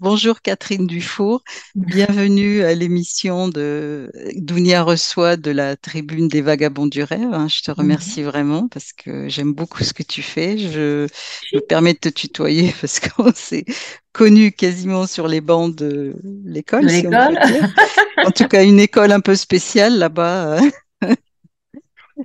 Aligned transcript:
Bonjour 0.00 0.42
Catherine 0.42 0.86
Dufour, 0.86 1.42
bienvenue 1.74 2.62
à 2.62 2.74
l'émission 2.74 3.48
de 3.48 4.12
Dounia 4.34 4.82
reçoit 4.82 5.36
de 5.36 5.50
la 5.50 5.74
Tribune 5.74 6.28
des 6.28 6.42
Vagabonds 6.42 6.86
du 6.86 7.02
Rêve. 7.02 7.32
hein. 7.32 7.48
Je 7.48 7.62
te 7.62 7.70
remercie 7.70 8.22
vraiment 8.22 8.68
parce 8.68 8.92
que 8.92 9.28
j'aime 9.28 9.54
beaucoup 9.54 9.82
ce 9.84 9.94
que 9.94 10.02
tu 10.02 10.20
fais. 10.20 10.58
Je, 10.58 11.06
me 11.54 11.60
permets 11.60 11.94
de 11.94 11.98
te 11.98 12.08
tutoyer 12.10 12.74
parce 12.80 13.00
qu'on 13.00 13.32
s'est 13.34 13.64
connus 14.12 14.52
quasiment 14.52 15.06
sur 15.06 15.28
les 15.28 15.40
bancs 15.40 15.74
de 15.74 16.14
l'école, 16.44 16.90
si. 16.90 17.06
En 17.06 18.30
tout 18.30 18.48
cas, 18.48 18.64
une 18.64 18.80
école 18.80 19.12
un 19.12 19.20
peu 19.20 19.34
spéciale 19.34 19.98
là-bas. 19.98 20.58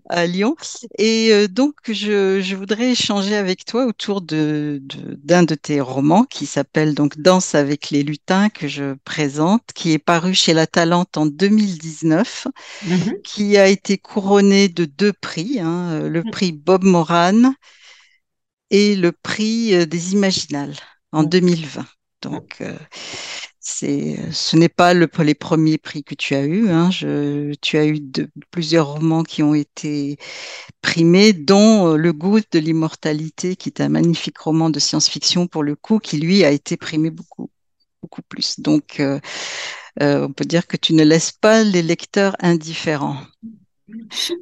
À 0.10 0.26
Lyon. 0.26 0.56
Et 0.98 1.30
euh, 1.32 1.48
donc, 1.48 1.76
je, 1.88 2.42
je 2.42 2.56
voudrais 2.56 2.92
échanger 2.92 3.36
avec 3.36 3.66
toi 3.66 3.86
autour 3.86 4.22
de, 4.22 4.80
de- 4.84 5.16
d'un 5.24 5.44
de 5.44 5.56
tes 5.56 5.82
romans 5.82 6.24
qui 6.24 6.46
s'appelle 6.46 6.96
donc 6.96 7.18
Danse 7.20 7.56
avec 7.56 7.90
les 7.92 8.04
lutins 8.04 8.50
que 8.50 8.68
je 8.68 8.96
présente, 9.06 9.64
qui 9.76 9.92
est 9.94 10.00
paru 10.00 10.34
chez 10.34 10.54
La 10.54 10.68
Talente 10.68 11.18
en 11.18 11.26
2019, 11.26 12.48
Mhm. 12.82 13.22
qui 13.24 13.58
a 13.58 13.68
été 13.68 13.98
couronné 13.98 14.70
de 14.70 14.86
deux 14.86 15.14
prix, 15.14 15.60
hein, 15.60 16.08
le 16.08 16.24
prix 16.24 16.52
Bob 16.52 16.84
Moran 16.84 17.54
et 18.70 18.96
le 18.96 19.12
prix 19.12 19.74
euh, 19.76 19.86
des 19.86 20.14
Imaginales 20.14 20.76
en 21.12 21.24
2020. 21.24 21.88
Donc, 22.22 22.58
euh, 22.62 22.78
c'est, 23.62 24.18
ce 24.32 24.58
n'est 24.58 24.70
pas 24.70 24.94
le, 24.94 25.10
les 25.24 25.36
premiers 25.36 25.78
prix 25.78 26.04
que 26.04 26.16
tu 26.16 26.36
as 26.36 26.46
eus. 26.46 26.70
Hein. 26.70 26.92
Je, 26.92 27.54
tu 27.62 27.78
as 27.78 27.86
eu 27.86 28.00
de- 28.00 28.30
plusieurs 28.52 28.88
romans 28.94 29.24
qui 29.24 29.44
ont 29.44 29.54
été 29.56 30.18
primés, 30.82 31.34
dont 31.34 31.94
euh, 31.94 31.98
Le 31.98 32.14
goût 32.14 32.40
de 32.40 32.60
l'immortalité, 32.60 33.56
qui 33.56 33.70
est 33.70 33.82
un 33.82 33.90
magnifique 33.90 34.38
roman 34.40 34.70
de 34.72 34.80
science-fiction 34.80 35.48
pour 35.48 35.64
le 35.64 35.76
coup, 35.76 36.00
qui 36.00 36.20
lui 36.20 36.44
a 36.46 36.52
été 36.52 36.78
primé 36.78 37.12
beaucoup, 37.12 37.52
beaucoup 38.02 38.24
plus. 38.24 38.60
Donc, 38.62 39.00
euh, 39.02 39.20
euh, 40.02 40.28
on 40.28 40.34
peut 40.34 40.46
dire 40.46 40.68
que 40.68 40.78
tu 40.78 40.94
ne 40.94 41.04
laisses 41.04 41.32
pas 41.34 41.64
les 41.64 41.84
lecteurs 41.84 42.36
indifférents. 42.42 43.18
Chic, 44.12 44.40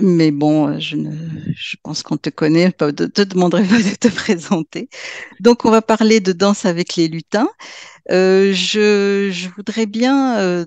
Mais, 0.00 0.30
bon, 0.30 0.78
je, 0.78 0.94
ne, 0.96 1.10
je 1.56 1.76
pense 1.82 2.04
qu'on 2.04 2.16
te 2.16 2.30
connaît, 2.30 2.70
pas 2.70 2.92
de 2.92 3.06
te 3.06 3.22
demanderai 3.22 3.64
pas 3.64 3.78
de 3.82 3.96
te 3.96 4.06
présenter. 4.14 4.88
Donc, 5.40 5.64
on 5.64 5.70
va 5.72 5.82
parler 5.82 6.20
de 6.20 6.30
Danse 6.32 6.66
avec 6.66 6.94
les 6.96 7.08
lutins. 7.08 7.48
Euh, 8.10 8.52
je, 8.52 9.48
voudrais 9.54 9.86
bien 9.86 10.38
euh, 10.38 10.64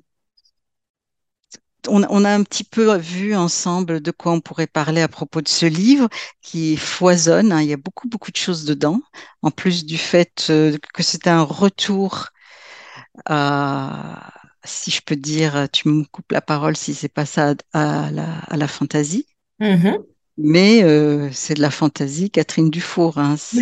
on, 1.88 2.04
a 2.26 2.34
un 2.34 2.44
petit 2.44 2.64
peu 2.64 2.96
vu 2.98 3.36
ensemble 3.36 4.02
de 4.02 4.12
quoi 4.12 4.32
on 4.34 4.42
pourrait 4.42 4.68
parler 4.68 5.02
à 5.02 5.08
propos 5.08 5.42
de 5.42 5.48
ce 5.48 5.66
livre 5.66 6.08
qui 6.42 6.78
foisonne. 6.78 7.52
hein. 7.52 7.62
il 7.62 7.70
y 7.70 7.74
a 7.74 7.78
beaucoup, 7.78 8.08
beaucoup 8.08 8.32
de 8.32 8.38
choses 8.38 8.66
dedans. 8.66 9.02
En 9.42 9.52
plus 9.52 9.86
du 9.86 9.98
fait 9.98 10.48
euh, 10.50 10.78
que 10.94 11.04
c'est 11.04 11.28
un 11.28 11.42
retour 11.42 12.28
à, 13.26 14.32
si 14.64 14.92
je 14.92 15.02
peux 15.02 15.16
dire, 15.16 15.68
tu 15.72 15.90
me 15.90 16.04
coupes 16.06 16.32
la 16.32 16.42
parole 16.42 16.78
si 16.78 16.94
c'est 16.94 17.10
pas 17.10 17.26
ça, 17.26 17.56
à 17.74 18.12
la, 18.12 18.40
à 18.40 18.58
la 18.58 18.68
fantaisie. 18.68 19.26
Mhm. 19.60 20.04
Mais 20.38 20.84
euh, 20.84 21.30
c'est 21.32 21.56
de 21.56 21.62
la 21.62 21.72
fantaisie, 21.72 22.32
Catherine 22.32 22.70
Dufour. 22.70 23.18
hein. 23.18 23.36
C'est 23.38 23.62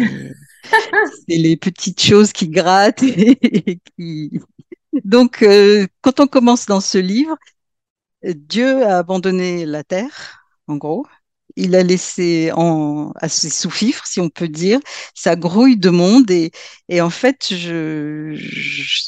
les 1.28 1.58
petites 1.58 2.02
choses 2.02 2.32
qui 2.34 2.50
grattent 2.50 3.04
et 3.04 3.80
qui. 3.98 4.40
Donc, 5.06 5.44
euh, 5.44 5.88
quand 6.02 6.20
on 6.20 6.28
commence 6.28 6.66
dans 6.66 6.82
ce 6.82 6.98
livre, 6.98 7.38
Dieu 8.24 8.84
a 8.86 9.00
abandonné 9.00 9.66
la 9.66 9.84
terre, 9.84 10.46
en 10.68 10.78
gros. 10.78 11.06
Il 11.60 11.76
a 11.76 11.84
laissé 11.84 12.52
en, 12.56 13.12
sous-fifres, 13.28 14.06
si 14.08 14.22
on 14.22 14.30
peut 14.30 14.48
dire, 14.48 14.80
sa 15.14 15.36
grouille 15.36 15.78
de 15.78 15.90
monde. 15.90 16.32
Et, 16.32 16.52
en 17.02 17.10
fait, 17.10 17.48
je, 17.54 18.34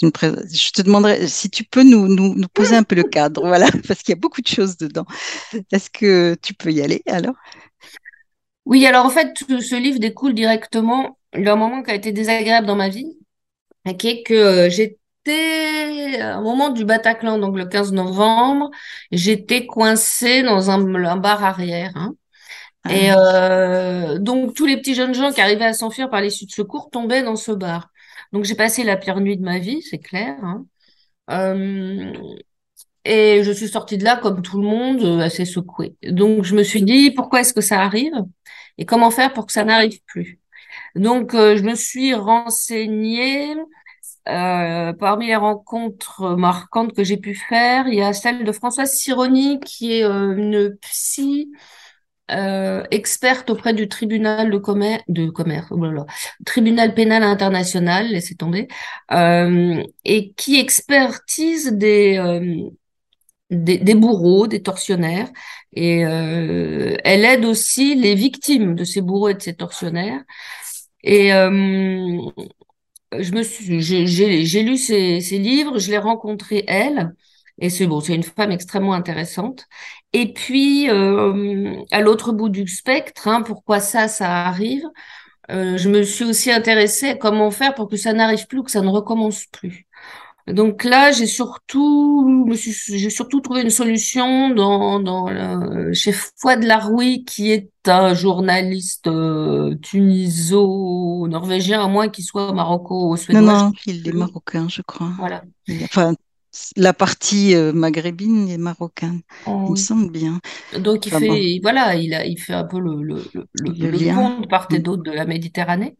te 0.02 0.82
demanderais 0.82 1.28
si 1.28 1.50
tu 1.50 1.64
peux 1.64 1.84
nous, 1.84 2.48
poser 2.54 2.76
un 2.76 2.84
peu 2.84 2.96
le 2.96 3.04
cadre, 3.04 3.48
voilà, 3.48 3.68
parce 3.88 4.04
qu'il 4.04 4.14
y 4.14 4.18
a 4.18 4.20
beaucoup 4.20 4.42
de 4.42 4.48
choses 4.48 4.76
dedans. 4.76 5.06
Est-ce 5.72 5.90
que 5.90 6.36
tu 6.42 6.54
peux 6.54 6.72
y 6.72 6.82
aller 6.82 7.02
alors? 7.08 7.36
Oui, 8.66 8.86
alors 8.86 9.06
en 9.06 9.10
fait, 9.10 9.34
ce 9.38 9.76
livre 9.76 10.00
découle 10.00 10.34
directement 10.34 11.18
d'un 11.34 11.56
moment 11.56 11.84
qui 11.84 11.92
a 11.92 11.96
été 11.96 12.12
désagréable 12.12 12.68
dans 12.68 12.76
ma 12.76 12.90
vie, 12.90 13.18
qui 13.98 14.08
est 14.08 14.24
que 14.24 14.34
euh, 14.34 14.70
j'étais, 14.70 16.20
un 16.22 16.42
moment 16.42 16.70
du 16.70 16.86
Bataclan, 16.86 17.40
donc 17.40 17.58
le 17.58 17.66
15 17.66 17.92
novembre, 17.94 18.70
j'étais 19.12 19.66
coincée 19.66 20.44
dans 20.44 20.70
un, 20.70 20.94
un 21.06 21.18
bar 21.18 21.44
arrière. 21.44 21.92
hein. 21.96 22.14
Et 22.90 23.12
euh, 23.12 24.18
donc 24.20 24.56
tous 24.56 24.66
les 24.66 24.78
petits 24.78 24.96
jeunes 24.96 25.14
gens 25.14 25.32
qui 25.32 25.42
arrivaient 25.42 25.66
à 25.66 25.74
s'enfuir 25.74 26.10
par 26.10 26.22
l'issue 26.22 26.46
de 26.46 26.52
secours 26.52 26.90
tombaient 26.92 27.24
dans 27.24 27.36
ce 27.36 27.52
bar. 27.52 27.90
Donc 28.34 28.44
j'ai 28.46 28.56
passé 28.56 28.84
la 28.84 28.98
pire 28.98 29.20
nuit 29.22 29.38
de 29.38 29.44
ma 29.44 29.60
vie, 29.60 29.82
c'est 29.84 30.00
clair. 30.00 30.38
hein. 30.44 30.66
Euh, 31.32 32.14
et 33.06 33.44
je 33.44 33.52
suis 33.52 33.68
sortie 33.68 33.98
de 33.98 34.04
là 34.04 34.18
comme 34.18 34.42
tout 34.42 34.62
le 34.62 34.68
monde, 34.68 35.02
euh, 35.04 35.20
assez 35.22 35.46
secouée. 35.46 35.96
Donc 36.04 36.44
je 36.44 36.56
me 36.56 36.64
suis 36.64 36.84
dit 36.84 37.12
pourquoi 37.12 37.42
est-ce 37.42 37.54
que 37.54 37.62
ça 37.62 37.82
arrive 37.82 38.14
et 38.78 38.86
comment 38.86 39.12
faire 39.12 39.34
pour 39.34 39.46
que 39.48 39.54
ça 39.54 39.64
n'arrive 39.64 40.02
plus? 40.06 40.40
Donc 40.96 41.34
euh, 41.36 41.58
je 41.58 41.64
me 41.64 41.76
suis 41.76 42.14
renseignée. 42.16 43.56
Euh, 44.30 44.94
parmi 44.94 45.28
les 45.28 45.36
rencontres 45.36 46.36
marquantes 46.36 46.94
que 46.94 47.04
j'ai 47.04 47.18
pu 47.18 47.34
faire, 47.36 47.88
il 47.88 47.96
y 47.96 48.02
a 48.04 48.14
celle 48.14 48.44
de 48.44 48.52
Françoise 48.52 48.92
Sironi, 48.94 49.60
qui 49.62 49.94
est 49.94 50.04
euh, 50.04 50.36
une 50.38 50.78
psy 50.82 51.52
euh, 52.32 52.84
experte 52.92 53.50
auprès 53.50 53.74
du 53.74 53.88
tribunal 53.88 54.50
de 54.50 54.58
commerce, 54.58 55.68
oh 55.72 55.80
tribunal 56.46 56.94
pénal 56.94 57.24
international, 57.24 58.08
laissez 58.08 58.36
tomber, 58.36 58.68
euh, 59.12 59.84
et 60.06 60.32
qui 60.34 60.60
expertise 60.60 61.74
des, 61.74 62.18
euh, 62.18 62.70
des, 63.50 63.78
des 63.78 63.96
bourreaux, 63.96 64.48
des 64.48 64.62
tortionnaires, 64.62 65.30
et 65.74 66.06
euh, 66.06 66.96
elle 67.04 67.26
aide 67.26 67.46
aussi 67.46 67.96
les 67.96 68.16
victimes 68.16 68.76
de 68.76 68.84
ces 68.84 69.02
bourreaux 69.02 69.30
et 69.30 69.34
de 69.36 69.42
ces 69.42 69.56
tortionnaires. 69.56 70.22
Et 71.04 71.30
je 73.20 73.32
j'ai 73.80 74.64
lu 74.64 74.78
ses, 74.78 75.20
ses 75.22 75.38
livres, 75.40 75.80
je 75.80 75.92
l'ai 75.92 75.98
rencontrée 75.98 76.64
elle, 76.68 77.14
et 77.60 77.70
c'est 77.70 77.88
bon, 77.88 78.00
c'est 78.00 78.16
une 78.16 78.24
femme 78.24 78.52
extrêmement 78.52 78.94
intéressante. 78.94 79.66
Et 80.14 80.34
puis, 80.34 80.90
euh, 80.90 81.76
à 81.92 82.02
l'autre 82.02 82.34
bout 82.34 82.50
du 82.50 82.68
spectre, 82.68 83.28
hein, 83.28 83.42
pourquoi 83.44 83.80
ça, 83.80 84.08
ça 84.10 84.30
arrive, 84.46 84.84
euh, 85.52 85.78
je 85.78 85.90
me 85.90 86.04
suis 86.04 86.26
aussi 86.26 86.52
intéressée 86.52 87.10
à 87.10 87.16
comment 87.16 87.52
faire 87.52 87.76
pour 87.76 87.88
que 87.90 87.98
ça 87.98 88.14
n'arrive 88.14 88.48
plus, 88.48 88.64
que 88.64 88.72
ça 88.72 88.82
ne 88.82 88.90
recommence 88.90 89.46
plus. 89.48 89.88
Donc 90.48 90.84
là, 90.84 91.12
j'ai 91.12 91.28
surtout, 91.28 92.50
j'ai 92.56 93.10
surtout 93.10 93.42
trouvé 93.42 93.62
une 93.62 93.70
solution 93.70 94.50
dans, 94.50 95.00
dans 95.00 95.30
le- 95.30 95.94
chez 95.94 96.12
Fouad 96.12 96.64
Laroui, 96.64 97.24
qui 97.26 97.52
est 97.52 97.70
un 97.88 98.14
journaliste 98.14 99.08
euh, 99.08 99.76
tuniso-norvégien, 99.82 101.84
à 101.84 101.88
moins 101.88 102.10
qu'il 102.10 102.26
soit 102.26 102.48
non, 102.48 102.56
maroco-suédois. 102.56 103.42
non, 103.42 103.72
sais 103.72 103.92
il 103.92 104.08
est 104.08 104.14
marocain, 104.14 104.68
je 104.68 104.82
crois. 104.82 105.12
Voilà. 105.18 105.44
Enfin, 105.84 106.16
la 106.78 106.94
partie 106.94 107.56
euh, 107.56 107.74
maghrébine 107.74 108.50
est 108.50 108.58
marocaine, 108.58 109.22
Oh, 109.46 109.68
il 109.68 109.72
me 109.72 109.76
semble 109.78 110.12
bien. 110.12 110.40
Donc 110.74 111.06
il 111.06 111.12
Enfin 111.12 111.22
bon, 111.22 111.40
fait, 111.40 111.60
voilà, 111.62 111.96
il 111.96 112.14
a, 112.14 112.26
il 112.26 112.40
fait 112.40 112.54
un 112.54 112.64
peu 112.66 112.80
le, 112.80 113.02
le, 113.04 113.30
le, 113.34 113.48
le 113.54 113.74
le 113.74 113.92
le 113.92 113.98
lien. 113.98 114.30
pont 114.30 114.40
de 114.40 114.48
part 114.48 114.68
et 114.72 114.80
d'autre 114.80 115.04
de 115.04 115.12
la 115.12 115.26
Méditerranée. 115.26 115.98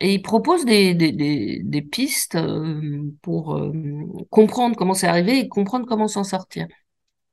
Et 0.00 0.14
il 0.14 0.22
propose 0.22 0.64
des, 0.66 0.94
des, 0.94 1.12
des, 1.12 1.62
des 1.64 1.82
pistes 1.82 2.36
euh, 2.36 3.02
pour 3.22 3.56
euh, 3.56 3.72
comprendre 4.30 4.76
comment 4.76 4.94
c'est 4.94 5.08
arrivé 5.08 5.38
et 5.40 5.48
comprendre 5.48 5.86
comment 5.86 6.08
s'en 6.08 6.24
sortir. 6.24 6.66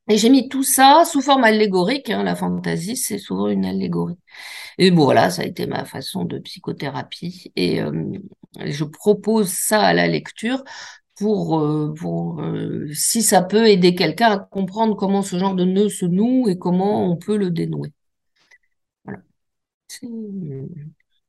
Et 0.08 0.18
j'ai 0.18 0.30
mis 0.30 0.48
tout 0.48 0.62
ça 0.64 1.04
sous 1.04 1.20
forme 1.22 1.44
allégorique. 1.44 2.10
Hein, 2.10 2.24
la 2.24 2.36
fantaisie, 2.36 2.96
c'est 2.96 3.18
souvent 3.18 3.48
une 3.48 3.64
allégorie. 3.66 4.16
Et 4.78 4.90
bon, 4.90 5.04
voilà, 5.04 5.30
ça 5.30 5.42
a 5.42 5.44
été 5.46 5.66
ma 5.66 5.84
façon 5.84 6.24
de 6.24 6.38
psychothérapie. 6.40 7.52
Et 7.56 7.82
euh, 7.82 7.92
je 8.64 8.84
propose 8.84 9.50
ça 9.50 9.82
à 9.82 9.94
la 9.94 10.08
lecture 10.08 10.62
pour, 11.18 11.58
euh, 11.60 11.94
pour 11.98 12.40
euh, 12.42 12.88
si 12.94 13.22
ça 13.22 13.42
peut 13.42 13.68
aider 13.68 13.94
quelqu'un 13.94 14.32
à 14.32 14.38
comprendre 14.38 14.96
comment 14.96 15.22
ce 15.22 15.38
genre 15.38 15.54
de 15.54 15.64
nœud 15.64 15.88
se 15.88 16.06
noue 16.06 16.48
et 16.48 16.58
comment 16.58 17.10
on 17.10 17.16
peut 17.16 17.36
le 17.36 17.50
dénouer. 17.50 17.92
Voilà. 19.04 19.22
C'est 19.88 20.08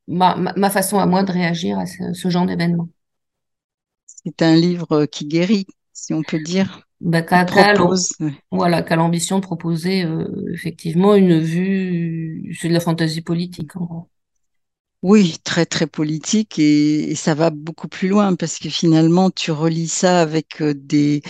ma, 0.08 0.34
ma, 0.36 0.52
ma 0.56 0.70
façon 0.70 0.98
à 0.98 1.06
moi 1.06 1.22
de 1.22 1.30
réagir 1.32 1.78
à 1.78 1.86
ce, 1.86 2.12
ce 2.12 2.30
genre 2.30 2.46
d'événement. 2.46 2.88
C'est 4.06 4.42
un 4.42 4.54
livre 4.54 5.06
qui 5.06 5.26
guérit, 5.26 5.66
si 5.92 6.12
on 6.12 6.22
peut 6.22 6.38
dire, 6.40 6.82
Ben, 7.00 7.22
qu'a 7.24 7.44
l'am- 7.74 7.98
propose. 7.98 8.12
voilà, 8.50 8.82
l'ambition 8.96 9.38
de 9.38 9.44
proposer 9.44 10.04
euh, 10.04 10.26
effectivement 10.52 11.14
une 11.14 11.38
vue, 11.38 12.54
c'est 12.60 12.68
de 12.68 12.74
la 12.74 12.80
fantaisie 12.80 13.22
politique 13.22 13.76
en 13.76 13.84
gros. 13.84 14.10
Oui, 15.02 15.36
très 15.44 15.64
très 15.64 15.86
politique 15.86 16.58
et, 16.58 17.10
et 17.10 17.14
ça 17.14 17.34
va 17.34 17.50
beaucoup 17.50 17.86
plus 17.88 18.08
loin 18.08 18.34
parce 18.34 18.58
que 18.58 18.68
finalement 18.68 19.30
tu 19.30 19.52
relis 19.52 19.86
ça 19.88 20.20
avec 20.20 20.60
euh, 20.60 20.74
des, 20.74 21.22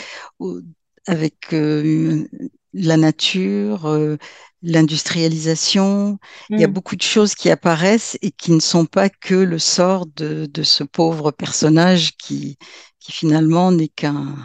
avec 1.07 1.53
euh, 1.53 2.27
la 2.75 2.97
nature, 2.97 3.87
euh, 3.87 4.17
l'industrialisation. 4.63 6.19
Il 6.57 6.61
y 6.61 6.65
a 6.65 6.67
Mm. 6.67 6.73
beaucoup 6.73 6.97
de 6.97 7.03
choses 7.03 7.35
qui 7.35 7.51
apparaissent 7.51 8.19
et 8.23 8.31
qui 8.31 8.53
ne 8.53 8.61
sont 8.61 8.87
pas 8.87 9.09
que 9.09 9.35
le 9.35 9.59
sort 9.59 10.07
de, 10.07 10.47
de 10.47 10.63
ce 10.63 10.85
pauvre 10.85 11.31
personnage 11.31 12.17
qui, 12.17 12.59
qui 13.01 13.13
finalement 13.13 13.73
n'est 13.73 13.89
qu'un 13.89 14.37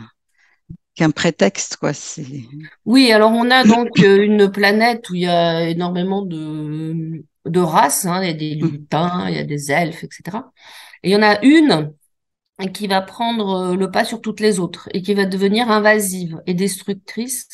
qu'un 0.95 1.11
prétexte, 1.11 1.77
quoi. 1.77 1.93
C'est... 1.93 2.25
Oui, 2.85 3.11
alors 3.11 3.31
on 3.31 3.49
a 3.51 3.63
donc 3.65 4.01
une 4.01 4.51
planète 4.51 5.09
où 5.09 5.15
il 5.15 5.21
y 5.21 5.27
a 5.27 5.69
énormément 5.69 6.21
de, 6.23 7.23
de 7.45 7.59
races, 7.59 8.05
hein. 8.05 8.21
Il 8.23 8.27
y 8.27 8.31
a 8.31 8.33
des 8.33 8.55
Mm. 8.55 8.67
lutins, 8.67 9.27
il 9.29 9.35
y 9.35 9.39
a 9.39 9.43
des 9.43 9.71
elfes, 9.71 10.03
etc. 10.03 10.51
Et 11.03 11.09
il 11.09 11.13
y 11.13 11.15
en 11.15 11.23
a 11.23 11.41
une 11.43 11.93
qui 12.73 12.87
va 12.87 13.01
prendre 13.01 13.73
euh, 13.73 13.75
le 13.75 13.91
pas 13.91 14.05
sur 14.05 14.21
toutes 14.21 14.39
les 14.39 14.59
autres 14.59 14.89
et 14.93 15.01
qui 15.01 15.13
va 15.15 15.25
devenir 15.25 15.71
invasive 15.71 16.41
et 16.47 16.53
destructrice. 16.53 17.47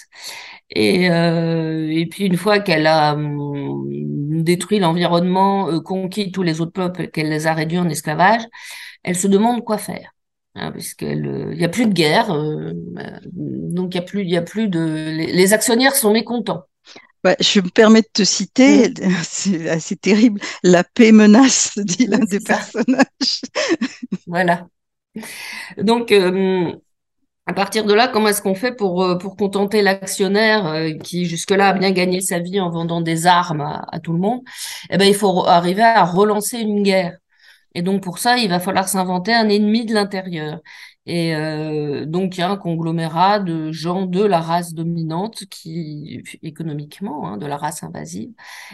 Et, 0.70 1.10
euh, 1.10 1.90
et 1.92 2.06
puis 2.08 2.26
une 2.26 2.38
fois 2.38 2.60
qu'elle 2.60 2.88
a 2.88 3.14
hum, 3.14 3.88
détruit 4.44 4.80
l'environnement, 4.80 5.70
euh, 5.70 5.80
conquis 5.82 6.32
tous 6.32 6.44
les 6.44 6.62
autres 6.62 6.74
peuples, 6.74 7.08
qu'elle 7.10 7.30
les 7.30 7.48
a 7.48 7.54
réduits 7.54 7.80
en 7.80 7.90
esclavage, 7.90 8.42
elle 9.04 9.16
se 9.18 9.28
demande 9.28 9.64
quoi 9.66 9.78
faire. 9.78 10.14
Hein, 10.56 10.72
puisqu'il 10.72 11.22
n'y 11.58 11.64
a 11.66 11.70
plus 11.70 11.86
de 11.88 11.94
guerre, 11.94 12.32
euh, 12.32 12.74
donc 13.34 13.94
il 13.96 13.98
y 13.98 14.02
a 14.02 14.04
plus, 14.04 14.22
il 14.24 14.30
y 14.30 14.38
a 14.38 14.42
plus 14.42 14.68
de, 14.68 14.80
les, 15.16 15.32
les 15.32 15.54
actionnaires 15.54 15.96
sont 15.96 16.12
mécontents. 16.12 16.64
Ouais, 17.26 17.36
je 17.42 17.60
me 17.60 17.70
permets 17.70 18.02
de 18.02 18.08
te 18.14 18.24
citer, 18.24 18.94
c'est 19.24 19.70
assez 19.70 19.96
terrible, 19.98 20.40
la 20.64 20.84
paix 20.86 21.12
menace, 21.12 21.74
dit 21.78 22.08
l'un 22.08 22.20
Oui, 22.20 22.28
des 22.30 22.40
ça. 22.40 22.70
personnages. 22.80 23.42
Voilà. 24.26 24.70
Donc, 25.78 26.12
euh, 26.12 26.72
à 27.48 27.54
partir 27.54 27.86
de 27.86 27.94
là, 27.94 28.08
comment 28.10 28.30
est-ce 28.30 28.42
qu'on 28.44 28.56
fait 28.56 28.74
pour, 28.76 29.04
euh, 29.04 29.18
pour 29.18 29.38
contenter 29.38 29.82
l'actionnaire 29.84 30.68
euh, 30.68 30.94
qui 30.94 31.26
jusque-là 31.26 31.70
a 31.70 31.74
bien 31.74 31.92
gagné 31.92 32.22
sa 32.22 32.40
vie 32.40 32.62
en 32.62 32.70
vendant 32.72 33.02
des 33.02 33.28
armes 33.28 33.62
à, 33.62 33.86
à 33.92 34.00
tout 34.00 34.14
le 34.14 34.20
monde? 34.20 34.42
Eh 34.92 34.98
ben, 34.98 35.06
il 35.08 35.16
faut 35.16 35.46
arriver 35.48 35.84
à 35.84 36.06
relancer 36.06 36.60
une 36.60 36.84
guerre. 36.84 37.18
Et 37.76 37.82
donc 37.82 38.04
pour 38.04 38.18
ça, 38.20 38.38
il 38.38 38.50
va 38.50 38.60
falloir 38.60 38.88
s'inventer 38.90 39.34
un 39.34 39.50
ennemi 39.50 39.86
de 39.86 39.94
l'intérieur. 39.94 40.60
Et 41.06 41.36
euh, 41.36 42.06
donc 42.06 42.38
il 42.38 42.42
y 42.42 42.44
a 42.44 42.50
un 42.52 42.58
conglomérat 42.58 43.40
de 43.40 43.72
gens 43.72 44.06
de 44.06 44.24
la 44.24 44.40
race 44.42 44.74
dominante 44.74 45.46
qui, 45.50 46.24
économiquement, 46.44 47.28
hein, 47.28 47.38
de 47.38 47.46
la 47.46 47.58
race 47.58 47.84
invasive, 47.84 48.32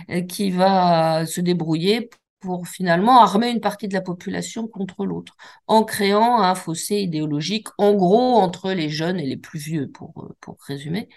euh, 0.09 0.21
qui 0.21 0.51
va 0.51 1.25
se 1.25 1.41
débrouiller 1.41 2.09
pour 2.45 2.67
finalement 2.67 3.21
armer 3.21 3.49
une 3.49 3.61
partie 3.61 3.87
de 3.89 3.93
la 3.95 4.01
population 4.01 4.67
contre 4.67 5.05
l'autre, 5.05 5.35
en 5.67 5.83
créant 5.83 6.39
un 6.41 6.55
fossé 6.55 6.97
idéologique, 6.97 7.67
en 7.79 7.93
gros, 7.95 8.35
entre 8.37 8.71
les 8.71 8.89
jeunes 8.89 9.19
et 9.19 9.25
les 9.27 9.37
plus 9.37 9.59
vieux, 9.59 9.89
pour, 9.91 10.33
pour 10.41 10.57
résumer. 10.67 11.09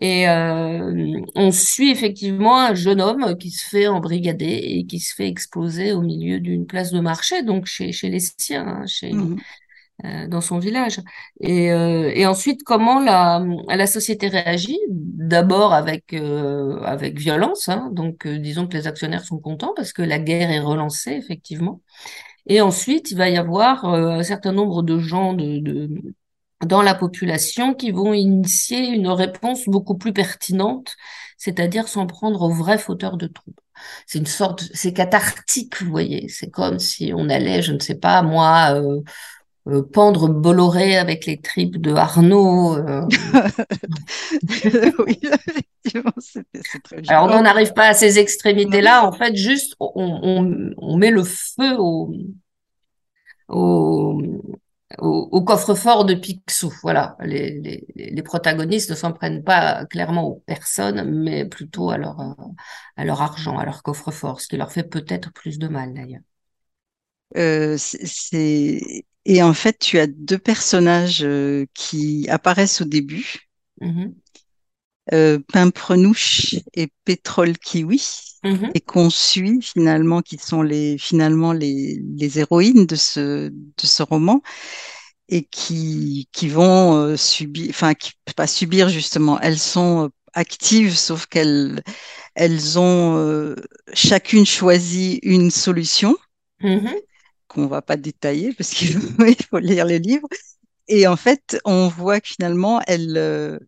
Et 0.00 0.28
euh, 0.28 1.20
on 1.34 1.50
suit 1.52 1.90
effectivement 1.90 2.60
un 2.60 2.74
jeune 2.74 3.00
homme 3.00 3.36
qui 3.38 3.50
se 3.50 3.66
fait 3.68 3.88
embrigader 3.88 4.46
et 4.46 4.86
qui 4.86 5.00
se 5.00 5.14
fait 5.14 5.28
exploser 5.28 5.92
au 5.92 6.02
milieu 6.02 6.40
d'une 6.40 6.66
place 6.66 6.92
de 6.92 7.00
marché, 7.00 7.42
donc 7.42 7.66
chez, 7.66 7.92
chez 7.92 8.10
les 8.10 8.20
siens, 8.20 8.66
hein, 8.66 8.86
chez, 8.86 9.12
Mhm. 9.12 9.44
Euh, 10.04 10.28
dans 10.28 10.40
son 10.40 10.58
village. 10.58 11.00
Et, 11.40 11.72
euh, 11.72 12.10
et 12.14 12.26
ensuite, 12.26 12.62
comment 12.64 13.00
la, 13.00 13.44
la 13.68 13.86
société 13.86 14.28
réagit? 14.28 14.78
D'abord 14.88 15.72
avec, 15.74 16.12
euh, 16.12 16.80
avec 16.82 17.18
violence, 17.18 17.68
hein, 17.68 17.90
donc 17.92 18.26
euh, 18.26 18.38
disons 18.38 18.66
que 18.66 18.76
les 18.76 18.86
actionnaires 18.86 19.24
sont 19.24 19.38
contents 19.38 19.72
parce 19.76 19.92
que 19.92 20.02
la 20.02 20.18
guerre 20.18 20.50
est 20.50 20.60
relancée, 20.60 21.12
effectivement. 21.12 21.80
Et 22.46 22.60
ensuite, 22.60 23.10
il 23.10 23.18
va 23.18 23.28
y 23.28 23.36
avoir 23.36 23.84
euh, 23.84 24.10
un 24.10 24.22
certain 24.22 24.52
nombre 24.52 24.82
de 24.82 24.98
gens 24.98 25.34
de, 25.34 25.58
de 25.58 25.88
dans 26.66 26.82
la 26.82 26.94
population 26.94 27.74
qui 27.74 27.90
vont 27.90 28.12
initier 28.12 28.88
une 28.88 29.08
réponse 29.08 29.64
beaucoup 29.66 29.96
plus 29.96 30.12
pertinente, 30.12 30.94
c'est-à-dire 31.38 31.88
s'en 31.88 32.06
prendre 32.06 32.42
aux 32.42 32.52
vrais 32.52 32.76
fauteurs 32.78 33.16
de 33.16 33.26
troubles. 33.28 33.62
C'est 34.06 34.18
une 34.18 34.26
sorte, 34.26 34.64
c'est 34.74 34.92
cathartique, 34.92 35.82
vous 35.82 35.90
voyez. 35.90 36.28
C'est 36.28 36.50
comme 36.50 36.78
si 36.78 37.12
on 37.16 37.30
allait, 37.30 37.62
je 37.62 37.72
ne 37.72 37.78
sais 37.78 37.94
pas, 37.94 38.20
moi, 38.22 38.74
euh, 38.74 39.00
euh, 39.68 39.82
pendre 39.82 40.28
Bolloré 40.28 40.96
avec 40.96 41.26
les 41.26 41.40
tripes 41.40 41.80
de 41.80 41.92
Arnaud. 41.94 42.76
euh. 42.76 43.02
Oui, 44.98 45.18
effectivement, 45.22 46.12
c'est 46.18 46.44
très 46.82 47.02
Alors, 47.08 47.24
on 47.24 47.28
violent. 47.28 47.42
n'en 47.42 47.44
arrive 47.44 47.72
pas 47.74 47.88
à 47.88 47.94
ces 47.94 48.18
extrémités-là. 48.18 49.04
En 49.06 49.12
fait, 49.12 49.34
juste, 49.36 49.74
on, 49.80 49.90
on, 49.96 50.70
on 50.78 50.96
met 50.96 51.10
le 51.10 51.24
feu 51.24 51.76
au, 51.78 52.12
au, 53.48 54.22
au, 54.98 55.28
au 55.32 55.44
coffre-fort 55.44 56.04
de 56.04 56.14
Picsou. 56.14 56.72
Voilà, 56.82 57.16
les, 57.20 57.60
les, 57.60 57.86
les 58.10 58.22
protagonistes 58.22 58.90
ne 58.90 58.94
s'en 58.96 59.12
prennent 59.12 59.44
pas 59.44 59.84
clairement 59.86 60.26
aux 60.28 60.36
personnes, 60.46 61.04
mais 61.22 61.44
plutôt 61.46 61.90
à 61.90 61.98
leur, 61.98 62.20
à 62.96 63.04
leur 63.04 63.22
argent, 63.22 63.58
à 63.58 63.64
leur 63.64 63.82
coffre-fort, 63.82 64.40
ce 64.40 64.48
qui 64.48 64.56
leur 64.56 64.72
fait 64.72 64.84
peut-être 64.84 65.32
plus 65.32 65.58
de 65.58 65.68
mal 65.68 65.94
d'ailleurs. 65.94 66.22
Euh, 67.36 67.76
c'est- 67.78 69.04
Et 69.24 69.42
en 69.42 69.54
fait, 69.54 69.78
tu 69.78 69.98
as 69.98 70.06
deux 70.06 70.38
personnages 70.38 71.22
euh, 71.24 71.64
qui 71.74 72.28
apparaissent 72.28 72.82
au 72.82 72.84
début, 72.84 73.50
Mhm, 73.80 74.14
euh, 75.12 75.38
Pimprenouche 75.52 76.56
et 76.74 76.88
Pétrole 77.04 77.58
Kiwi, 77.58 78.02
mhm, 78.44 78.70
et 78.74 78.80
qu'on 78.80 79.10
suit 79.10 79.60
finalement, 79.62 80.22
qui 80.22 80.38
sont 80.38 80.62
les, 80.62 80.98
finalement 80.98 81.52
les, 81.52 82.00
les 82.16 82.38
héroïnes 82.38 82.86
de 82.86 82.96
ce, 82.96 83.48
de 83.50 83.86
ce 83.86 84.02
roman, 84.02 84.42
et 85.28 85.44
qui, 85.44 86.28
qui 86.32 86.48
vont 86.48 86.96
euh, 86.96 87.16
subir, 87.16 87.68
enfin, 87.70 87.94
qui, 87.94 88.12
pas 88.36 88.46
subir 88.46 88.88
justement, 88.88 89.40
elles 89.40 89.58
sont 89.58 90.06
euh, 90.06 90.08
actives, 90.34 90.96
sauf 90.96 91.26
qu'elles 91.26 91.82
elles 92.34 92.78
ont 92.78 93.16
euh, 93.18 93.56
chacune 93.94 94.46
choisi 94.46 95.20
une 95.22 95.50
solution. 95.50 96.16
Mhm, 96.60 97.00
qu'on 97.50 97.66
va 97.66 97.82
pas 97.82 97.96
détailler 97.96 98.52
parce 98.58 98.70
qu'il 98.70 98.92
faut, 99.50 99.58
lire 99.58 99.86
le 99.86 99.96
livre. 99.98 100.28
Et 100.88 101.06
en 101.06 101.16
fait, 101.16 101.60
on 101.64 101.88
voit 101.88 102.20
que 102.20 102.28
finalement, 102.28 102.80
elle, 102.86 103.16
euh, 103.16 103.58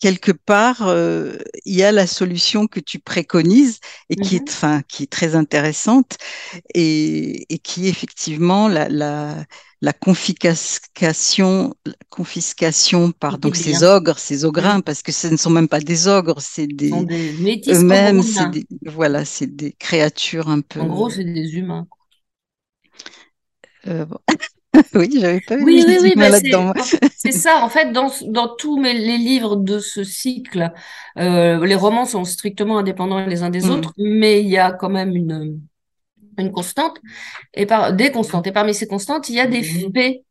quelque 0.00 0.32
part, 0.32 0.86
euh, 0.88 1.36
il 1.64 1.74
y 1.76 1.82
a 1.82 1.92
la 1.92 2.06
solution 2.06 2.66
que 2.66 2.80
tu 2.80 2.98
préconises 3.00 3.80
et 4.10 4.16
qui 4.16 4.36
est, 4.36 4.40
mhm. 4.40 4.46
enfin, 4.48 4.82
qui 4.88 5.04
est 5.04 5.12
très 5.12 5.34
intéressante 5.34 6.18
et, 6.74 7.52
et 7.52 7.58
qui 7.58 7.86
est 7.86 7.90
effectivement 7.90 8.68
la, 8.68 8.88
la, 8.88 9.44
la 9.80 9.92
confiscation, 9.92 11.74
la 11.86 11.94
confiscation 12.10 13.12
par 13.12 13.38
donc 13.38 13.56
ces 13.56 13.82
ogres, 13.84 14.18
ces 14.18 14.44
ogrins, 14.44 14.80
parce 14.80 15.02
que 15.02 15.12
ce 15.12 15.28
ne 15.28 15.36
sont 15.36 15.50
même 15.50 15.68
pas 15.68 15.80
des 15.80 16.08
ogres, 16.08 16.40
c'est 16.40 16.66
des 16.68 17.04
des 17.04 17.32
eux-mêmes, 17.68 18.22
c'est 18.22 18.46
cambodgiens. 18.46 18.50
des, 18.50 18.66
voilà, 18.86 19.24
c'est 19.24 19.54
des 19.54 19.72
créatures 19.72 20.48
un 20.48 20.62
En 20.78 20.86
gros, 20.86 21.08
peu. 21.08 21.10
c'est 21.10 21.24
des 21.24 21.56
humains. 21.56 21.88
Euh, 23.88 24.04
bon. 24.04 24.18
Oui, 24.94 25.18
j'avais 25.20 25.40
pas 25.40 25.56
vu 25.56 25.64
Oui, 25.64 25.84
oui, 25.86 25.98
oui, 26.02 26.14
ben 26.16 26.30
c'est 26.32 26.48
là-dedans. 26.50 26.72
c'est 27.16 27.32
ça. 27.32 27.64
En 27.64 27.68
fait, 27.68 27.92
dans, 27.92 28.10
dans 28.26 28.54
tous 28.54 28.78
mes, 28.78 28.92
les 28.94 29.18
livres 29.18 29.56
de 29.56 29.78
ce 29.78 30.04
cycle, 30.04 30.72
euh, 31.18 31.64
les 31.66 31.74
romans 31.74 32.04
sont 32.06 32.24
strictement 32.24 32.78
indépendants 32.78 33.24
les 33.26 33.42
uns 33.42 33.50
des 33.50 33.66
Mm. 33.66 33.70
autres, 33.70 33.92
mais 33.98 34.40
il 34.42 34.48
y 34.48 34.58
a 34.58 34.72
quand 34.72 34.88
même 34.90 35.16
une, 35.16 35.60
une 36.38 36.52
constante, 36.52 36.98
et 37.54 37.66
par, 37.66 37.92
des 37.92 38.12
constantes. 38.12 38.46
Et 38.46 38.52
parmi 38.52 38.74
ces 38.74 38.86
constantes, 38.86 39.28
il 39.28 39.36
y 39.36 39.40
a 39.40 39.46
des 39.46 39.62
faits 39.62 40.22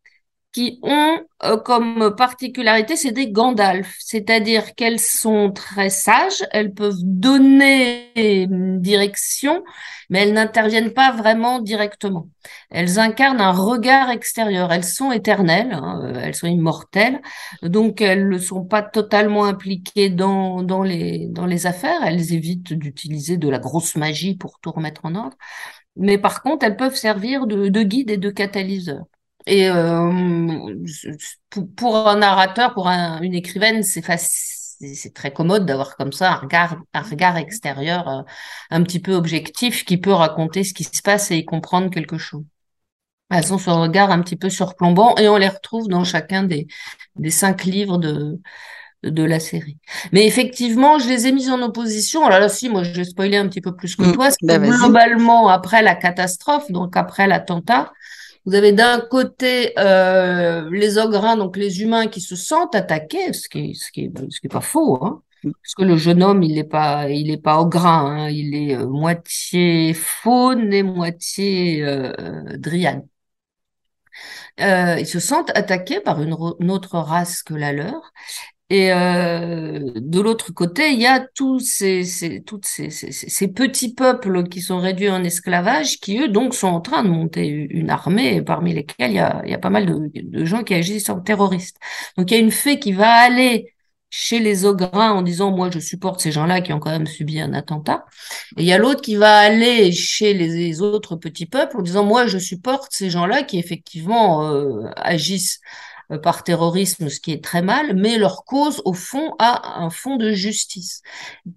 qui 0.57 0.79
ont 0.81 1.19
euh, 1.43 1.57
comme 1.57 2.15
particularité, 2.15 2.95
c'est 2.95 3.11
des 3.11 3.29
Gandalf, 3.29 3.95
c'est-à-dire 3.99 4.73
qu'elles 4.73 4.99
sont 4.99 5.51
très 5.51 5.91
sages, 5.91 6.47
elles 6.51 6.73
peuvent 6.73 6.97
donner 7.03 8.11
une 8.15 8.81
direction, 8.81 9.63
mais 10.09 10.21
elles 10.21 10.33
n'interviennent 10.33 10.93
pas 10.93 11.11
vraiment 11.11 11.59
directement. 11.59 12.27
Elles 12.71 12.97
incarnent 12.97 13.39
un 13.39 13.51
regard 13.51 14.09
extérieur, 14.09 14.73
elles 14.73 14.83
sont 14.83 15.11
éternelles, 15.11 15.73
hein, 15.73 16.01
euh, 16.05 16.21
elles 16.23 16.33
sont 16.33 16.47
immortelles, 16.47 17.21
donc 17.61 18.01
elles 18.01 18.27
ne 18.27 18.39
sont 18.39 18.65
pas 18.65 18.81
totalement 18.81 19.45
impliquées 19.45 20.09
dans, 20.09 20.81
les, 20.81 21.67
affaires, 21.67 22.03
elles 22.03 22.33
évitent 22.33 22.73
d'utiliser 22.73 23.37
de 23.37 23.47
la 23.47 23.59
grosse 23.59 23.95
magie 23.95 24.35
pour 24.35 24.59
tout 24.59 24.71
remettre 24.71 25.05
en 25.05 25.13
ordre, 25.13 25.37
mais 25.95 26.17
par 26.17 26.41
contre, 26.41 26.65
elles 26.65 26.77
peuvent 26.77 26.95
servir 26.95 27.45
de 27.45 27.83
guide 27.83 28.09
et 28.09 28.17
de 28.17 28.31
catalyseur. 28.31 29.03
Et 29.47 29.69
euh, 29.69 30.75
pour, 31.49 31.67
pour 31.75 31.95
un 32.07 32.17
narrateur, 32.17 32.73
pour 32.73 32.87
un- 32.87 33.21
une 33.21 33.33
écrivaine, 33.33 33.83
c'est 33.83 34.01
facile, 34.01 34.95
c'est 34.95 35.13
très 35.13 35.31
commode 35.33 35.65
d'avoir 35.65 35.95
comme 35.97 36.11
ça 36.11 36.33
un 36.33 36.35
regard, 36.35 36.77
un 36.93 37.01
regard 37.01 37.37
extérieur 37.37 38.07
euh, 38.09 38.21
un 38.69 38.83
petit 38.83 38.99
peu 38.99 39.13
objectif 39.13 39.85
qui 39.85 39.97
peut 39.97 40.11
raconter 40.13 40.63
ce 40.63 40.73
qui 40.73 40.83
se 40.83 41.01
passe 41.01 41.31
et 41.31 41.37
y 41.37 41.45
comprendre 41.45 41.89
quelque 41.89 42.17
chose. 42.17 42.43
Elles 43.31 43.53
ont 43.53 43.57
ce 43.57 43.69
regard 43.69 44.11
un 44.11 44.21
petit 44.21 44.37
peu 44.37 44.49
surplombant 44.49 45.15
et 45.17 45.27
on 45.29 45.37
les 45.37 45.49
retrouve 45.49 45.87
dans 45.89 46.03
chacun 46.05 46.43
des, 46.43 46.67
des 47.17 47.31
cinq 47.31 47.65
livres 47.65 47.97
de, 47.97 48.39
de 49.03 49.23
la 49.23 49.39
série. 49.39 49.77
Mais 50.11 50.27
effectivement, 50.27 50.99
je 50.99 51.07
les 51.09 51.27
ai 51.27 51.31
mises 51.31 51.49
en 51.49 51.61
opposition. 51.61 52.25
Alors 52.25 52.39
là, 52.39 52.49
si, 52.49 52.69
moi, 52.69 52.83
je 52.83 52.91
vais 52.91 53.03
spoiler 53.05 53.37
un 53.37 53.47
petit 53.47 53.61
peu 53.61 53.75
plus 53.75 53.95
que 53.95 54.05
Mm. 54.05 54.11
toi. 54.13 54.29
Ben 54.43 54.59
globalement, 54.71 55.49
après 55.49 55.81
la 55.83 55.95
catastrophe, 55.95 56.71
donc 56.71 56.97
après 56.97 57.27
l'attentat, 57.27 57.91
vous 58.47 58.55
avez 58.55 58.71
d'un 58.71 59.01
côté 59.01 59.77
euh, 59.77 60.69
les 60.71 60.97
ogrins, 60.97 61.35
donc 61.35 61.57
les 61.57 61.81
humains 61.81 62.07
qui 62.07 62.21
se 62.21 62.37
sentent 62.37 62.75
attaqués, 62.75 63.33
ce 63.33 63.49
qui, 63.49 63.75
ce 63.75 63.91
qui, 63.91 64.09
ce 64.29 64.39
qui 64.39 64.47
est 64.47 64.49
pas 64.49 64.61
faux, 64.61 64.97
hein, 65.03 65.21
Parce 65.43 65.75
que 65.75 65.83
le 65.83 65.97
jeune 65.97 66.23
homme, 66.23 66.43
il 66.43 66.55
n'est 66.55 66.63
pas, 66.63 67.09
il 67.09 67.29
est 67.29 67.41
pas 67.41 67.61
grain, 67.65 68.05
hein. 68.05 68.29
il 68.29 68.55
est 68.55 68.77
euh, 68.77 68.87
moitié 68.87 69.93
faune 69.93 70.71
et 70.73 70.81
moitié 70.81 71.83
euh, 71.83 72.13
dryade. 72.57 73.05
Euh, 74.59 74.95
ils 74.99 75.07
se 75.07 75.19
sentent 75.19 75.51
attaqués 75.55 75.99
par 75.99 76.21
une, 76.21 76.35
une, 76.59 76.71
autre 76.71 76.97
race 76.97 77.43
que 77.43 77.53
la 77.53 77.73
leur. 77.73 78.13
Et 78.69 78.91
euh, 78.91 79.79
de 79.95 80.19
l'autre 80.19 80.51
côté, 80.51 80.91
il 80.91 80.99
y 80.99 81.05
a 81.05 81.21
tous 81.21 81.59
ces, 81.59 82.03
ces, 82.03 82.41
toutes 82.41 82.65
ces, 82.65 82.89
ces, 82.89 83.11
ces, 83.13 83.47
petits 83.47 83.93
peuples 83.93 84.43
qui 84.49 84.61
sont 84.61 84.79
réduits 84.79 85.09
en 85.09 85.23
esclavage, 85.23 85.99
qui 86.01 86.19
eux 86.19 86.27
donc 86.27 86.53
sont 86.53 86.67
en 86.67 86.81
train 86.81 87.03
de 87.03 87.07
monter 87.07 87.47
une 87.47 87.89
armée, 87.89 88.41
parmi 88.41 88.73
lesquels 88.73 89.11
il 89.11 89.15
y 89.15 89.19
a, 89.19 89.41
y 89.45 89.53
a 89.53 89.57
pas 89.57 89.69
mal 89.69 89.85
de, 89.85 90.45
gens 90.45 90.63
qui 90.63 90.73
agissent 90.73 91.09
en 91.09 91.21
terroristes. 91.21 91.77
Donc 92.17 92.29
il 92.29 92.33
y 92.33 92.37
a 92.37 92.41
une 92.41 92.51
fée 92.51 92.77
qui 92.77 92.91
va 92.91 93.09
aller 93.09 93.73
chez 94.09 94.39
les 94.39 94.65
Ogrins 94.65 95.11
en 95.11 95.21
disant 95.21 95.51
moi 95.51 95.69
je 95.71 95.79
supporte 95.79 96.19
ces 96.21 96.31
gens-là 96.31 96.61
qui 96.61 96.73
ont 96.73 96.79
quand 96.79 96.91
même 96.91 97.07
subi 97.07 97.41
un 97.41 97.53
attentat 97.53 98.05
et 98.55 98.61
il 98.61 98.65
y 98.65 98.71
a 98.71 98.77
l'autre 98.77 99.01
qui 99.01 99.15
va 99.17 99.37
aller 99.37 99.91
chez 99.91 100.33
les, 100.33 100.81
autres 100.81 101.17
petits 101.17 101.45
peuples 101.45 101.77
en 101.77 101.81
disant 101.81 102.05
moi 102.05 102.25
je 102.25 102.37
supporte 102.37 102.93
ces 102.93 103.09
gens-là 103.09 103.43
qui 103.43 103.59
effectivement 103.59 104.49
euh, 104.49 104.89
agissent 104.95 105.59
par 106.23 106.43
terrorisme 106.43 107.09
ce 107.09 107.19
qui 107.19 107.33
est 107.33 107.43
très 107.43 107.61
mal 107.61 107.95
mais 107.95 108.17
leur 108.17 108.45
cause 108.45 108.81
au 108.85 108.93
fond 108.93 109.33
a 109.39 109.79
un 109.79 109.89
fond 109.89 110.15
de 110.17 110.31
justice. 110.31 111.01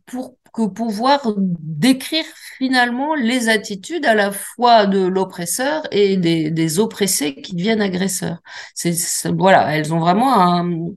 Pour 0.06 0.34
que 0.52 0.66
pouvoir 0.66 1.20
décrire 1.36 2.24
finalement 2.58 3.14
les 3.14 3.48
attitudes 3.48 4.04
à 4.04 4.14
la 4.14 4.32
fois 4.32 4.86
de 4.86 4.98
l'oppresseur 4.98 5.86
et 5.92 6.16
des, 6.16 6.50
des 6.50 6.78
oppressés 6.80 7.36
qui 7.36 7.54
deviennent 7.54 7.80
agresseurs. 7.80 8.38
C'est 8.74 8.96
voilà 9.30 9.76
elles 9.76 9.94
ont 9.94 10.00
vraiment 10.00 10.34
un 10.34 10.92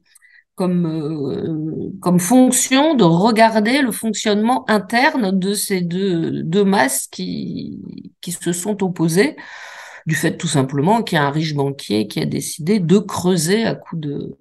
comme, 0.56 0.86
euh, 0.86 1.92
comme 2.00 2.20
fonction 2.20 2.94
de 2.94 3.04
regarder 3.04 3.82
le 3.82 3.92
fonctionnement 3.92 4.70
interne 4.70 5.38
de 5.38 5.54
ces 5.54 5.82
deux, 5.82 6.44
deux 6.44 6.64
masses 6.64 7.08
qui, 7.08 7.80
qui 8.22 8.32
se 8.32 8.54
sont 8.54 8.84
opposées, 8.84 9.36
du 10.06 10.16
fait 10.16 10.38
tout 10.38 10.48
simplement 10.48 11.04
qu'il 11.04 11.18
y 11.18 11.20
a 11.20 11.26
un 11.26 11.32
riche 11.32 11.54
banquier 11.54 12.08
qui 12.08 12.20
a 12.20 12.26
décidé 12.26 12.80
de 12.80 12.98
creuser 12.98 13.64
à 13.66 13.76
coup 13.76 13.96
de 13.96 14.38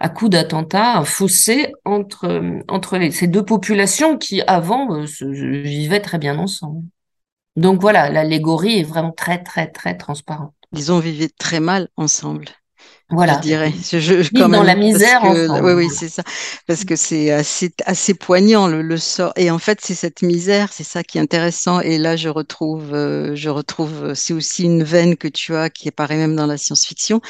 à 0.00 0.08
coup 0.08 0.28
d'attentat 0.28 0.98
un 0.98 1.04
fossé 1.04 1.72
entre 1.84 2.62
entre 2.68 2.98
ces 3.10 3.26
deux 3.26 3.44
populations 3.44 4.18
qui 4.18 4.42
avant 4.42 4.92
euh, 4.92 5.06
se, 5.06 5.24
vivaient 5.24 6.00
très 6.00 6.18
bien 6.18 6.38
ensemble. 6.38 6.84
Donc 7.56 7.80
voilà, 7.80 8.10
l'allégorie 8.10 8.80
est 8.80 8.84
vraiment 8.84 9.12
très 9.12 9.42
très 9.42 9.66
très 9.68 9.96
transparente. 9.96 10.54
Ils 10.72 10.92
ont 10.92 10.98
vivé 10.98 11.28
très 11.30 11.60
mal 11.60 11.88
ensemble. 11.96 12.46
Voilà. 13.10 13.36
Je 13.36 13.40
dirais. 13.40 13.72
Je, 13.92 13.98
je, 13.98 14.30
quand 14.30 14.48
même, 14.48 14.60
dans 14.60 14.62
la 14.62 14.74
misère. 14.74 15.22
Que, 15.22 15.60
oui, 15.62 15.72
oui, 15.72 15.88
c'est 15.94 16.08
ça. 16.08 16.24
Parce 16.66 16.84
que 16.84 16.96
c'est 16.96 17.30
assez, 17.30 17.72
assez 17.84 18.14
poignant 18.14 18.66
le, 18.66 18.82
le, 18.82 18.96
sort. 18.96 19.32
Et 19.36 19.50
en 19.50 19.58
fait, 19.58 19.80
c'est 19.80 19.94
cette 19.94 20.22
misère, 20.22 20.72
c'est 20.72 20.84
ça 20.84 21.04
qui 21.04 21.18
est 21.18 21.20
intéressant. 21.20 21.80
Et 21.80 21.98
là, 21.98 22.16
je 22.16 22.28
retrouve, 22.28 22.92
euh, 22.94 23.36
je 23.36 23.48
retrouve, 23.48 24.14
c'est 24.14 24.34
aussi 24.34 24.64
une 24.64 24.82
veine 24.82 25.16
que 25.16 25.28
tu 25.28 25.54
as 25.54 25.70
qui 25.70 25.88
apparaît 25.88 26.16
même 26.16 26.34
dans 26.34 26.46
la 26.46 26.58
science-fiction. 26.58 27.20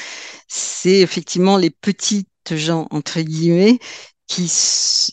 C'est 0.48 1.00
effectivement 1.00 1.58
les 1.58 1.70
petites 1.70 2.28
gens 2.50 2.86
entre 2.90 3.20
guillemets 3.20 3.78
qui 4.28 4.50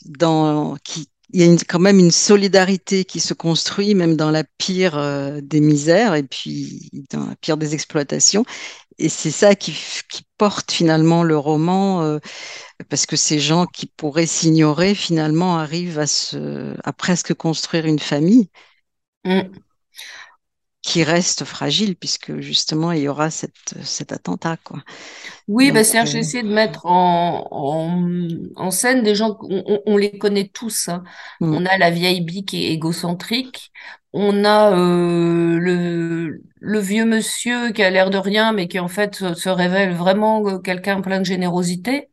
dans 0.06 0.76
qui 0.84 1.10
il 1.34 1.42
y 1.42 1.52
a 1.52 1.58
quand 1.68 1.80
même 1.80 2.00
une 2.00 2.12
solidarité 2.12 3.06
qui 3.06 3.20
se 3.20 3.34
construit 3.34 3.96
même 3.96 4.16
dans 4.16 4.32
la 4.32 4.44
pire 4.58 4.98
euh, 4.98 5.42
des 5.42 5.60
misères 5.60 6.16
et 6.16 6.24
puis 6.24 6.90
dans 7.12 7.26
la 7.26 7.36
pire 7.36 7.58
des 7.58 7.74
exploitations 7.74 8.46
et 9.00 9.10
c'est 9.10 9.32
ça 9.32 9.56
qui, 9.56 9.76
porte 10.38 10.72
finalement 10.72 11.24
le 11.24 11.38
roman, 11.38 12.04
euh, 12.04 12.20
parce 12.90 13.06
que 13.06 13.16
ces 13.16 13.40
gens 13.40 13.66
qui 13.66 13.86
pourraient 13.86 14.26
s'ignorer 14.26 14.94
finalement 14.94 15.58
arrivent 15.58 16.00
à, 16.00 16.94
presque 16.94 17.34
construire 17.34 17.86
une 17.86 18.00
famille 18.00 18.50
mm. 19.26 19.42
Qui 20.84 21.04
reste 21.04 21.46
fragile, 21.46 21.96
puisque 21.96 22.40
justement 22.42 22.92
il 22.92 23.04
y 23.04 23.08
aura 23.08 23.32
cette, 23.32 23.74
cet 23.84 24.12
attentat. 24.12 24.58
Quoi. 24.64 24.80
Oui, 25.48 25.72
bah, 25.72 25.84
Serge, 25.84 26.12
j'ai 26.12 26.20
essayé 26.20 26.44
de 26.44 26.54
mettre 26.54 26.86
en, 26.86 27.48
en, 27.52 28.28
en 28.58 28.72
scène 28.72 29.02
des 29.02 29.16
gens, 29.16 29.38
on, 29.50 29.82
on 29.86 29.98
les 29.98 30.18
connaît 30.18 30.50
tous. 30.50 30.90
Hein. 30.90 31.04
Mm. 31.40 31.54
On 31.56 31.66
a 31.66 31.78
la 31.78 31.90
vieille 31.90 32.22
bille 32.22 32.44
qui 32.44 32.66
est 32.66 32.74
égocentrique, 32.74 33.72
on 34.12 34.44
a 34.44 34.78
euh, 34.78 35.58
le, 35.58 36.44
le, 36.60 36.80
vieux 36.80 37.06
monsieur 37.06 37.72
qui 37.72 37.82
a 37.82 37.90
l'air 37.90 38.10
de 38.10 38.18
rien, 38.18 38.52
mais 38.52 38.68
qui 38.68 38.78
en 38.80 38.90
fait 38.90 39.34
se 39.34 39.50
révèle 39.50 39.94
vraiment 39.94 40.46
euh, 40.48 40.60
quelqu'un 40.60 41.02
plein 41.02 41.20
de 41.20 41.26
générosité. 41.26 42.10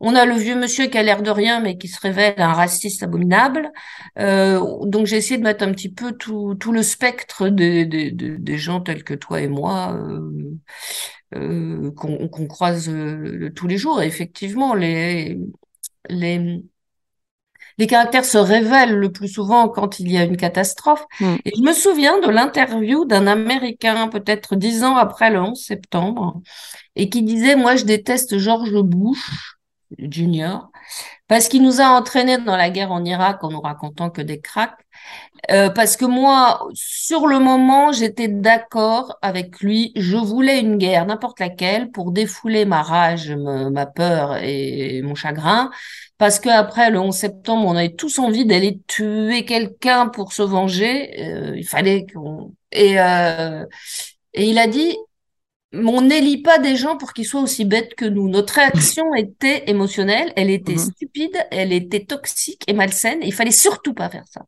On 0.00 0.14
a 0.14 0.24
le 0.24 0.34
vieux 0.34 0.56
monsieur 0.56 0.86
qui 0.86 0.96
a 0.96 1.02
l'air 1.02 1.22
de 1.22 1.30
rien, 1.30 1.60
mais 1.60 1.76
qui 1.76 1.86
se 1.88 2.00
révèle 2.00 2.34
un 2.38 2.54
raciste 2.54 3.02
abominable. 3.02 3.70
Euh, 4.18 4.58
donc 4.86 5.06
j'ai 5.06 5.16
essayé 5.16 5.36
de 5.36 5.44
mettre 5.44 5.62
un 5.62 5.72
petit 5.72 5.92
peu 5.92 6.12
tout, 6.12 6.54
tout 6.54 6.72
le 6.72 6.82
spectre 6.82 7.48
des, 7.48 7.84
des, 7.84 8.10
des, 8.10 8.58
gens 8.58 8.80
tels 8.80 9.04
que 9.04 9.12
toi 9.14 9.42
et 9.42 9.48
moi 9.48 9.94
euh, 9.94 10.56
euh, 11.36 11.90
qu'on 11.92 12.46
croise 12.46 12.90
tous 13.54 13.66
les 13.66 13.76
jours. 13.76 14.00
Et 14.00 14.06
effectivement, 14.06 14.72
les, 14.74 15.38
les, 16.08 16.62
les 17.76 17.86
caractères 17.86 18.24
se 18.24 18.38
révèlent 18.38 18.96
le 18.96 19.12
plus 19.12 19.28
souvent 19.28 19.68
quand 19.68 20.00
il 20.00 20.10
y 20.10 20.16
a 20.16 20.24
une 20.24 20.36
catastrophe. 20.36 21.04
Mm. 21.20 21.36
Et 21.44 21.52
je 21.56 21.62
me 21.62 21.72
souviens 21.72 22.18
de 22.20 22.28
l'interview 22.28 23.04
d'un 23.04 23.26
Américain, 23.26 24.08
peut-être 24.08 24.56
dix 24.56 24.82
ans 24.84 24.96
après 24.96 25.30
le 25.30 25.40
11 25.40 25.58
septembre, 25.58 26.40
et 26.96 27.08
qui 27.08 27.22
disait, 27.22 27.56
moi, 27.56 27.76
je 27.76 27.84
déteste 27.84 28.38
George 28.38 28.72
Bush, 28.82 29.59
Junior, 29.98 30.70
parce 31.28 31.48
qu'il 31.48 31.62
nous 31.62 31.80
a 31.80 31.84
entraînés 31.84 32.38
dans 32.38 32.56
la 32.56 32.70
guerre 32.70 32.92
en 32.92 33.04
Irak 33.04 33.42
en 33.42 33.50
nous 33.50 33.60
racontant 33.60 34.10
que 34.10 34.22
des 34.22 34.40
cracks. 34.40 34.78
Euh, 35.50 35.70
parce 35.70 35.96
que 35.96 36.04
moi, 36.04 36.68
sur 36.74 37.26
le 37.26 37.38
moment, 37.38 37.92
j'étais 37.92 38.28
d'accord 38.28 39.16
avec 39.22 39.60
lui. 39.60 39.92
Je 39.96 40.16
voulais 40.16 40.60
une 40.60 40.76
guerre, 40.76 41.06
n'importe 41.06 41.40
laquelle, 41.40 41.90
pour 41.90 42.12
défouler 42.12 42.64
ma 42.66 42.82
rage, 42.82 43.30
ma 43.32 43.86
peur 43.86 44.36
et 44.42 45.00
mon 45.02 45.14
chagrin 45.14 45.70
parce 46.20 46.38
qu'après 46.38 46.90
le 46.90 47.00
11 47.00 47.16
septembre, 47.16 47.66
on 47.66 47.74
avait 47.76 47.94
tous 47.94 48.18
envie 48.18 48.44
d'aller 48.44 48.78
tuer 48.86 49.46
quelqu'un 49.46 50.06
pour 50.06 50.34
se 50.34 50.42
venger. 50.42 51.18
Euh, 51.18 51.56
il 51.56 51.66
fallait 51.66 52.04
qu'on... 52.04 52.52
Et, 52.72 53.00
euh, 53.00 53.64
et 54.34 54.50
il 54.50 54.58
a 54.58 54.66
dit, 54.66 54.98
on 55.72 56.02
n'élit 56.02 56.42
pas 56.42 56.58
des 56.58 56.74
gens 56.74 56.96
pour 56.96 57.12
qu'ils 57.12 57.26
soient 57.26 57.42
aussi 57.42 57.64
bêtes 57.64 57.94
que 57.94 58.04
nous. 58.04 58.28
Notre 58.28 58.54
réaction 58.54 59.14
était 59.16 59.70
émotionnelle, 59.70 60.32
elle 60.36 60.50
était 60.50 60.72
mhm. 60.72 60.78
stupide, 60.78 61.46
elle 61.50 61.72
était 61.72 62.04
toxique 62.04 62.64
et 62.66 62.72
malsaine. 62.72 63.20
il 63.22 63.32
fallait 63.32 63.52
surtout 63.52 63.94
pas 63.94 64.08
faire 64.08 64.24
ça. 64.28 64.42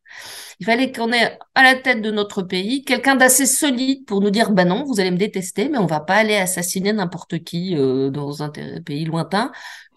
Il 0.59 0.67
fallait 0.67 0.91
qu'on 0.91 1.12
ait 1.12 1.38
à 1.55 1.62
la 1.62 1.76
tête 1.76 2.02
de 2.02 2.11
notre 2.11 2.43
pays 2.43 2.85
quelqu'un 2.85 3.14
d'assez 3.14 3.47
solide 3.47 4.05
pour 4.05 4.21
nous 4.21 4.31
dire, 4.31 4.50
bah 4.50 4.64
non, 4.64 4.85
vous 4.85 4.99
allez 4.99 5.12
me 5.12 5.17
détester, 5.17 5.69
mais 5.69 5.79
on 5.79 5.87
va 5.87 6.00
pas 6.00 6.17
aller 6.17 6.37
assassiner 6.37 6.93
n'importe 6.93 7.45
qui 7.45 7.76
euh, 7.76 8.11
dans 8.11 8.43
un 8.43 8.50
pays 8.85 9.05
lointain 9.05 9.52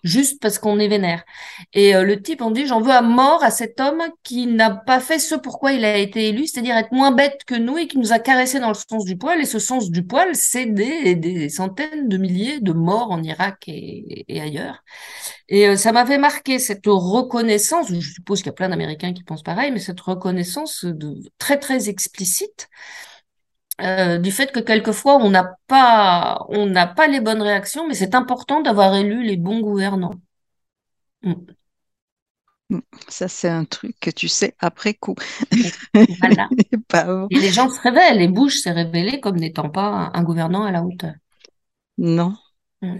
juste 0.06 0.42
parce 0.42 0.60
qu'on 0.60 0.80
est 0.80 0.88
vénère. 0.88 1.26
Et 1.74 1.96
euh, 1.96 2.04
le 2.04 2.22
type, 2.22 2.42
on 2.42 2.52
dit, 2.52 2.68
j'en 2.68 2.80
veux 2.80 2.92
à 2.92 3.02
mort 3.02 3.44
à 3.44 3.52
cet 3.52 3.82
homme 3.82 4.02
qui 4.24 4.48
n'a 4.48 4.70
pas 4.70 5.00
fait 5.00 5.20
ce 5.20 5.36
pourquoi 5.36 5.74
il 5.74 5.84
a 5.84 5.98
été 5.98 6.30
élu, 6.30 6.48
c'est-à-dire 6.48 6.78
être 6.78 6.92
moins 6.92 7.12
bête 7.12 7.42
que 7.46 7.56
nous 7.56 7.78
et 7.78 7.88
qui 7.88 7.98
nous 7.98 8.14
a 8.14 8.20
caressé 8.20 8.60
dans 8.60 8.70
le 8.70 8.76
sens 8.76 9.04
du 9.04 9.18
poil. 9.18 9.42
Et 9.42 9.46
ce 9.46 9.60
sens 9.60 9.90
du 9.90 10.06
poil, 10.06 10.36
c'est 10.36 10.68
des, 10.68 11.50
centaines 11.50 12.08
de 12.08 12.18
milliers 12.18 12.60
de 12.62 12.72
morts 12.72 13.12
en 13.12 13.22
Irak 13.24 13.64
et, 13.68 14.26
et 14.28 14.42
ailleurs. 14.42 14.84
Et 15.50 15.68
euh, 15.68 15.76
ça 15.76 15.92
m'avait 15.92 16.18
marqué 16.18 16.60
cette 16.60 16.86
reconnaissance, 16.86 17.88
je 17.90 18.00
suppose 18.00 18.40
qu'il 18.40 18.48
y 18.48 18.50
a 18.50 18.54
plein 18.54 18.70
d'Américains 18.70 19.14
qui 19.14 19.24
pensent 19.24 19.44
pareil, 19.44 19.72
mais 19.72 19.80
cette 19.80 20.00
reconnaissance 20.02 20.86
de, 20.86 21.18
très, 21.38 21.58
très 21.58 21.90
explicite 21.90 22.70
euh, 23.82 24.17
du 24.17 24.32
fait 24.32 24.51
que 24.51 24.60
quelquefois 24.60 25.17
on 25.17 25.29
n'a 25.29 25.55
pas 25.67 26.46
on 26.50 26.65
n'a 26.65 26.88
pas 26.88 27.08
les 27.08 27.20
bonnes 27.20 27.41
réactions, 27.41 27.88
mais 27.88 27.94
c'est 27.94 28.15
important 28.15 28.62
d'avoir 28.62 28.96
élu 28.96 29.24
les 29.24 29.38
bons 29.38 29.60
gouvernants. 29.60 30.15
Mm. 31.24 31.34
Mm. 32.70 32.79
Ça, 33.08 33.27
c'est 33.27 33.50
un 33.50 33.65
truc 33.65 33.96
que 34.00 34.10
tu 34.10 34.27
sais 34.27 34.55
après 34.60 34.94
coup. 34.94 35.15
Voilà. 36.20 36.50
Et 37.32 37.39
les 37.39 37.51
gens 37.51 37.70
se 37.70 37.79
révèlent. 37.82 38.22
Et 38.22 38.27
Bush 38.27 38.60
s'est 38.62 38.72
révélé 38.72 39.20
comme 39.20 39.38
n'étant 39.38 39.70
pas 39.70 40.12
un 40.13 40.24
gouvernant 40.24 40.63
à 40.63 40.72
la 40.72 40.84
hauteur. 40.84 41.13
Non. 41.98 42.36
Mm. 42.82 42.98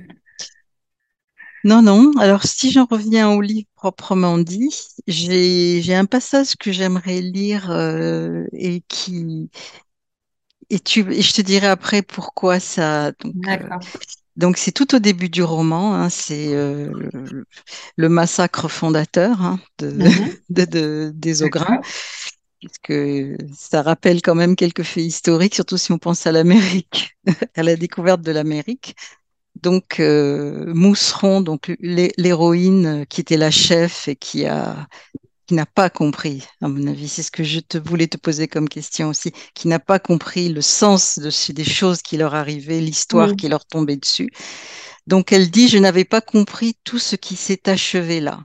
Non, 1.64 1.82
non. 1.82 2.12
Alors, 2.20 2.44
si 2.44 2.72
j'en 2.72 2.86
reviens 2.86 3.32
au 3.32 3.42
livre 3.42 3.68
proprement 3.76 4.38
dit, 4.38 4.70
j'ai 5.08 5.96
un 5.96 6.06
passage 6.06 6.56
que 6.58 6.72
j'aimerais 6.72 7.22
lire 7.22 7.72
euh, 7.72 8.46
et 8.54 8.82
qui, 8.88 9.50
et, 10.70 10.80
tu, 10.80 11.12
et 11.14 11.22
je 11.22 11.34
te 11.34 11.42
dirai 11.42 11.68
après 11.68 12.02
pourquoi 12.02 12.60
ça. 12.60 13.08
Euh, 13.08 13.12
donc, 14.36 14.58
c'est 14.58 14.72
tout 14.72 14.96
au 14.96 15.00
début 15.00 15.30
du 15.30 15.44
roman. 15.44 15.96
Hein, 15.96 16.10
c'est 16.10 16.54
euh, 16.54 16.92
le, 17.96 18.10
massacre 18.10 18.68
fondateur 18.68 19.42
hein, 19.42 19.60
de, 19.80 19.92
de, 20.50 20.66
de, 20.66 21.12
des 21.14 21.44
Ogrins. 21.44 21.82
Puisque 22.60 22.94
ça 23.54 23.82
rappelle 23.82 24.22
quand 24.22 24.36
même 24.36 24.56
quelques 24.56 24.84
faits 24.84 25.04
historiques, 25.04 25.56
surtout 25.56 25.78
si 25.78 25.92
on 25.92 25.98
pense 25.98 26.26
à 26.26 26.32
l'Amérique, 26.32 27.16
à 27.56 27.64
la 27.64 27.76
découverte 27.76 28.22
de 28.22 28.32
l'Amérique. 28.32 28.96
Donc, 29.62 30.00
euh, 30.00 30.74
Mousseron, 30.74 31.42
donc 31.42 31.76
l'héroïne 31.80 33.06
qui 33.08 33.22
était 33.22 33.38
la 33.38 33.52
chef 33.52 34.08
et 34.08 34.16
qui 34.16 34.46
a 34.46 34.88
qui 35.48 35.54
n'a 35.54 35.66
pas 35.66 35.90
compris, 35.90 36.44
à 36.62 36.68
mon 36.68 36.88
avis, 36.88 37.08
c'est 37.08 37.24
ce 37.24 37.32
que 37.32 37.44
je 37.44 37.60
te 37.60 37.78
voulais 37.78 38.08
te 38.08 38.18
poser 38.18 38.48
comme 38.48 38.68
question 38.70 39.10
aussi, 39.10 39.32
qui 39.54 39.68
n'a 39.68 39.80
pas 39.80 40.00
compris 40.00 40.50
le 40.50 40.62
sens 40.62 41.20
de, 41.20 41.30
des 41.54 41.64
choses 41.64 42.02
qui 42.02 42.18
leur 42.18 42.34
arrivaient, 42.36 42.82
l'histoire 42.82 43.36
qui 43.36 43.48
leur 43.48 43.66
tombait 43.66 43.98
dessus. 43.98 44.30
Donc 45.08 45.32
elle 45.32 45.52
dit, 45.52 45.68
je 45.68 45.78
n'avais 45.78 46.06
pas 46.06 46.22
compris 46.22 46.76
tout 46.84 47.00
ce 47.00 47.16
qui 47.16 47.36
s'est 47.36 47.70
achevé 47.70 48.20
là. 48.20 48.44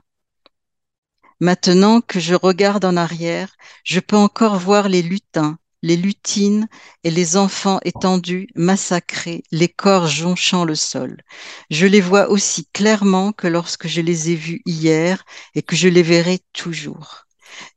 Maintenant 1.39 2.01
que 2.01 2.19
je 2.19 2.35
regarde 2.35 2.85
en 2.85 2.95
arrière, 2.95 3.55
je 3.83 3.99
peux 3.99 4.15
encore 4.15 4.59
voir 4.59 4.87
les 4.89 5.01
lutins, 5.01 5.57
les 5.81 5.97
lutines 5.97 6.67
et 7.03 7.11
les 7.11 7.37
enfants 7.37 7.79
étendus, 7.83 8.47
massacrés, 8.55 9.43
les 9.51 9.69
corps 9.69 10.07
jonchant 10.07 10.65
le 10.65 10.75
sol. 10.75 11.17
Je 11.69 11.85
les 11.85 12.01
vois 12.01 12.29
aussi 12.29 12.67
clairement 12.73 13.31
que 13.31 13.47
lorsque 13.47 13.87
je 13.87 14.01
les 14.01 14.31
ai 14.31 14.35
vus 14.35 14.61
hier 14.65 15.23
et 15.55 15.63
que 15.63 15.75
je 15.75 15.87
les 15.87 16.03
verrai 16.03 16.39
toujours. 16.53 17.25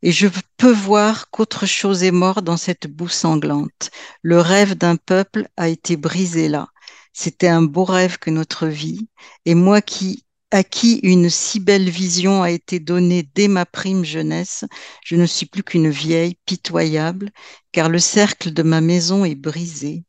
Et 0.03 0.13
je 0.13 0.29
peux 0.57 0.73
voir 0.73 1.31
qu'autre 1.31 1.67
chose 1.67 2.05
est 2.05 2.13
mort 2.13 2.43
dans 2.43 2.57
cette 2.57 2.87
boue 2.87 3.09
sanglante. 3.09 3.91
Le 4.23 4.41
rêve 4.41 4.75
d'un 4.75 4.97
peuple 4.97 5.49
a 5.57 5.69
été 5.69 5.97
brisé 5.97 6.49
là. 6.49 6.69
C'était 7.13 7.49
un 7.49 7.63
beau 7.63 7.85
rêve 7.85 8.19
que 8.19 8.31
notre 8.31 8.67
vie, 8.67 9.09
et 9.47 9.55
moi 9.55 9.81
qui 9.81 10.24
à 10.55 10.63
qui 10.63 11.01
une 11.03 11.31
si 11.31 11.59
belle 11.59 11.91
vision 11.91 12.45
a 12.45 12.53
été 12.53 12.79
donnée 12.79 13.29
dès 13.35 13.49
ma 13.49 13.67
prime 13.67 14.05
jeunesse, 14.05 14.65
je 15.05 15.17
ne 15.17 15.27
suis 15.27 15.47
plus 15.47 15.65
qu'une 15.65 15.91
vieille 15.91 16.37
pitoyable, 16.47 17.33
car 17.73 17.89
le 17.89 17.99
cercle 17.99 18.53
de 18.53 18.63
ma 18.63 18.81
maison 18.81 19.25
est 19.25 19.35
brisé. 19.35 20.05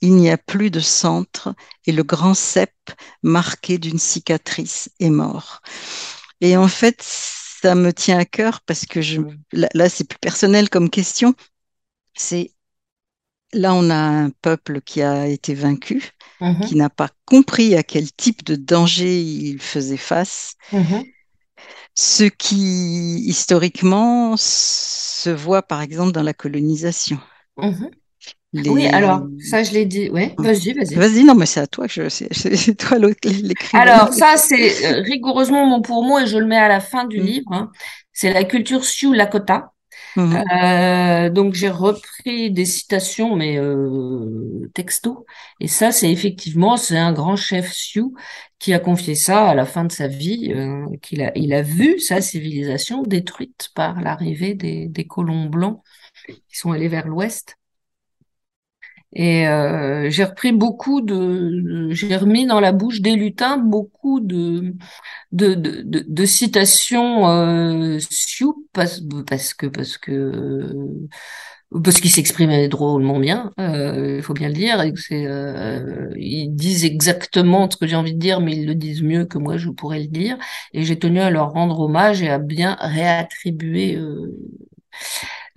Il 0.00 0.16
n'y 0.16 0.30
a 0.30 0.36
plus 0.36 0.72
de 0.72 0.80
centre 0.80 1.54
et 1.86 1.92
le 1.92 2.02
grand 2.02 2.34
cep, 2.34 2.74
marqué 3.22 3.78
d'une 3.78 4.00
cicatrice, 4.00 4.90
est 4.98 5.10
mort. 5.10 5.62
Et 6.40 6.56
en 6.56 6.66
fait, 6.66 7.00
ça 7.00 7.76
me 7.76 7.92
tient 7.92 8.18
à 8.18 8.24
cœur 8.24 8.62
parce 8.62 8.86
que 8.86 9.00
je, 9.00 9.20
là, 9.52 9.68
là 9.74 9.88
c'est 9.88 10.08
plus 10.08 10.18
personnel 10.18 10.70
comme 10.70 10.90
question. 10.90 11.34
C'est 12.16 12.50
là, 13.52 13.74
on 13.74 13.90
a 13.90 13.94
un 13.96 14.30
peuple 14.30 14.80
qui 14.80 15.02
a 15.02 15.28
été 15.28 15.54
vaincu, 15.54 16.10
Qui 16.66 16.76
n'a 16.76 16.90
pas 16.90 17.08
compris 17.24 17.74
à 17.74 17.82
quel 17.82 18.10
type 18.12 18.44
de 18.44 18.56
danger 18.56 19.20
il 19.20 19.60
faisait 19.60 19.96
face, 19.96 20.54
Mhm. 20.72 21.04
ce 21.94 22.24
qui 22.24 23.18
historiquement 23.26 24.36
se 24.36 25.30
voit 25.30 25.62
par 25.62 25.80
exemple 25.82 26.12
dans 26.12 26.22
la 26.22 26.34
colonisation. 26.34 27.18
Mhm. 27.56 27.90
Les... 28.52 28.70
Oui, 28.70 28.86
alors, 28.86 29.26
ça, 29.40 29.62
je 29.62 29.72
l'ai 29.72 29.84
dit. 29.84 30.10
Ouais, 30.10 30.34
vas-y, 30.38 30.72
vas-y. 30.74 30.94
Vas-y, 30.94 31.24
non, 31.24 31.34
mais 31.34 31.46
c'est 31.46 31.60
à 31.60 31.66
toi 31.66 31.88
que 31.88 31.92
je, 31.92 32.08
c'est, 32.08 32.74
toi 32.76 32.98
l'écrivain. 32.98 33.80
Alors, 33.80 34.12
ça, 34.12 34.36
c'est 34.36 34.86
euh, 34.86 35.00
rigoureusement 35.00 35.66
mot 35.66 35.80
pour 35.80 36.04
mot 36.04 36.20
et 36.20 36.26
je 36.26 36.38
le 36.38 36.46
mets 36.46 36.56
à 36.58 36.68
la 36.68 36.80
fin 36.80 37.04
du 37.04 37.18
Mm. 37.18 37.24
livre. 37.24 37.52
hein. 37.52 37.70
C'est 38.12 38.32
la 38.32 38.44
culture 38.44 38.84
Sioux 38.84 39.12
Lakota. 39.12 39.72
Mhm. 40.16 40.44
Euh, 40.62 41.30
donc 41.30 41.54
j'ai 41.54 41.68
repris 41.68 42.50
des 42.50 42.64
citations, 42.64 43.34
mais 43.36 43.58
euh, 43.58 44.70
texto. 44.74 45.26
Et 45.60 45.68
ça, 45.68 45.90
c'est 45.92 46.10
effectivement, 46.10 46.76
c'est 46.76 46.98
un 46.98 47.12
grand 47.12 47.36
chef 47.36 47.72
Sioux 47.72 48.14
qui 48.58 48.72
a 48.72 48.78
confié 48.78 49.14
ça 49.14 49.48
à 49.48 49.54
la 49.54 49.66
fin 49.66 49.84
de 49.84 49.92
sa 49.92 50.06
vie, 50.06 50.52
euh, 50.54 50.86
qu'il 51.02 51.22
a, 51.22 51.36
il 51.36 51.52
a 51.52 51.62
vu 51.62 51.98
sa 51.98 52.20
civilisation 52.20 53.02
détruite 53.02 53.70
par 53.74 54.00
l'arrivée 54.00 54.54
des 54.54 55.06
colons 55.06 55.46
blancs 55.46 55.80
qui 56.48 56.56
sont 56.58 56.72
allés 56.72 56.88
vers 56.88 57.08
l'ouest. 57.08 57.56
Et 59.14 59.46
euh, 59.46 60.10
j'ai 60.10 60.24
repris 60.24 60.52
beaucoup 60.52 61.00
de, 61.00 61.88
j'ai 61.90 62.16
remis 62.16 62.46
dans 62.46 62.60
la 62.60 62.72
bouche 62.72 63.00
des 63.00 63.14
lutins 63.14 63.58
beaucoup 63.58 64.20
de 64.20 64.74
de, 65.32 65.54
de, 65.54 65.82
de, 65.84 66.24
citations 66.26 67.28
euh, 67.28 67.98
Sioux 68.10 68.66
parce, 68.72 69.02
parce 69.26 69.54
que 69.54 69.66
parce 69.66 69.98
que 69.98 70.72
parce 71.82 72.00
qu'ils 72.00 72.10
s'exprimaient 72.10 72.68
drôlement 72.68 73.18
bien, 73.18 73.52
euh, 73.58 74.16
il 74.18 74.22
faut 74.22 74.34
bien 74.34 74.48
le 74.48 74.54
dire, 74.54 74.80
et 74.82 74.92
c'est 74.96 75.26
euh, 75.26 76.08
ils 76.16 76.54
disent 76.54 76.84
exactement 76.84 77.68
ce 77.68 77.76
que 77.76 77.86
j'ai 77.86 77.96
envie 77.96 78.14
de 78.14 78.18
dire, 78.18 78.40
mais 78.40 78.52
ils 78.52 78.66
le 78.66 78.74
disent 78.74 79.02
mieux 79.02 79.24
que 79.24 79.38
moi 79.38 79.56
je 79.56 79.70
pourrais 79.70 80.00
le 80.00 80.06
dire, 80.06 80.38
et 80.72 80.84
j'ai 80.84 80.98
tenu 80.98 81.20
à 81.20 81.30
leur 81.30 81.50
rendre 81.50 81.80
hommage 81.80 82.22
et 82.22 82.30
à 82.30 82.38
bien 82.38 82.76
réattribuer 82.80 83.96
euh, 83.96 84.30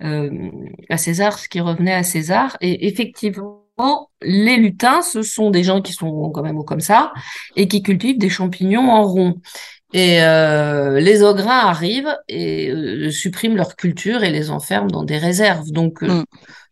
à 0.00 0.96
César 0.98 1.38
ce 1.38 1.48
qui 1.48 1.60
revenait 1.60 1.94
à 1.94 2.02
César. 2.02 2.56
Et 2.60 2.86
effectivement, 2.86 4.10
les 4.22 4.56
lutins, 4.56 5.02
ce 5.02 5.22
sont 5.22 5.50
des 5.50 5.62
gens 5.62 5.80
qui 5.82 5.92
sont 5.92 6.30
quand 6.30 6.42
même 6.42 6.64
comme 6.64 6.80
ça 6.80 7.12
et 7.56 7.68
qui 7.68 7.82
cultivent 7.82 8.18
des 8.18 8.28
champignons 8.30 8.90
en 8.90 9.04
rond. 9.04 9.34
Et 9.94 10.22
euh, 10.22 11.00
les 11.00 11.22
Ogrins 11.22 11.66
arrivent 11.66 12.14
et 12.28 12.70
euh, 12.70 13.10
suppriment 13.10 13.56
leur 13.56 13.74
culture 13.76 14.22
et 14.22 14.30
les 14.30 14.50
enferment 14.50 14.88
dans 14.88 15.04
des 15.04 15.18
réserves. 15.18 15.70
Donc 15.70 16.02
euh, 16.02 16.08
Mm. 16.08 16.24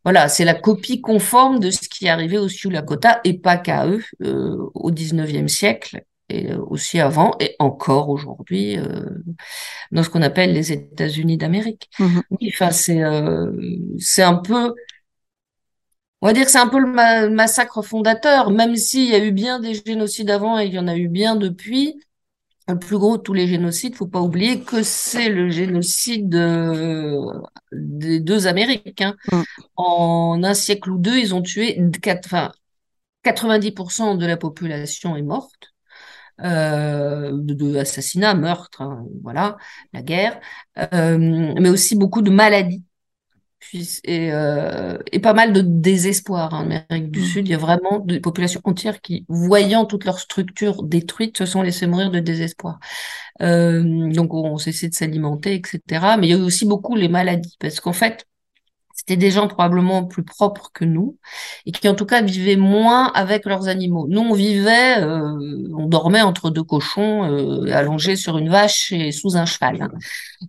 voilà, 0.05 0.29
c'est 0.29 0.45
la 0.45 0.55
copie 0.55 1.01
conforme 1.01 1.59
de 1.61 1.71
ce 1.71 1.89
qui 1.89 2.07
est 2.07 2.11
arrivé 2.11 2.39
aux 2.39 2.49
Sioux 2.49 2.71
Lakota 2.71 3.21
et 3.25 3.39
pas 3.39 3.57
qu'à 3.57 3.87
eux 3.87 4.03
euh, 4.23 4.57
au 4.75 4.91
19e 4.91 5.49
siècle 5.49 6.03
et 6.29 6.53
euh, 6.53 6.59
aussi 6.59 7.01
avant 7.01 7.37
et 7.41 7.55
encore 7.59 8.09
aujourd'hui 8.09 8.79
euh, 8.79 9.05
dans 9.93 10.03
ce 10.03 10.11
qu'on 10.11 10.23
appelle 10.23 10.53
les 10.53 10.73
États-Unis 10.73 11.37
d'Amérique. 11.37 11.91
Oui, 12.31 12.51
enfin 12.53 12.71
c'est 12.71 13.03
euh, 13.03 13.53
c'est 13.99 14.23
un 14.23 14.37
peu 14.37 14.75
on 16.23 16.27
va 16.29 16.33
dire 16.33 16.45
que 16.47 16.51
c'est 16.51 16.59
un 16.59 16.69
peu 16.69 16.79
le 16.79 16.87
ma- 16.87 17.29
massacre 17.29 17.83
fondateur, 17.83 18.51
même 18.51 18.75
s'il 18.77 19.09
y 19.09 19.15
a 19.15 19.25
eu 19.25 19.33
bien 19.33 19.61
des 19.61 19.75
génocides 19.75 20.31
avant 20.31 20.59
et 20.59 20.67
il 20.67 20.75
y 20.75 20.79
en 20.79 20.89
a 20.89 20.97
eu 20.97 21.09
bien 21.09 21.37
depuis. 21.37 22.01
Le 22.69 22.77
plus 22.81 22.99
gros 22.99 23.17
de 23.17 23.23
tous 23.23 23.33
les 23.33 23.47
génocides, 23.47 23.95
faut 23.95 24.09
pas 24.09 24.21
oublier 24.21 24.61
que 24.63 24.83
c'est 24.83 25.29
le 25.29 25.51
génocide 25.51 26.35
euh, 26.35 27.33
des 27.71 28.19
deux 28.19 28.49
Amériques. 28.49 29.03
hein. 29.03 29.15
Mm. 29.31 29.43
En 29.77 30.41
un 30.43 30.55
siècle 30.55 30.91
ou 30.91 30.99
deux, 30.99 31.17
ils 31.17 31.33
ont 31.33 31.43
tué 31.43 31.81
quatre, 32.03 32.27
enfin, 32.27 32.51
90% 33.23 34.17
de 34.17 34.27
la 34.27 34.37
population 34.37 35.15
est 35.17 35.23
morte. 35.23 35.76
Euh, 36.45 37.31
de, 37.33 37.55
de 37.55 37.77
assassinats, 37.79 38.35
meurtres, 38.35 38.83
hein, 38.83 39.07
voilà, 39.23 39.57
la 39.95 40.03
guerre, 40.03 40.39
euh, 40.93 41.17
mais 41.19 41.71
aussi 41.71 41.97
beaucoup 41.97 42.21
de 42.21 42.31
maladies 42.31 42.83
puis, 43.59 44.01
et, 44.05 44.33
euh, 44.33 44.99
et 45.13 45.19
pas 45.19 45.33
mal 45.35 45.53
de 45.53 45.63
désespoir 45.63 46.55
hein, 46.55 46.67
en 46.67 46.71
Amérique 46.91 47.11
du 47.11 47.21
Mm. 47.21 47.25
Sud. 47.25 47.49
Il 47.49 47.51
y 47.51 47.55
a 47.55 47.59
vraiment 47.59 48.01
des 48.01 48.21
populations 48.21 48.61
entières 48.65 49.01
qui, 49.01 49.25
voyant 49.29 49.87
toute 49.87 50.05
leur 50.05 50.19
structure 50.19 50.83
détruite, 50.83 51.39
se 51.39 51.47
sont 51.47 51.63
laissées 51.63 51.87
mourir 51.87 52.11
de 52.11 52.21
désespoir. 52.21 52.79
Euh, 53.43 54.11
donc 54.13 54.35
on 54.35 54.59
cessait 54.59 54.89
de 54.89 54.95
s'alimenter, 54.95 55.55
etc. 55.55 56.17
Mais 56.19 56.29
il 56.29 56.31
y 56.31 56.35
a 56.35 56.39
eu 56.39 56.43
aussi 56.43 56.67
beaucoup 56.67 56.97
les 56.97 57.09
maladies, 57.09 57.57
parce 57.61 57.81
qu'en 57.81 57.93
fait, 57.93 58.27
c'était 58.97 59.17
des 59.17 59.31
gens 59.31 59.47
probablement 59.47 60.05
plus 60.05 60.25
propres 60.25 60.71
que 60.73 60.85
nous 60.87 61.19
et 61.67 61.73
qui 61.73 61.87
en 61.87 61.95
tout 61.95 62.07
cas 62.07 62.23
vivaient 62.23 62.57
moins 62.57 63.13
avec 63.13 63.45
leurs 63.45 63.69
animaux. 63.69 64.07
Nous, 64.09 64.21
on 64.21 64.33
vivait, 64.33 65.03
euh, 65.03 65.69
on 65.77 65.87
dormait 65.87 66.23
entre 66.23 66.49
deux 66.51 66.63
cochons, 66.63 67.25
euh, 67.25 67.73
allongés 67.73 68.17
sur 68.17 68.39
une 68.39 68.49
vache 68.49 68.93
et 68.93 69.13
sous 69.13 69.37
un 69.37 69.45
cheval. 69.45 69.91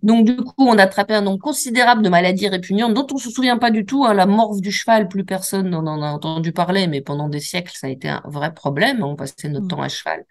Donc 0.02 0.26
du 0.26 0.36
coup, 0.36 0.52
on 0.58 0.78
attrapait 0.78 1.14
un 1.14 1.22
nombre 1.22 1.38
considérable 1.40 2.02
de 2.02 2.08
maladies 2.08 2.48
répugnantes 2.48 2.94
dont 2.94 3.06
on 3.12 3.18
se 3.18 3.30
souvient 3.30 3.58
pas 3.58 3.70
du 3.70 3.84
tout. 3.86 4.04
hein. 4.04 4.14
La 4.14 4.26
morve 4.26 4.60
du 4.60 4.70
cheval, 4.72 5.08
plus 5.08 5.24
personne 5.24 5.70
n'en 5.70 5.86
en 5.86 6.02
a 6.02 6.08
entendu 6.10 6.52
parler, 6.52 6.86
mais 6.86 7.00
pendant 7.00 7.28
des 7.28 7.40
siècles, 7.40 7.72
ça 7.74 7.86
a 7.86 7.90
été 7.90 8.08
un 8.08 8.22
vrai 8.26 8.52
problème. 8.54 9.02
On 9.02 9.16
passait 9.16 9.48
notre 9.48 9.66
Mm. 9.66 9.68
temps 9.68 9.82
à 9.82 9.88
cheval 9.88 10.24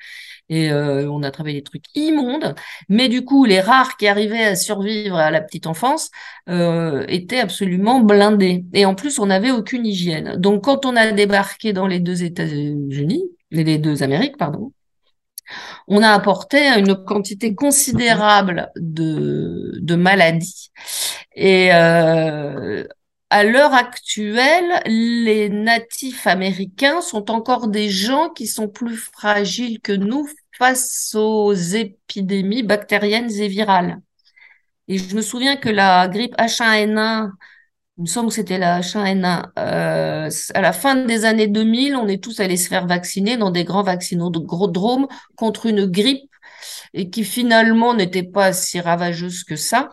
et 0.49 0.71
euh, 0.71 1.09
on 1.11 1.23
attrapait 1.23 1.53
des 1.53 1.63
trucs 1.63 1.85
immondes. 1.95 2.55
Mais 2.89 3.09
du 3.09 3.23
coup, 3.25 3.45
les 3.45 3.59
rares 3.61 3.97
qui 3.97 4.07
arrivaient 4.07 4.43
à 4.45 4.55
survivre 4.55 5.17
à 5.17 5.31
la 5.31 5.41
petite 5.41 5.67
enfance 5.67 6.09
euh, 6.49 7.05
étaient 7.07 7.39
absolument 7.39 7.99
blindés. 8.01 8.65
Et 8.73 8.85
en 8.85 8.95
plus, 8.95 9.19
on 9.19 9.27
n'avait 9.27 9.51
aucune 9.51 9.85
hygiène. 9.85 10.35
Donc 10.37 10.63
quand 10.65 10.85
on 10.85 10.95
a 10.95 11.11
débarqué 11.11 11.73
dans 11.73 11.87
les 11.87 11.99
deux 11.99 12.23
États-Unis, 12.23 13.23
les 13.51 13.77
deux 13.77 14.03
Amériques, 14.03 14.37
pardon, 14.37 14.71
on 15.87 16.01
a 16.03 16.11
apporté 16.11 16.67
une 16.77 16.95
quantité 16.95 17.55
considérable 17.55 18.71
de, 18.75 19.95
maladies. 19.95 20.71
Et 21.35 21.73
euh, 21.73 22.83
à 23.29 23.43
l'heure 23.43 23.73
actuelle, 23.73 24.81
les 24.85 25.49
natifs 25.49 26.27
américains 26.27 27.01
sont 27.01 27.31
encore 27.31 27.67
des 27.67 27.89
gens 27.89 28.29
qui 28.29 28.47
sont 28.47 28.67
plus 28.69 28.97
fragiles 28.97 29.79
que 29.81 29.91
nous 29.91 30.27
face 30.57 31.13
aux 31.15 31.53
épidémies 31.53 32.63
bactériennes 32.63 33.31
et 33.31 33.47
virales. 33.47 33.99
Et 34.87 34.97
je 34.97 35.15
me 35.15 35.21
souviens 35.21 35.57
que 35.57 35.69
la 35.69 36.07
grippe 36.07 36.35
H1N1, 36.37 37.31
il 37.97 38.01
me 38.03 38.07
semble 38.07 38.29
que 38.29 38.35
c'était 38.35 38.59
la 38.59 38.81
H1N1, 38.81 39.51
euh, 39.57 40.29
à 40.53 40.61
la 40.61 40.73
fin 40.73 40.95
des 40.95 41.25
années 41.25 41.47
2000, 41.47 41.95
on 41.95 42.07
est 42.07 42.23
tous 42.23 42.39
allés 42.39 42.57
se 42.57 42.67
faire 42.67 42.85
vacciner 42.85 43.37
dans 43.37 43.49
des 43.51 43.63
grands 43.63 43.83
vaccinodromes 43.83 45.07
contre 45.35 45.65
une 45.65 45.85
grippe 45.87 46.29
et 46.93 47.09
qui 47.09 47.23
finalement 47.23 47.93
n'était 47.95 48.23
pas 48.23 48.53
si 48.53 48.79
ravageuse 48.79 49.43
que 49.43 49.55
ça. 49.55 49.89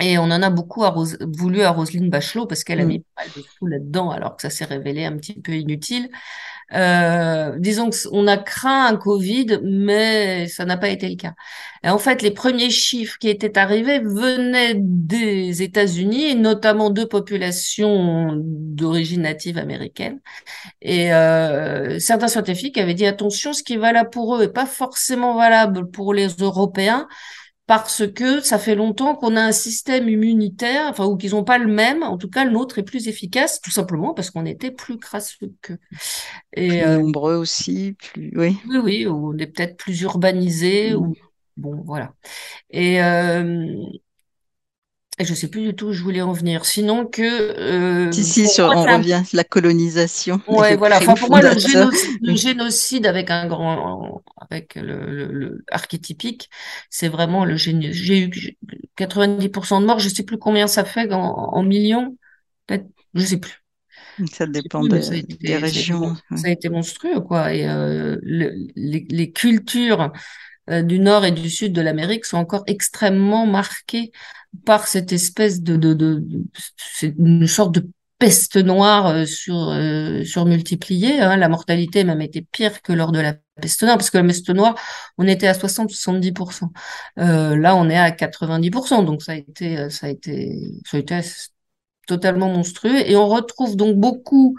Et 0.00 0.18
on 0.18 0.24
en 0.24 0.42
a 0.42 0.50
beaucoup 0.50 0.82
voulu 1.20 1.62
à 1.62 1.70
Roselyne 1.70 2.10
Bachelot 2.10 2.46
parce 2.46 2.64
qu'elle 2.64 2.80
a 2.80 2.84
Mm. 2.84 2.88
mis 2.88 3.00
pas 3.00 3.22
mal 3.24 3.28
de 3.36 3.42
sous 3.42 3.66
là-dedans 3.66 4.10
alors 4.10 4.36
que 4.36 4.42
ça 4.42 4.50
s'est 4.50 4.64
révélé 4.64 5.04
un 5.04 5.16
petit 5.16 5.34
peu 5.40 5.52
inutile. 5.52 6.08
Euh, 6.72 7.56
disons 7.58 7.90
qu'on 7.90 8.26
a 8.26 8.36
craint 8.36 8.86
un 8.86 8.96
Covid, 8.96 9.60
mais 9.64 10.46
ça 10.48 10.64
n'a 10.64 10.76
pas 10.76 10.88
été 10.88 11.08
le 11.08 11.16
cas. 11.16 11.34
Et 11.82 11.88
en 11.88 11.98
fait, 11.98 12.22
les 12.22 12.30
premiers 12.30 12.70
chiffres 12.70 13.16
qui 13.18 13.28
étaient 13.28 13.58
arrivés 13.58 13.98
venaient 13.98 14.74
des 14.76 15.62
États-Unis, 15.62 16.30
et 16.30 16.34
notamment 16.34 16.90
de 16.90 17.04
populations 17.04 18.34
d'origine 18.36 19.22
native 19.22 19.58
américaine. 19.58 20.20
Et 20.80 21.12
euh, 21.12 21.98
certains 21.98 22.28
scientifiques 22.28 22.78
avaient 22.78 22.94
dit 22.94 23.06
attention, 23.06 23.52
ce 23.52 23.62
qui 23.62 23.74
est 23.74 23.78
valable 23.78 24.10
pour 24.10 24.36
eux 24.36 24.44
est 24.44 24.48
pas 24.52 24.66
forcément 24.66 25.34
valable 25.36 25.90
pour 25.90 26.14
les 26.14 26.28
Européens 26.40 27.08
parce 27.70 28.04
que 28.04 28.40
ça 28.40 28.58
fait 28.58 28.74
longtemps 28.74 29.14
qu'on 29.14 29.36
a 29.36 29.42
un 29.42 29.52
système 29.52 30.08
immunitaire, 30.08 30.88
enfin, 30.88 31.06
ou 31.06 31.16
qu'ils 31.16 31.30
n'ont 31.30 31.44
pas 31.44 31.56
le 31.56 31.68
même. 31.68 32.02
En 32.02 32.18
tout 32.18 32.28
cas, 32.28 32.44
le 32.44 32.50
nôtre 32.50 32.80
est 32.80 32.82
plus 32.82 33.06
efficace, 33.06 33.60
tout 33.60 33.70
simplement 33.70 34.12
parce 34.12 34.30
qu'on 34.30 34.44
était 34.44 34.72
plus 34.72 34.98
crasseux 34.98 35.54
qu'eux. 35.62 35.78
Et 36.52 36.66
plus 36.66 36.80
euh, 36.80 36.98
nombreux 36.98 37.36
aussi, 37.36 37.92
plus 37.92 38.32
oui. 38.34 38.56
Oui, 38.68 38.78
oui, 38.78 39.06
on 39.06 39.38
est 39.38 39.46
peut-être 39.46 39.76
plus 39.76 40.00
urbanisé. 40.00 40.96
Ou... 40.96 41.14
Bon, 41.56 41.80
voilà. 41.86 42.12
Et 42.70 43.00
euh, 43.00 43.76
et 43.84 44.00
je 45.24 45.34
sais 45.34 45.48
plus 45.48 45.62
du 45.62 45.74
tout 45.74 45.86
où 45.86 45.92
je 45.92 46.02
voulais 46.02 46.22
en 46.22 46.32
venir. 46.32 46.64
Sinon 46.64 47.06
que. 47.06 47.22
Euh, 47.22 48.12
si, 48.12 48.24
si, 48.24 48.48
sur, 48.48 48.66
on 48.66 48.82
revient, 48.82 49.22
la 49.32 49.44
colonisation. 49.44 50.40
Ouais, 50.46 50.76
voilà. 50.76 50.98
Enfin, 50.98 51.14
pour 51.14 51.30
moi, 51.30 51.42
le 51.42 51.58
génocide, 51.58 52.18
le 52.22 52.34
génocide, 52.34 53.06
avec 53.06 53.30
un 53.30 53.46
grand. 53.46 54.22
avec 54.50 54.74
le, 54.76 55.26
le, 55.26 55.64
archétypique, 55.70 56.50
c'est 56.90 57.08
vraiment 57.08 57.44
le 57.44 57.56
génie. 57.56 57.92
J'ai 57.92 58.20
eu 58.20 58.56
90% 58.98 59.80
de 59.80 59.86
morts, 59.86 59.98
je 59.98 60.08
sais 60.08 60.22
plus 60.22 60.38
combien 60.38 60.66
ça 60.66 60.84
fait 60.84 61.12
en, 61.12 61.20
en 61.20 61.62
millions. 61.62 62.16
Peut-être, 62.66 62.86
je 63.14 63.24
sais 63.24 63.38
plus. 63.38 63.60
Ça 64.32 64.46
dépend 64.46 64.82
des 64.84 65.56
régions. 65.56 66.16
Ça 66.36 66.48
a 66.48 66.50
été 66.50 66.68
monstrueux, 66.68 67.20
quoi. 67.20 67.54
Et 67.54 67.68
euh, 67.68 68.16
les, 68.22 69.06
les, 69.08 69.32
cultures 69.32 70.12
euh, 70.68 70.82
du 70.82 70.98
nord 70.98 71.24
et 71.24 71.32
du 71.32 71.48
sud 71.48 71.72
de 71.72 71.80
l'Amérique 71.80 72.24
sont 72.24 72.36
encore 72.36 72.64
extrêmement 72.66 73.46
marquées 73.46 74.12
par 74.64 74.86
cette 74.86 75.12
espèce 75.12 75.62
de, 75.62 75.76
de, 75.76 75.94
de, 75.94 76.24
une 77.02 77.46
sorte 77.46 77.74
de 77.74 77.88
peste 78.18 78.56
noire 78.56 79.06
euh, 79.08 79.26
sur 79.26 79.70
euh, 79.70 80.24
surmultipliée. 80.24 81.20
Hein. 81.20 81.36
La 81.36 81.48
mortalité 81.48 82.04
même 82.04 82.20
était 82.20 82.42
pire 82.42 82.82
que 82.82 82.92
lors 82.92 83.12
de 83.12 83.20
la 83.20 83.34
peste 83.60 83.82
noire, 83.82 83.96
parce 83.96 84.10
que 84.10 84.18
la 84.18 84.24
peste 84.24 84.50
noire, 84.50 84.74
on 85.18 85.26
était 85.26 85.46
à 85.46 85.54
60-70%. 85.54 86.68
Euh, 87.18 87.56
là, 87.56 87.74
on 87.76 87.88
est 87.88 87.98
à 87.98 88.10
90%, 88.10 89.04
donc 89.04 89.22
ça 89.22 89.32
a 89.32 89.34
été, 89.36 89.78
euh, 89.78 89.90
ça 89.90 90.06
a 90.06 90.10
été, 90.10 90.52
ça 90.84 90.98
a 90.98 91.00
été 91.00 91.20
totalement 92.06 92.48
monstrueux. 92.48 93.08
Et 93.08 93.16
on 93.16 93.28
retrouve 93.28 93.76
donc 93.76 93.96
beaucoup 93.96 94.56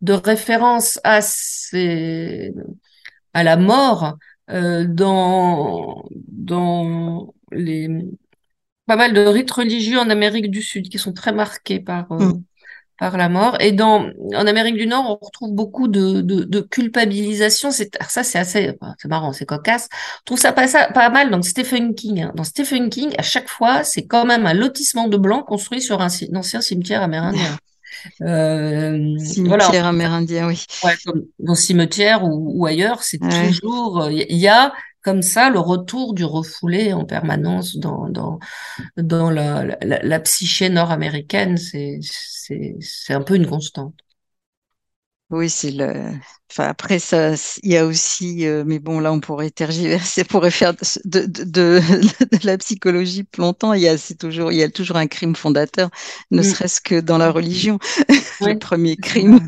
de 0.00 0.12
références 0.12 0.98
à 1.04 1.20
ces, 1.20 2.52
à 3.34 3.42
la 3.42 3.56
mort 3.56 4.16
euh, 4.50 4.86
dans 4.86 6.04
dans 6.28 7.34
les 7.50 7.88
pas 8.86 8.96
mal 8.96 9.12
de 9.12 9.20
rites 9.20 9.50
religieux 9.50 9.98
en 9.98 10.10
Amérique 10.10 10.50
du 10.50 10.62
Sud 10.62 10.88
qui 10.88 10.98
sont 10.98 11.12
très 11.12 11.32
marqués 11.32 11.80
par, 11.80 12.10
euh, 12.12 12.18
mm. 12.18 12.42
par 12.98 13.16
la 13.16 13.28
mort. 13.28 13.56
Et 13.60 13.72
dans, 13.72 14.10
en 14.34 14.46
Amérique 14.46 14.76
du 14.76 14.86
Nord, 14.86 15.06
on 15.08 15.24
retrouve 15.24 15.52
beaucoup 15.52 15.88
de, 15.88 16.20
de, 16.20 16.44
de 16.44 16.60
culpabilisation. 16.60 17.70
C'est, 17.70 17.96
ça, 18.08 18.22
c'est 18.22 18.38
assez, 18.38 18.76
c'est 18.98 19.08
marrant, 19.08 19.32
c'est 19.32 19.46
cocasse. 19.46 19.88
On 19.92 20.24
trouve 20.26 20.38
ça 20.38 20.52
pas, 20.52 20.68
ça, 20.68 20.88
pas 20.88 21.08
mal 21.08 21.30
dans 21.30 21.42
Stephen 21.42 21.94
King. 21.94 22.22
Hein. 22.22 22.32
Dans 22.34 22.44
Stephen 22.44 22.90
King, 22.90 23.14
à 23.18 23.22
chaque 23.22 23.48
fois, 23.48 23.84
c'est 23.84 24.06
quand 24.06 24.26
même 24.26 24.46
un 24.46 24.54
lotissement 24.54 25.08
de 25.08 25.16
blancs 25.16 25.46
construit 25.46 25.80
sur 25.80 26.00
un, 26.00 26.08
ancien 26.34 26.60
cimetière 26.60 27.02
amérindien. 27.02 27.56
Euh, 28.20 29.16
cimetière 29.18 29.86
amérindien, 29.86 30.48
oui. 30.48 30.66
Ouais, 30.82 30.94
dans 31.38 31.54
cimetière 31.54 32.24
ou, 32.24 32.52
ou 32.54 32.66
ailleurs, 32.66 33.02
c'est 33.02 33.18
toujours, 33.18 34.08
il 34.10 34.36
y 34.36 34.48
a 34.48 34.74
comme 35.04 35.22
ça 35.22 35.50
le 35.50 35.58
retour 35.58 36.14
du 36.14 36.24
refoulé 36.24 36.92
en 36.94 37.04
permanence 37.04 37.76
dans, 37.76 38.38
la, 38.96 39.64
la, 39.82 40.20
psyché 40.20 40.70
nord-américaine, 40.70 41.58
c'est 41.58 42.00
un 43.10 43.20
peu 43.20 43.36
une 43.36 43.46
constante. 43.46 44.03
Oui, 45.34 45.50
c'est 45.50 45.72
le. 45.72 46.12
Enfin, 46.50 46.68
après, 46.68 47.00
ça, 47.00 47.32
il 47.64 47.72
y 47.72 47.76
a 47.76 47.84
aussi, 47.84 48.46
euh, 48.46 48.62
mais 48.64 48.78
bon, 48.78 49.00
là, 49.00 49.12
on 49.12 49.18
pourrait 49.18 49.50
tergiverser, 49.50 50.22
on 50.28 50.32
pourrait 50.32 50.52
faire 50.52 50.74
de, 50.74 51.20
de, 51.26 51.44
de, 51.44 51.80
de 51.80 52.38
la 52.46 52.56
psychologie 52.58 53.26
longtemps. 53.36 53.72
Il 53.72 53.82
y 53.82 53.88
a, 53.88 53.98
c'est 53.98 54.14
toujours, 54.14 54.52
il 54.52 54.58
y 54.58 54.62
a 54.62 54.70
toujours 54.70 54.96
un 54.96 55.08
crime 55.08 55.34
fondateur, 55.34 55.90
ne 56.30 56.40
mm. 56.40 56.44
serait-ce 56.44 56.80
que 56.80 57.00
dans 57.00 57.18
la 57.18 57.32
religion, 57.32 57.80
le 58.42 58.56
premier 58.58 58.96
crime, 58.96 59.40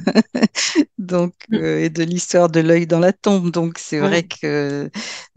donc, 0.98 1.34
mm. 1.50 1.54
euh, 1.54 1.84
et 1.84 1.88
de 1.88 2.02
l'histoire 2.02 2.48
de 2.48 2.58
l'œil 2.58 2.88
dans 2.88 3.00
la 3.00 3.12
tombe. 3.12 3.52
Donc, 3.52 3.78
c'est 3.78 4.00
vrai 4.00 4.24
que 4.24 4.90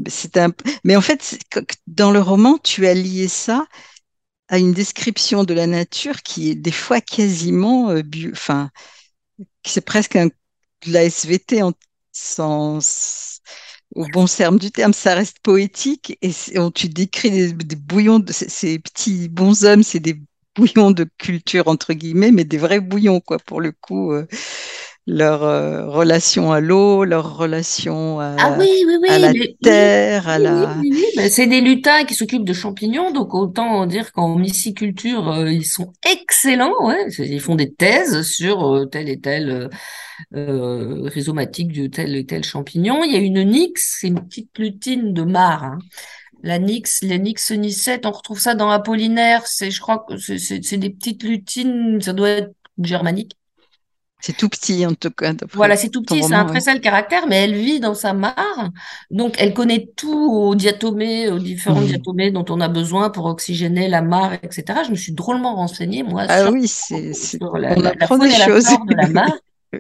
c'est 0.08 0.38
un. 0.38 0.52
Mais 0.84 0.96
en 0.96 1.02
fait, 1.02 1.38
dans 1.86 2.10
le 2.10 2.22
roman, 2.22 2.58
tu 2.58 2.88
as 2.88 2.96
lié 2.96 3.28
ça 3.28 3.68
à 4.48 4.58
une 4.58 4.74
description 4.74 5.44
de 5.44 5.54
la 5.54 5.68
nature 5.68 6.24
qui 6.24 6.50
est 6.50 6.56
des 6.56 6.72
fois 6.72 7.02
quasiment, 7.02 7.92
euh, 7.92 8.02
enfin 8.32 8.72
c'est 9.66 9.86
presque 9.86 10.16
un, 10.16 10.28
de 10.28 10.94
la 10.94 11.04
SVT 11.04 11.62
en 11.64 11.74
sens, 12.12 13.42
au 13.96 14.06
bon 14.08 14.26
terme 14.26 14.60
du 14.60 14.72
terme, 14.72 14.94
ça 14.94 15.16
reste 15.16 15.40
poétique 15.40 16.18
et 16.22 16.32
tu 16.74 16.90
décris 16.90 17.54
des, 17.54 17.76
bouillons, 17.76 18.20
de, 18.20 18.32
ces 18.32 18.80
petits 18.80 19.30
bons 19.30 19.66
hommes, 19.66 19.84
c'est 19.84 20.00
des 20.00 20.22
bouillons 20.56 20.92
de 20.92 21.08
culture 21.18 21.68
entre 21.68 21.94
guillemets, 21.94 22.32
mais 22.32 22.44
des 22.44 22.58
vrais 22.58 22.80
bouillons 22.80 23.20
quoi 23.20 23.40
pour 23.40 23.62
le 23.62 23.72
coup. 23.72 24.14
Euh, 24.14 24.28
leur 25.10 25.44
euh, 25.44 25.90
relation 25.90 26.52
à 26.52 26.60
l'eau, 26.60 27.04
leur 27.04 27.36
relation 27.38 28.20
à, 28.20 28.36
ah 28.38 28.56
oui, 28.60 28.70
oui, 28.86 28.98
oui, 29.02 29.10
à 29.10 29.18
la 29.18 29.34
terre, 29.62 30.30
à 30.30 30.38
la. 30.38 30.76
Ben, 31.16 31.30
c'est 31.30 31.48
des 31.48 31.62
lutins 31.62 32.06
qui 32.06 32.14
s'occupent 32.14 32.46
de 32.46 32.54
champignons, 32.54 33.12
donc 33.12 33.34
autant 33.34 33.88
dire 33.88 34.12
qu'en 34.12 34.36
myciculture, 34.36 35.28
euh, 35.32 35.52
ils 35.52 35.66
sont 35.66 35.94
excellents. 36.08 36.74
Ouais. 36.82 37.10
Ils 37.18 37.42
font 37.42 37.56
des 37.56 37.74
thèses 37.74 38.22
sur 38.22 38.76
euh, 38.76 38.86
tel 38.86 39.10
et 39.10 39.20
tel 39.20 39.70
rhizomatique 40.32 41.72
de 41.72 41.88
tel 41.88 42.16
et 42.16 42.26
tel 42.26 42.44
champignon. 42.44 43.04
Il 43.04 43.12
y 43.12 43.16
a 43.16 43.20
une 43.20 43.44
nix, 43.44 43.98
c'est 44.00 44.08
une 44.08 44.24
petite 44.28 44.58
lutine 44.60 45.14
de 45.14 45.24
mar. 45.24 45.64
Hein. 45.64 45.80
La 46.44 46.60
nix, 46.60 47.02
la 47.04 47.18
nix 47.18 47.52
nicette, 47.52 48.06
on 48.06 48.12
retrouve 48.12 48.40
ça 48.40 48.54
dans 48.54 48.70
Apollinaire. 48.70 49.48
C'est, 49.48 49.72
je 49.72 49.82
crois 49.82 50.06
que 50.08 50.18
c'est 50.18 50.78
des 50.78 50.90
petites 50.92 51.24
lutines, 51.24 52.00
ça 52.00 52.14
doit 52.14 52.30
être 52.30 52.54
germanique 52.80 53.39
c'est 54.20 54.36
tout 54.36 54.50
petit 54.50 54.86
en 54.86 54.94
tout 54.94 55.12
cas. 55.12 55.34
Voilà, 55.54 55.76
c'est 55.78 55.90
tout 55.90 56.02
petit, 56.02 56.24
c'est 56.24 56.34
un 56.34 56.46
très 56.46 56.60
sale 56.60 56.82
caractère, 56.82 57.28
mais 57.28 57.38
elle 57.38 57.56
vit 57.56 57.80
dans 57.80 57.94
sa 57.94 58.14
mare, 58.14 58.70
donc 59.12 59.36
elle 59.40 59.54
connaît 59.54 59.90
tout 59.96 60.32
aux 60.32 60.56
diatomées, 60.56 61.30
aux 61.30 61.40
différents 61.40 61.82
mmh. 61.82 61.88
diatomées 61.88 62.32
dont 62.32 62.46
on 62.50 62.60
a 62.60 62.68
besoin 62.68 63.10
pour 63.10 63.26
oxygéner 63.26 63.88
la 63.88 64.02
mare, 64.02 64.34
etc. 64.34 64.80
Je 64.86 64.92
me 64.92 64.96
suis 64.96 65.14
drôlement 65.14 65.56
renseignée, 65.56 66.04
moi, 66.04 66.26
ah 66.28 66.44
sur, 66.44 66.52
oui, 66.52 66.68
c'est, 66.68 67.14
sur 67.14 67.58
la, 67.58 67.78
on 67.78 67.86
apprend 67.86 68.18
des 68.18 68.32
choses. 68.32 68.66
de 68.66 68.96
la 68.96 69.08
mare. 69.08 69.38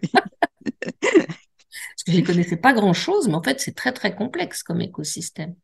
Parce 1.01 2.03
que 2.05 2.11
je 2.13 2.19
ne 2.19 2.25
connaissais 2.25 2.57
pas 2.57 2.71
grand-chose, 2.71 3.27
mais 3.27 3.35
en 3.35 3.43
fait, 3.43 3.59
c'est 3.59 3.75
très, 3.75 3.91
très 3.91 4.15
complexe 4.15 4.63
comme 4.63 4.79
écosystème. 4.79 5.55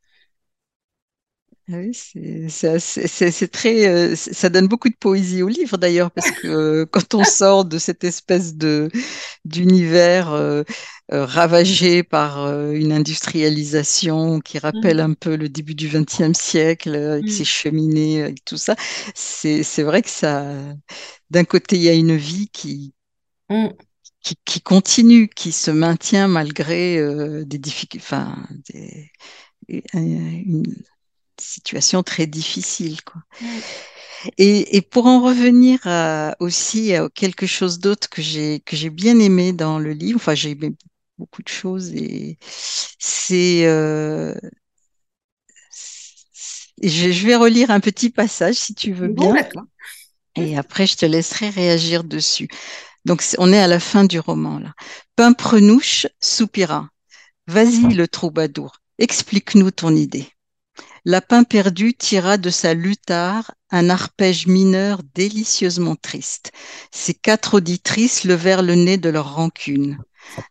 Ah 1.72 1.78
oui, 1.78 1.94
c'est 1.96 3.48
très, 3.52 3.88
euh, 3.88 4.16
ça 4.16 4.50
donne 4.50 4.68
beaucoup 4.68 4.90
de 4.90 4.96
poésie 4.96 5.42
au 5.42 5.48
livre 5.48 5.78
d'ailleurs, 5.78 6.12
parce 6.12 6.30
que 6.30 6.48
euh, 6.48 6.86
quand 6.92 7.16
on 7.16 7.24
sort 7.24 7.66
de 7.66 7.80
cette 7.80 8.04
espèce 8.04 8.56
de 8.56 8.92
d'univers 9.46 10.32
euh, 10.32 10.64
ravagé 11.10 12.04
par 12.04 12.46
une 12.72 12.92
industrialisation 12.92 14.42
qui 14.42 14.60
rappelle 14.60 14.98
mmh. 14.98 15.12
un 15.12 15.14
peu 15.16 15.36
le 15.36 15.50
début 15.50 15.74
du 15.74 15.88
XXe 15.88 16.38
siècle, 16.38 16.96
avec 16.96 17.30
ses 17.30 17.42
mmh. 17.42 17.46
cheminées, 17.46 18.22
avec 18.22 18.46
tout 18.46 18.58
ça, 18.58 18.76
c'est 19.16 19.84
vrai 19.84 20.04
que 20.04 20.10
ça, 20.10 20.46
d'un 21.32 21.46
côté, 21.46 21.78
il 21.78 21.84
y 21.84 21.90
a 21.90 21.94
une 21.94 22.16
vie 22.16 22.48
qui, 22.54 22.94
mmh. 23.50 23.70
qui, 24.22 24.36
qui, 24.46 24.62
continue, 24.62 25.30
qui 25.30 25.52
se 25.52 25.72
maintient 25.72 26.28
malgré 26.28 27.00
des 27.44 27.58
difficultés, 27.58 28.06
enfin, 28.06 28.48
des, 28.70 29.12
une, 29.94 30.64
situation 31.42 32.04
très 32.04 32.28
difficile. 32.28 33.02
Quoi. 33.04 33.22
Et, 34.38 34.78
et, 34.78 34.82
pour 34.82 35.06
en 35.06 35.22
revenir 35.22 35.80
aussi 36.40 36.94
à 36.96 37.10
quelque 37.10 37.46
chose 37.46 37.80
d'autre 37.80 38.10
que 38.10 38.22
j'ai 38.22 38.62
que 38.62 38.76
j'ai 38.76 38.90
bien 38.90 39.20
aimé 39.20 39.54
dans 39.54 39.80
le 39.80 39.92
livre, 39.92 40.18
enfin 40.18 40.36
j'ai 40.36 40.52
aimé 40.52 40.74
beaucoup 41.18 41.44
de 41.44 41.48
choses 41.48 41.94
et 41.94 42.38
c'est 43.00 43.66
euh, 43.66 44.36
je, 46.82 47.12
je, 47.12 47.28
vais 47.28 47.36
relire 47.36 47.72
un 47.72 47.80
petit 47.80 48.10
passage 48.10 48.56
si 48.56 48.74
tu 48.76 48.92
veux 48.94 49.08
bien. 49.08 49.34
et 50.36 50.58
après 50.58 50.88
je 50.88 50.98
te 50.98 51.06
laisserai 51.06 51.50
réagir 51.50 52.04
dessus. 52.04 52.50
Donc 53.06 53.24
on 53.38 53.54
est 53.54 53.60
à 53.60 53.68
la 53.68 53.80
fin 53.80 54.04
du 54.04 54.20
roman 54.20 54.60
là. 54.60 54.74
Pimprenouche 55.16 56.08
soupira. 56.20 56.90
Vas-y 57.48 57.94
le 57.94 58.08
troubadour, 58.08 58.78
explique-nous 58.98 59.70
ton 59.70 59.96
idée. 59.96 60.28
Lapin 61.08 61.44
perdu 61.44 61.94
tira 61.94 62.38
de 62.40 62.50
sa 62.50 62.74
luthare 62.74 63.54
un 63.70 63.92
arpège 63.92 64.48
mineur 64.48 65.02
délicieusement 65.14 65.96
triste. 65.96 66.52
Ses 66.92 67.14
quatre 67.14 67.58
auditrices 67.58 68.24
levèrent 68.24 68.64
le 68.64 68.74
nez 68.74 68.98
de 68.98 69.10
leur 69.10 69.36
rancune. 69.36 70.00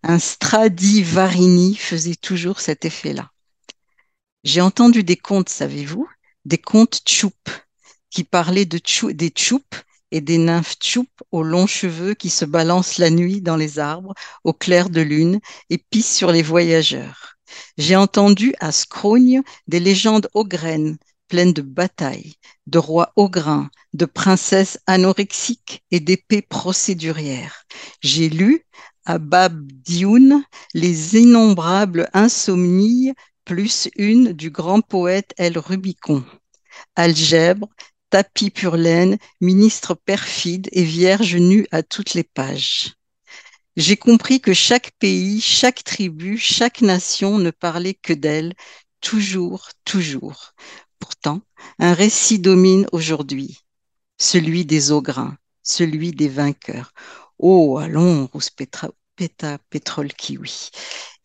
Un 0.05 0.21
Stradivarini 0.21 1.75
faisait 1.75 2.15
toujours 2.15 2.61
cet 2.61 2.85
effet-là. 2.85 3.33
J'ai 4.45 4.61
entendu 4.61 5.03
des 5.03 5.17
contes, 5.17 5.49
savez-vous, 5.49 6.09
des 6.45 6.59
contes 6.59 7.01
tchoup, 7.05 7.33
qui 8.11 8.23
parlaient 8.23 8.65
des 8.65 8.79
tchoups 8.79 9.83
et 10.13 10.21
des 10.21 10.39
nymphes 10.39 10.77
tchoup 10.79 11.09
aux 11.33 11.43
longs 11.43 11.67
cheveux 11.67 12.15
qui 12.15 12.31
se 12.31 12.45
balancent 12.45 12.99
la 12.99 13.11
nuit 13.11 13.41
dans 13.41 13.57
les 13.57 13.81
arbres 13.81 14.15
au 14.45 14.53
clair 14.53 14.89
de 14.89 15.01
lune 15.01 15.41
et 15.69 15.79
pissent 15.79 16.15
sur 16.15 16.31
les 16.31 16.43
voyageurs. 16.43 17.34
J'ai 17.79 17.97
entendu 17.97 18.55
à 18.61 18.73
Scrogne 18.73 19.43
des 19.67 19.81
légendes 19.81 20.29
ograines 20.35 20.97
pleines 21.29 21.53
de 21.53 21.63
batailles, 21.63 22.35
de 22.67 22.79
rois 22.79 23.13
ograins, 23.17 23.71
de 23.93 24.05
princesses 24.05 24.79
anorexiques 24.87 25.83
et 25.91 26.01
d'épées 26.01 26.43
procédurières. 26.43 27.65
J'ai 28.01 28.29
lu 28.29 28.65
à 29.05 29.19
Bab 29.19 29.67
Dioun 29.85 30.45
les 30.75 31.17
innombrables 31.17 32.09
insomnies 32.13 33.13
plus 33.45 33.89
une 33.97 34.33
du 34.33 34.51
grand 34.51 34.81
poète 34.81 35.35
El 35.37 35.59
Rubicon. 35.59 36.25
Algèbre, 36.97 37.69
tapis 38.11 38.51
pur 38.51 38.77
laine, 38.77 39.19
ministre 39.41 39.95
perfide 39.95 40.69
et 40.73 40.85
vierge 40.85 41.37
nue 41.37 41.67
à 41.71 41.83
toutes 41.83 42.15
les 42.15 42.25
pages. 42.25 42.95
J'ai 43.77 43.97
compris 43.97 44.41
que 44.41 44.53
chaque 44.55 44.93
pays, 44.99 45.41
chaque 45.41 45.83
tribu, 45.85 46.39
chaque 46.39 46.81
nation 46.81 47.39
ne 47.39 47.51
parlait 47.51 47.95
que 47.95 48.13
d'elle, 48.13 48.55
toujours, 49.01 49.69
toujours. 49.85 50.53
Pourtant, 50.99 51.41
un 51.79 51.93
récit 51.95 52.39
domine 52.39 52.87
aujourd'hui, 52.93 53.61
celui 54.19 54.65
des 54.65 54.93
ograins, 54.93 55.37
celui 55.63 56.13
des 56.13 56.29
vainqueurs. 56.29 56.93
Oh, 57.39 57.79
allons, 57.79 58.27
rousse 58.33 58.51
péta, 58.51 59.59
pétrole 59.71 60.13
kiwi. 60.13 60.71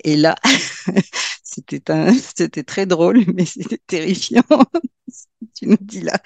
Et 0.03 0.15
là, 0.17 0.35
c'était 1.43 2.63
très 2.63 2.85
drôle, 2.85 3.23
mais 3.33 3.45
c'était 3.45 3.79
terrifiant. 3.87 4.43
tu 5.55 5.67
nous 5.67 5.77
dis 5.81 6.01
là. 6.01 6.19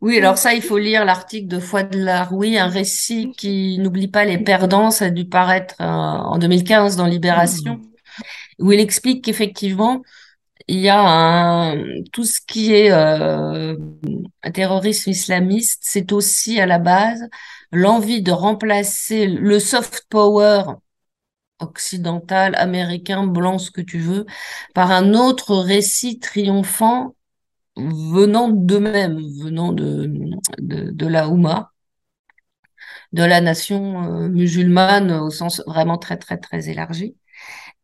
Oui, 0.00 0.16
alors 0.18 0.38
ça, 0.38 0.54
il 0.54 0.62
faut 0.62 0.78
lire 0.78 1.04
l'article 1.04 1.48
de 1.48 1.58
Foi 1.58 1.82
de 1.82 1.98
Laroui, 1.98 2.56
un 2.56 2.68
récit 2.68 3.32
qui 3.36 3.78
n'oublie 3.78 4.06
pas 4.06 4.24
les 4.24 4.38
perdants, 4.38 4.92
ça 4.92 5.06
a 5.06 5.10
dû 5.10 5.24
paraître 5.28 5.74
euh, 5.80 5.84
en 5.84 6.38
2015 6.38 6.94
dans 6.96 7.06
Libération, 7.06 7.80
où 8.60 8.72
il 8.72 8.80
explique 8.80 9.24
qu'effectivement, 9.24 10.02
il 10.68 10.80
y 10.80 10.88
a 10.88 11.00
un, 11.00 11.76
tout 12.12 12.24
ce 12.24 12.40
qui 12.46 12.74
est 12.74 12.92
euh, 12.92 13.76
un 14.42 14.50
terrorisme 14.52 15.10
islamiste, 15.10 15.80
c'est 15.84 16.12
aussi 16.12 16.60
à 16.60 16.66
la 16.66 16.78
base 16.78 17.28
l'envie 17.72 18.22
de 18.22 18.32
remplacer 18.32 19.26
le 19.26 19.60
soft 19.60 20.06
power 20.10 20.64
occidental, 21.60 22.54
américain, 22.56 23.26
blanc, 23.26 23.58
ce 23.58 23.70
que 23.70 23.80
tu 23.80 23.98
veux, 23.98 24.26
par 24.74 24.90
un 24.92 25.14
autre 25.14 25.56
récit 25.56 26.18
triomphant 26.18 27.14
venant 27.78 28.48
d'eux-mêmes, 28.48 29.18
venant 29.42 29.72
de, 29.72 30.10
de, 30.58 31.06
la 31.06 31.28
Houma, 31.28 31.72
de 33.12 33.22
la 33.24 33.40
nation 33.40 34.04
euh, 34.04 34.28
musulmane 34.28 35.12
au 35.12 35.30
sens 35.30 35.62
vraiment 35.66 35.98
très, 35.98 36.16
très, 36.16 36.38
très 36.38 36.68
élargi. 36.68 37.16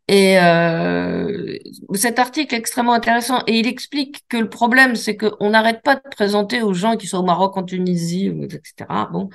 Et 0.07 0.39
euh, 0.39 1.57
cet 1.95 2.19
article 2.19 2.55
est 2.55 2.59
extrêmement 2.59 2.93
intéressant 2.93 3.43
et 3.47 3.59
il 3.59 3.67
explique 3.67 4.25
que 4.29 4.37
le 4.37 4.51
problème, 4.51 4.97
c'est 4.97 5.17
qu'on 5.17 5.51
n'arrête 5.51 5.83
pas 5.83 5.97
de 5.97 6.03
présenter 6.11 6.63
aux 6.63 6.75
gens 6.75 6.97
qui 6.97 7.07
sont 7.07 7.19
au 7.19 7.23
Maroc, 7.23 7.57
en 7.57 7.63
Tunisie, 7.63 8.27
etc. 8.43 9.09
Bon, 9.13 9.31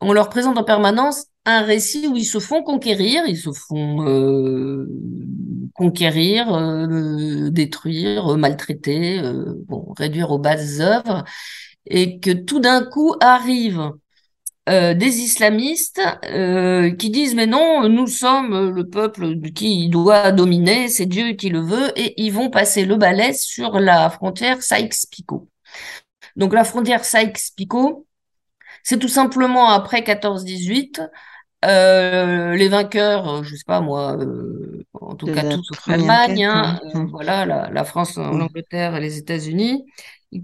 on 0.00 0.12
leur 0.12 0.28
présente 0.28 0.58
en 0.58 0.64
permanence 0.64 1.26
un 1.46 1.62
récit 1.62 2.08
où 2.08 2.16
ils 2.16 2.24
se 2.24 2.40
font 2.40 2.62
conquérir, 2.62 3.22
ils 3.26 3.38
se 3.38 3.52
font 3.52 4.06
euh, 4.06 4.86
conquérir, 5.74 6.52
euh, 6.52 7.50
détruire, 7.50 8.32
euh, 8.32 8.36
maltraiter, 8.36 9.22
bon, 9.68 9.94
réduire 9.96 10.32
aux 10.32 10.38
bases 10.38 10.80
œuvres, 10.80 11.24
et 11.86 12.18
que 12.18 12.32
tout 12.32 12.60
d'un 12.60 12.84
coup 12.84 13.14
arrivent 13.20 13.92
des 14.68 15.20
islamistes 15.20 16.00
qui 16.98 17.10
disent 17.10 17.36
mais 17.36 17.46
non, 17.46 17.88
nous 17.88 18.08
sommes 18.08 18.70
le 18.70 18.88
peuple 18.88 19.40
qui 19.54 19.88
doit 19.88 20.32
dominer, 20.32 20.88
c'est 20.88 21.06
Dieu 21.06 21.34
qui 21.34 21.50
le 21.50 21.60
veut, 21.60 21.92
et 21.96 22.20
ils 22.20 22.32
vont 22.32 22.50
passer 22.50 22.84
le 22.84 22.96
balai 22.96 23.32
sur 23.32 23.78
la 23.78 24.10
frontière 24.10 24.60
Sykes-Picot. 24.64 25.48
Donc 26.34 26.52
la 26.52 26.64
frontière 26.64 27.04
Sykes-Picot, 27.04 28.08
c'est 28.82 28.98
tout 28.98 29.06
simplement 29.06 29.68
après 29.68 30.00
14-18, 30.00 31.08
euh, 31.64 32.54
les 32.56 32.68
vainqueurs, 32.68 33.28
euh, 33.28 33.42
je 33.42 33.56
sais 33.56 33.64
pas 33.66 33.80
moi, 33.80 34.16
euh, 34.18 34.84
en 34.94 35.14
tout 35.16 35.28
cas 35.28 35.44
tous 35.44 35.62
sauf 35.64 35.86
l'Allemagne, 35.88 36.44
hein, 36.44 36.78
euh, 36.94 37.06
voilà, 37.10 37.46
la, 37.46 37.70
la 37.70 37.84
France, 37.84 38.16
l'Angleterre 38.16 38.94
et 38.96 39.00
les 39.00 39.18
États-Unis, 39.18 39.84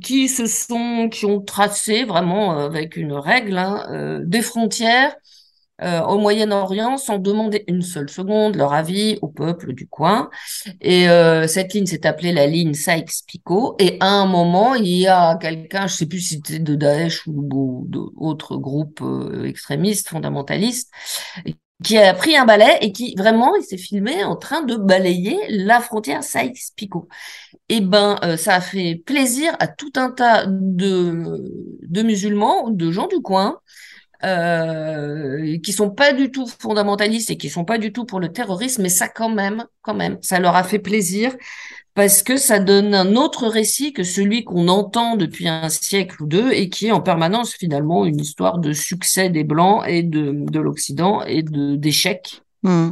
qui 0.03 0.29
se 0.29 0.46
sont, 0.46 1.09
qui 1.11 1.27
ont 1.27 1.40
tracé 1.42 2.05
vraiment 2.05 2.59
avec 2.59 2.96
une 2.96 3.12
règle 3.12 3.59
hein, 3.59 4.20
des 4.25 4.42
frontières 4.42 5.14
euh, 5.83 6.03
au 6.03 6.18
Moyen-Orient 6.18 6.97
sans 6.97 7.18
demander 7.18 7.64
une 7.66 7.83
seule 7.83 8.09
seconde 8.09 8.57
leur 8.57 8.73
avis 8.73 9.18
au 9.21 9.29
peuple 9.29 9.73
du 9.73 9.88
coin. 9.88 10.31
Et 10.81 11.09
euh, 11.09 11.47
cette 11.49 11.75
ligne 11.75 11.87
s'est 11.87 12.07
appelée 12.07 12.33
la 12.33 12.47
ligne 12.47 12.75
Sykes-Picot. 12.75 13.77
Et 13.79 13.97
à 14.01 14.07
un 14.07 14.27
moment, 14.27 14.75
il 14.75 14.87
y 14.87 15.09
a 15.09 15.37
quelqu'un, 15.37 15.87
je 15.88 15.95
sais 15.95 16.07
plus 16.07 16.21
si 16.21 16.35
c'était 16.35 16.61
de 16.61 16.75
Daesh 16.75 17.27
ou 17.27 17.87
d'autres 17.88 18.57
groupes 18.57 19.01
euh, 19.03 19.45
extrémistes, 19.45 20.09
fondamentalistes, 20.09 20.90
qui 21.83 21.99
a 21.99 22.14
pris 22.14 22.37
un 22.37 22.45
balai 22.45 22.79
et 22.81 22.92
qui 22.92 23.16
vraiment 23.16 23.57
il 23.57 23.64
s'est 23.64 23.77
filmé 23.77 24.23
en 24.23 24.37
train 24.37 24.62
de 24.62 24.77
balayer 24.77 25.37
la 25.49 25.81
frontière 25.81 26.23
Sykes-Picot. 26.23 27.09
Et 27.68 27.81
ben 27.81 28.21
ça 28.37 28.57
a 28.57 28.61
fait 28.61 29.03
plaisir 29.05 29.57
à 29.59 29.66
tout 29.66 29.92
un 29.97 30.11
tas 30.11 30.45
de 30.47 32.03
musulmans, 32.03 32.71
de 32.71 32.90
gens 32.92 33.09
du 33.09 33.21
coin, 33.21 33.59
euh, 34.25 35.59
qui 35.59 35.73
sont 35.73 35.91
pas 35.91 36.13
du 36.13 36.31
tout 36.31 36.47
fondamentalistes 36.47 37.31
et 37.31 37.37
qui 37.37 37.49
sont 37.49 37.65
pas 37.65 37.79
du 37.79 37.93
tout 37.93 38.05
pour 38.05 38.21
le 38.21 38.33
terrorisme, 38.33 38.83
mais 38.83 38.89
ça 38.89 39.09
quand 39.09 39.29
même, 39.29 39.65
quand 39.83 39.95
même, 39.95 40.19
ça 40.23 40.39
leur 40.39 40.57
a 40.57 40.63
fait 40.63 40.79
plaisir 40.79 41.35
parce 41.95 42.23
que 42.23 42.37
ça 42.37 42.59
donne 42.59 42.95
un 42.95 43.17
autre 43.17 43.49
récit 43.49 43.93
que 43.93 44.03
celui 44.03 44.45
qu'on 44.45 44.69
entend 44.69 45.17
depuis 45.17 45.49
un 45.49 45.69
siècle 45.69 46.23
ou 46.23 46.27
deux 46.27 46.53
et 46.53 46.71
qui 46.71 46.87
est 46.87 46.93
en 46.93 47.01
permanence 47.03 47.55
finalement 47.55 48.07
une 48.07 48.21
histoire 48.21 48.59
de 48.59 48.73
succès 48.73 49.29
des 49.29 49.45
blancs 49.45 49.85
et 49.87 50.03
de, 50.03 50.33
de 50.33 50.61
l'Occident 50.61 51.23
et 51.25 51.43
de 51.43 51.77
d'échecs 51.77 52.43
mmh. 52.63 52.91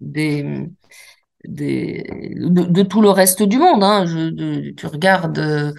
des 0.00 0.68
des 1.46 2.34
de, 2.36 2.82
tout 2.82 3.02
le 3.02 3.10
reste 3.10 3.42
du 3.42 3.58
monde. 3.58 3.84
Hein. 3.84 4.06
Je, 4.06 4.70
tu 4.70 4.86
regardes 4.86 5.74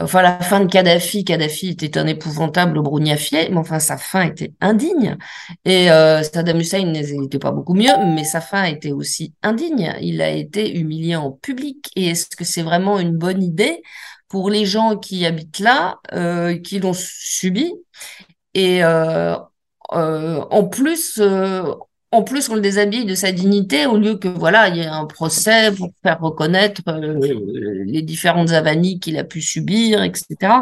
Enfin, 0.00 0.22
la 0.22 0.40
fin 0.40 0.60
de 0.60 0.70
Kadhafi, 0.70 1.22
Kadhafi 1.22 1.68
était 1.68 1.98
un 1.98 2.06
épouvantable 2.06 2.80
brugnafier, 2.80 3.50
mais 3.50 3.58
enfin, 3.58 3.78
sa 3.78 3.98
fin 3.98 4.22
était 4.22 4.54
indigne. 4.62 5.18
Et 5.66 5.90
euh, 5.90 6.22
Saddam 6.22 6.60
Hussein 6.60 6.84
n'était 6.86 7.38
pas 7.38 7.50
beaucoup 7.52 7.74
mieux, 7.74 7.92
mais 8.14 8.24
sa 8.24 8.40
fin 8.40 8.64
était 8.64 8.92
aussi 8.92 9.34
indigne. 9.42 9.94
Il 10.00 10.22
a 10.22 10.30
été 10.30 10.78
humilié 10.78 11.16
en 11.16 11.30
public. 11.30 11.90
Et 11.94 12.08
est-ce 12.08 12.34
que 12.34 12.44
c'est 12.44 12.62
vraiment 12.62 12.98
une 13.00 13.18
bonne 13.18 13.42
idée 13.42 13.82
pour 14.28 14.48
les 14.48 14.64
gens 14.64 14.96
qui 14.96 15.26
habitent 15.26 15.58
là, 15.58 15.98
euh, 16.14 16.58
qui 16.58 16.78
l'ont 16.78 16.94
subi? 16.94 17.70
Et 18.54 18.82
euh, 18.84 19.36
euh 19.92 20.40
en 20.50 20.64
plus, 20.68 21.18
euh, 21.18 21.74
en 22.12 22.22
plus, 22.22 22.50
on 22.50 22.54
le 22.54 22.60
déshabille 22.60 23.06
de 23.06 23.14
sa 23.14 23.32
dignité 23.32 23.86
au 23.86 23.96
lieu 23.96 24.16
que 24.16 24.28
voilà, 24.28 24.68
il 24.68 24.76
y 24.76 24.80
ait 24.80 24.86
un 24.86 25.06
procès 25.06 25.72
pour 25.72 25.90
faire 26.02 26.20
reconnaître 26.20 26.82
euh, 26.88 27.18
les 27.86 28.02
différentes 28.02 28.50
avanies 28.50 29.00
qu'il 29.00 29.16
a 29.16 29.24
pu 29.24 29.40
subir, 29.40 30.02
etc. 30.02 30.52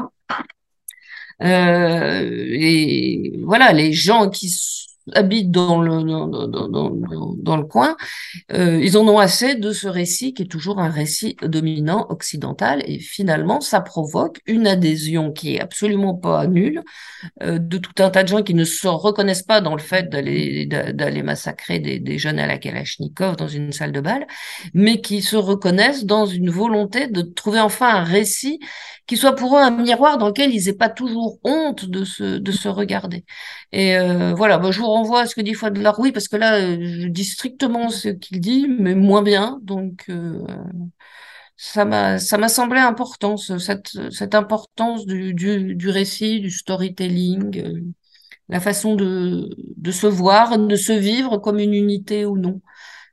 Euh, 1.42 2.46
et 2.52 3.40
voilà, 3.44 3.72
les 3.72 3.92
gens 3.92 4.30
qui 4.30 4.48
habitent 5.12 5.50
dans 5.50 5.80
le, 5.80 6.02
dans, 6.02 6.28
dans, 6.28 6.90
dans, 7.36 7.56
le 7.56 7.64
coin, 7.64 7.96
euh, 8.52 8.80
ils 8.82 8.96
en 8.96 9.06
ont 9.08 9.18
assez 9.18 9.54
de 9.54 9.72
ce 9.72 9.88
récit 9.88 10.34
qui 10.34 10.42
est 10.42 10.46
toujours 10.46 10.78
un 10.78 10.88
récit 10.88 11.36
dominant 11.42 12.06
occidental 12.10 12.82
et 12.86 12.98
finalement 12.98 13.60
ça 13.60 13.80
provoque 13.80 14.40
une 14.46 14.66
adhésion 14.66 15.32
qui 15.32 15.56
est 15.56 15.60
absolument 15.60 16.14
pas 16.14 16.46
nulle 16.46 16.82
euh, 17.42 17.58
de 17.58 17.78
tout 17.78 18.02
un 18.02 18.10
tas 18.10 18.22
de 18.22 18.28
gens 18.28 18.42
qui 18.42 18.54
ne 18.54 18.64
se 18.64 18.88
reconnaissent 18.88 19.42
pas 19.42 19.60
dans 19.60 19.74
le 19.74 19.80
fait 19.80 20.08
d'aller 20.08 21.22
massacrer 21.22 21.78
des, 21.78 21.98
des, 21.98 22.18
jeunes 22.18 22.38
à 22.38 22.46
la 22.46 22.58
Kalachnikov 22.58 23.36
dans 23.36 23.48
une 23.48 23.72
salle 23.72 23.92
de 23.92 24.00
bal, 24.00 24.26
mais 24.74 25.00
qui 25.00 25.22
se 25.22 25.36
reconnaissent 25.36 26.04
dans 26.04 26.26
une 26.26 26.50
volonté 26.50 27.06
de 27.08 27.22
trouver 27.22 27.60
enfin 27.60 27.88
un 27.96 28.04
récit 28.04 28.60
qui 29.10 29.16
soit 29.16 29.34
pour 29.34 29.56
eux 29.56 29.60
un 29.60 29.72
miroir 29.72 30.18
dans 30.18 30.28
lequel 30.28 30.54
ils 30.54 30.66
n'aient 30.66 30.72
pas 30.72 30.88
toujours 30.88 31.40
honte 31.42 31.84
de 31.84 32.04
se, 32.04 32.38
de 32.38 32.52
se 32.52 32.68
regarder. 32.68 33.24
Et 33.72 33.96
euh, 33.96 34.34
voilà, 34.34 34.56
vous 34.56 34.70
renvoie 34.90 35.22
à 35.22 35.26
ce 35.26 35.34
que 35.34 35.40
dit 35.40 35.54
Fouad 35.54 35.78
oui, 35.98 36.12
parce 36.12 36.28
que 36.28 36.36
là, 36.36 36.56
euh, 36.60 36.78
je 36.80 37.08
dis 37.08 37.24
strictement 37.24 37.90
ce 37.90 38.08
qu'il 38.08 38.40
dit, 38.40 38.66
mais 38.68 38.94
moins 38.94 39.22
bien. 39.22 39.58
Donc, 39.62 40.04
euh, 40.10 40.44
ça 41.56 41.84
m'a 41.84 42.48
semblé 42.48 42.80
important, 42.80 43.36
cette, 43.36 43.90
cette 44.10 44.34
importance 44.34 45.04
du, 45.06 45.34
du, 45.34 45.74
du 45.74 45.88
récit, 45.90 46.40
du 46.40 46.50
storytelling, 46.50 47.92
la 48.48 48.60
façon 48.60 48.96
de, 48.96 49.50
de 49.76 49.90
se 49.92 50.06
voir, 50.06 50.58
de 50.58 50.76
se 50.76 50.92
vivre 50.92 51.38
comme 51.38 51.58
une 51.58 51.74
unité 51.74 52.26
ou 52.26 52.38
non. 52.38 52.60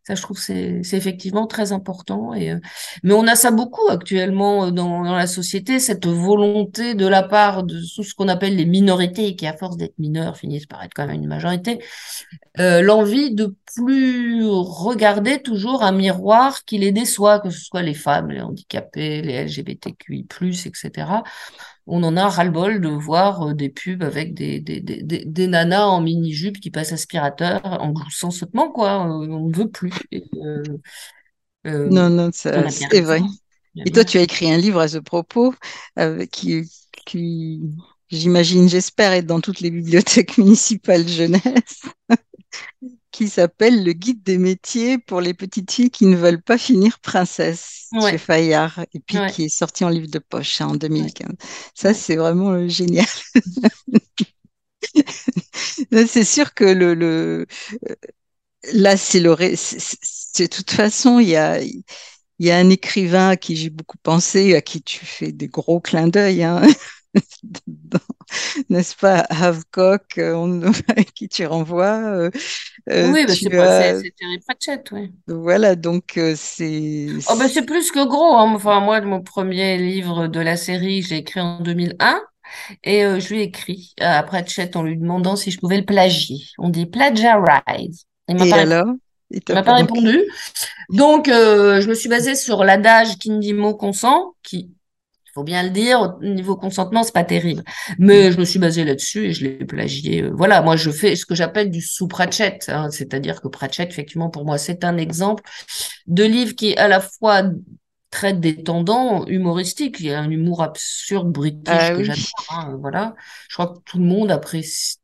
Ça, 0.07 0.15
je 0.15 0.21
trouve, 0.21 0.39
c'est 0.39 0.79
effectivement 0.93 1.47
très 1.47 1.73
important. 1.73 2.33
Et 2.33 2.51
euh, 2.51 2.59
mais 3.03 3.11
on 3.13 3.27
a 3.27 3.35
ça 3.35 3.51
beaucoup 3.51 3.89
actuellement 3.89 4.67
euh, 4.67 4.71
dans, 4.71 5.03
dans 5.03 5.15
la 5.17 5.27
société, 5.27 5.81
cette 5.81 6.05
volonté 6.05 6.95
de 6.95 7.05
la 7.05 7.23
part 7.23 7.63
de 7.63 7.81
tout 7.93 8.03
ce 8.03 8.15
qu'on 8.15 8.29
appelle 8.29 8.55
les 8.55 8.65
minorités, 8.65 9.35
qui 9.35 9.45
à 9.45 9.51
force 9.51 9.75
d'être 9.75 9.99
mineurs 9.99 10.37
finissent 10.37 10.65
par 10.65 10.81
être 10.81 10.93
quand 10.95 11.07
même 11.07 11.17
une 11.17 11.27
majorité, 11.27 11.83
euh, 12.57 12.81
l'envie 12.81 13.35
de 13.35 13.53
plus 13.75 14.45
regarder 14.45 15.41
toujours 15.41 15.83
un 15.83 15.91
miroir 15.91 16.63
qui 16.63 16.77
les 16.77 16.93
déçoit, 16.93 17.41
que 17.41 17.49
ce 17.49 17.59
soit 17.59 17.81
les 17.81 17.93
femmes, 17.93 18.29
les 18.29 18.39
handicapés, 18.39 19.21
les 19.21 19.43
LGBTQI+, 19.43 20.25
etc 20.67 21.05
on 21.87 22.03
en 22.03 22.17
a 22.17 22.27
ras-le-bol 22.29 22.81
de 22.81 22.89
voir 22.89 23.49
euh, 23.49 23.53
des 23.53 23.69
pubs 23.69 24.03
avec 24.03 24.33
des, 24.33 24.59
des, 24.59 24.81
des, 24.81 25.01
des 25.25 25.47
nanas 25.47 25.85
en 25.87 26.01
mini-jupe 26.01 26.59
qui 26.59 26.71
passent 26.71 26.91
aspirateur 26.91 27.61
en 27.65 27.91
gloussant 27.91 28.31
sautement, 28.31 28.71
quoi. 28.71 29.05
Euh, 29.07 29.27
on 29.29 29.47
ne 29.49 29.55
veut 29.55 29.69
plus. 29.69 29.93
Euh, 31.65 31.89
non, 31.89 32.09
non, 32.09 32.29
c'est 32.33 33.01
vrai. 33.01 33.21
Et 33.85 33.91
toi, 33.91 34.05
tu 34.05 34.17
as 34.17 34.21
écrit 34.21 34.51
un 34.51 34.57
livre 34.57 34.79
à 34.79 34.87
ce 34.87 34.97
propos 34.97 35.53
qui, 36.31 36.63
qui 37.05 37.61
j'imagine, 38.09 38.69
j'espère, 38.69 39.13
être 39.13 39.25
dans 39.27 39.41
toutes 39.41 39.59
les 39.61 39.71
bibliothèques 39.71 40.37
municipales 40.39 41.07
jeunesse 41.07 41.83
qui 43.17 43.29
s'appelle 43.29 43.83
Le 43.83 43.93
guide 43.93 44.21
des 44.21 44.37
métiers 44.37 44.99
pour 44.99 45.21
les 45.21 45.33
petites 45.33 45.71
filles 45.71 45.89
qui 45.89 46.05
ne 46.05 46.15
veulent 46.15 46.41
pas 46.41 46.59
finir 46.59 46.99
princesse 46.99 47.87
chez 48.07 48.19
Fayard 48.19 48.85
et 48.93 48.99
puis 48.99 49.17
qui 49.33 49.45
est 49.45 49.49
sorti 49.49 49.83
en 49.83 49.89
livre 49.89 50.07
de 50.07 50.19
poche 50.19 50.61
hein, 50.61 50.67
en 50.67 50.75
2015. 50.75 51.31
Ça, 51.73 51.95
c'est 51.95 52.15
vraiment 52.15 52.51
euh, 52.51 52.67
génial. 52.67 53.07
c'est 56.07 56.23
sûr 56.23 56.53
que 56.53 56.63
le, 56.63 56.93
le 56.93 57.47
euh, 57.89 57.95
là, 58.73 58.97
c'est 58.97 59.19
le 59.19 59.35
de 59.35 60.45
toute 60.45 60.69
façon, 60.69 61.17
il 61.17 61.29
y 61.29 61.35
a 61.35 61.59
il 61.59 62.45
y 62.45 62.51
a 62.51 62.57
un 62.57 62.69
écrivain 62.69 63.29
à 63.29 63.35
qui 63.35 63.55
j'ai 63.55 63.71
beaucoup 63.71 63.97
pensé, 63.97 64.53
à 64.53 64.61
qui 64.61 64.83
tu 64.83 65.03
fais 65.03 65.31
des 65.31 65.47
gros 65.47 65.79
clins 65.79 66.07
d'œil, 66.07 66.43
hein, 66.43 66.61
n'est-ce 68.69 68.95
pas, 68.95 69.25
Havecock, 69.29 70.17
euh, 70.17 70.71
qui 71.15 71.29
tu 71.29 71.45
renvoies. 71.45 71.85
Euh, 71.85 72.29
euh, 72.89 73.11
oui, 73.11 73.25
bah, 73.25 73.33
c'est 73.33 73.49
Terry 73.49 74.39
Pratchett, 74.45 74.89
oui. 74.91 75.11
Voilà, 75.27 75.75
donc 75.75 76.19
c'est. 76.35 77.07
Oh, 77.29 77.35
bah, 77.37 77.47
c'est 77.47 77.65
plus 77.65 77.91
que 77.91 78.05
gros. 78.05 78.35
Hein. 78.37 78.53
Enfin, 78.55 78.79
moi, 78.79 79.01
mon 79.01 79.21
premier 79.21 79.77
livre 79.77 80.27
de 80.27 80.39
la 80.39 80.57
série, 80.57 81.01
je 81.01 81.11
l'ai 81.11 81.17
écrit 81.17 81.41
en 81.41 81.59
2001. 81.61 82.21
Et 82.85 83.01
je 83.01 83.27
lui 83.33 83.41
ai 83.41 83.43
écrit 83.43 83.93
à 83.99 84.23
Pratchett 84.23 84.77
en 84.77 84.83
lui 84.83 84.97
demandant 84.97 85.35
si 85.35 85.51
je 85.51 85.59
pouvais 85.59 85.77
le 85.77 85.85
plagier. 85.85 86.37
On 86.57 86.69
dit 86.69 86.85
plagiarize. 86.85 88.05
Il 88.29 88.37
m'a 88.37 88.47
pas 88.47 88.61
alors? 88.61 88.87
Il 89.29 89.41
m'a 89.49 89.63
pas 89.63 89.75
répondu. 89.75 90.21
Donc, 90.89 91.27
je 91.27 91.87
me 91.87 91.93
suis 91.93 92.07
basée 92.07 92.35
sur 92.35 92.63
l'adage 92.63 93.17
qui 93.17 93.37
dit 93.37 93.53
mot 93.53 93.75
consent, 93.75 94.33
qui 94.43 94.69
faut 95.37 95.43
bien 95.43 95.61
le 95.61 95.69
dire, 95.69 96.17
au 96.19 96.23
niveau 96.23 96.55
consentement, 96.55 97.03
c'est 97.03 97.13
pas 97.13 97.23
terrible. 97.23 97.63
Mais 97.99 98.31
je 98.31 98.39
me 98.39 98.43
suis 98.43 98.57
basée 98.57 98.83
là-dessus 98.83 99.25
et 99.25 99.33
je 99.33 99.43
l'ai 99.43 99.65
plagié. 99.65 100.23
Euh, 100.23 100.31
voilà, 100.33 100.63
moi 100.63 100.75
je 100.75 100.89
fais 100.89 101.15
ce 101.15 101.27
que 101.27 101.35
j'appelle 101.35 101.69
du 101.69 101.79
sous-Pratchett, 101.79 102.69
hein. 102.69 102.89
c'est-à-dire 102.89 103.39
que 103.39 103.47
Pratchett, 103.47 103.87
effectivement, 103.87 104.31
pour 104.31 104.45
moi, 104.45 104.57
c'est 104.57 104.83
un 104.83 104.97
exemple 104.97 105.43
de 106.07 106.23
livre 106.23 106.55
qui 106.55 106.75
à 106.75 106.87
la 106.87 107.01
fois 107.01 107.43
traite 108.09 108.39
des 108.39 108.63
tendants 108.63 109.27
humoristiques. 109.27 109.97
Il 109.99 110.07
y 110.07 110.11
a 110.11 110.19
un 110.19 110.31
humour 110.31 110.63
absurde 110.63 111.31
british 111.31 111.67
ah 111.67 111.91
que 111.91 112.03
j'adore. 112.03 112.25
Hein, 112.49 112.75
voilà, 112.81 113.13
je 113.47 113.53
crois 113.53 113.67
que 113.67 113.79
tout 113.85 113.99
le 113.99 114.05
monde 114.05 114.31
apprécie 114.31 114.97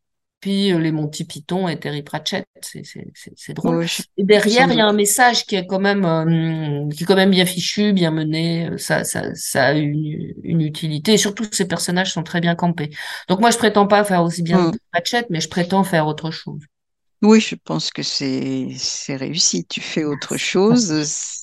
puis 0.43 0.73
euh, 0.73 0.77
les 0.77 0.91
Monty 0.91 1.23
Python 1.23 1.69
et 1.69 1.79
Terry 1.79 2.03
Pratchett, 2.03 2.45
c'est 2.60 3.53
drôle. 3.53 3.86
et 4.17 4.23
derrière, 4.25 4.69
il 4.69 4.77
y 4.77 4.82
a 4.82 4.86
un 4.86 4.91
message 4.91 5.45
qui 5.45 5.56
est 5.56 5.65
quand 5.65 5.79
même, 5.79 6.03
euh, 6.03 6.89
qui 6.89 7.03
est 7.03 7.06
quand 7.06 7.15
même 7.15 7.32
bien 7.32 7.45
fichu, 7.45 7.93
bien 7.93 8.12
mené. 8.12 8.69
Ça, 8.77 9.06
ça, 9.06 9.34
ça 9.36 9.67
a 9.67 9.71
une, 9.71 10.34
une, 10.43 10.60
utilité. 10.60 11.13
Et 11.13 11.17
surtout, 11.17 11.45
ces 11.49 11.65
personnages 11.65 12.12
sont 12.12 12.23
très 12.23 12.41
bien 12.41 12.56
campés. 12.56 12.89
Donc 13.29 13.39
moi, 13.39 13.51
je 13.51 13.58
prétends 13.58 13.88
pas 13.88 14.03
faire 14.03 14.21
aussi 14.21 14.43
bien 14.43 14.71
que 14.71 14.77
Pratchett, 14.91 15.27
mais 15.29 15.39
je 15.39 15.47
prétends 15.47 15.86
faire 15.86 16.08
autre 16.08 16.29
chose. 16.29 16.60
Oui, 17.23 17.39
je 17.39 17.55
pense 17.55 17.89
que 17.89 18.03
c'est 18.03 18.75
réussi. 19.15 19.65
Tu 19.65 19.79
fais 19.79 20.03
autre 20.03 20.36
chose, 20.36 20.91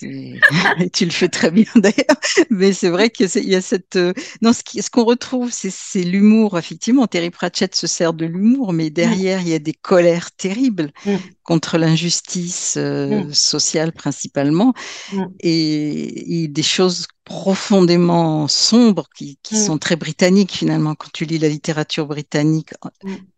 et 0.03 0.39
tu 0.93 1.07
le 1.07 1.11
fais 1.11 1.29
très 1.29 1.51
bien 1.51 1.65
d'ailleurs. 1.75 2.21
Mais 2.51 2.75
c'est 2.75 2.91
vrai 2.91 3.09
qu'il 3.09 3.29
y 3.49 3.55
a 3.55 3.63
cette 3.63 3.97
euh, 3.97 4.13
non, 4.43 4.53
ce 4.53 4.91
qu'on 4.91 5.05
retrouve, 5.05 5.51
c'est 5.51 6.03
l'humour. 6.03 6.59
Effectivement, 6.59 7.07
Terry 7.07 7.31
Pratchett 7.31 7.75
se 7.75 7.87
sert 7.87 8.13
de 8.13 8.27
l'humour, 8.27 8.75
mais 8.75 8.91
derrière, 8.91 9.41
il 9.41 9.49
y 9.49 9.55
a 9.55 9.59
des 9.59 9.73
colères 9.73 10.31
terribles 10.33 10.93
mm. 11.07 11.17
contre 11.45 11.79
l'injustice 11.79 12.75
euh, 12.77 13.25
mm. 13.25 13.33
sociale 13.33 13.93
principalement, 13.93 14.75
et, 15.41 16.47
des 16.51 16.63
choses 16.63 17.07
profondément 17.25 18.49
sombres 18.49 19.09
qui, 19.17 19.39
qui 19.43 19.57
sont 19.57 19.79
très 19.79 19.97
britanniques 19.97 20.53
finalement. 20.53 20.95
Quand 20.95 21.11
tu 21.11 21.25
lis 21.25 21.39
la 21.39 21.49
littérature 21.49 22.07
britannique, 22.07 22.75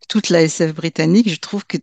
toute 0.09 0.28
la 0.28 0.42
SF 0.42 0.74
britannique, 0.74 1.31
je 1.31 1.38
trouve 1.38 1.64
que 1.64 1.78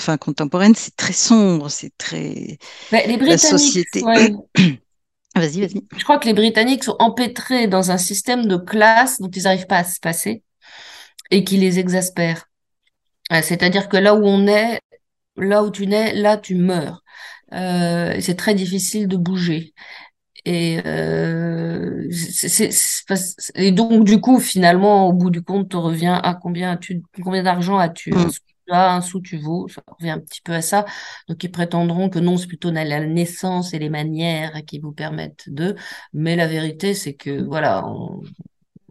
fin 0.00 0.16
contemporaine, 0.16 0.74
c'est 0.74 0.96
très 0.96 1.12
sombre, 1.12 1.68
c'est 1.68 1.96
très 1.96 2.58
les 2.92 3.16
la 3.16 3.38
société. 3.38 4.02
vas-y, 5.36 5.60
vas-y. 5.60 5.82
Je 5.96 6.04
crois 6.04 6.18
que 6.18 6.26
les 6.26 6.34
Britanniques 6.34 6.84
sont 6.84 6.96
empêtrés 6.98 7.68
dans 7.68 7.90
un 7.90 7.98
système 7.98 8.46
de 8.46 8.56
classe 8.56 9.20
dont 9.20 9.30
ils 9.30 9.44
n'arrivent 9.44 9.66
pas 9.66 9.78
à 9.78 9.84
se 9.84 10.00
passer 10.00 10.42
et 11.30 11.44
qui 11.44 11.56
les 11.56 11.78
exaspère. 11.78 12.46
C'est-à-dire 13.30 13.88
que 13.88 13.96
là 13.96 14.14
où 14.14 14.26
on 14.26 14.46
est, 14.48 14.80
là 15.36 15.62
où 15.62 15.70
tu 15.70 15.86
nais, 15.86 16.14
là 16.14 16.36
tu 16.36 16.56
meurs. 16.56 17.02
Euh, 17.52 18.16
c'est 18.20 18.36
très 18.36 18.54
difficile 18.54 19.08
de 19.08 19.16
bouger. 19.16 19.72
Et, 20.44 20.80
euh, 20.86 22.08
et 23.54 23.72
donc 23.72 24.04
du 24.04 24.20
coup 24.20 24.40
finalement 24.40 25.06
au 25.06 25.12
bout 25.12 25.28
du 25.28 25.42
compte 25.42 25.68
tu 25.68 25.76
reviens 25.76 26.14
à 26.14 26.34
combien 26.34 26.72
as-tu 26.72 27.02
combien 27.22 27.42
d'argent 27.42 27.76
as-tu? 27.76 28.14
Un 28.72 29.00
sou 29.00 29.20
tu 29.20 29.38
vaux, 29.38 29.68
ça 29.68 29.82
revient 29.98 30.10
un 30.10 30.20
petit 30.20 30.40
peu 30.42 30.52
à 30.52 30.62
ça. 30.62 30.84
Donc 31.28 31.42
ils 31.44 31.50
prétendront 31.50 32.08
que 32.08 32.18
non, 32.18 32.36
c'est 32.36 32.46
plutôt 32.46 32.70
la 32.70 33.00
naissance 33.06 33.74
et 33.74 33.78
les 33.78 33.90
manières 33.90 34.64
qui 34.66 34.78
vous 34.78 34.92
permettent 34.92 35.48
de. 35.48 35.76
Mais 36.12 36.36
la 36.36 36.46
vérité, 36.46 36.94
c'est 36.94 37.14
que 37.14 37.42
voilà, 37.42 37.86
on, 37.86 38.22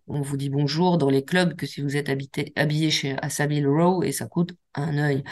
vous 0.08 0.38
dit 0.38 0.50
bonjour 0.50 0.98
dans 0.98 1.10
les 1.10 1.24
clubs 1.24 1.56
que 1.56 1.66
si 1.68 1.82
vous 1.82 1.96
êtes 1.96 2.10
habité, 2.10 2.52
habillé 2.56 2.90
chez 2.90 3.16
à 3.22 3.30
Row 3.66 4.04
et 4.04 4.12
ça 4.12 4.26
coûte 4.28 4.54
un 4.76 4.98
œil. 4.98 5.24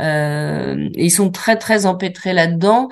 Euh, 0.00 0.90
et 0.94 1.06
ils 1.06 1.10
sont 1.10 1.30
très 1.30 1.56
très 1.56 1.86
empêtrés 1.86 2.34
là-dedans 2.34 2.88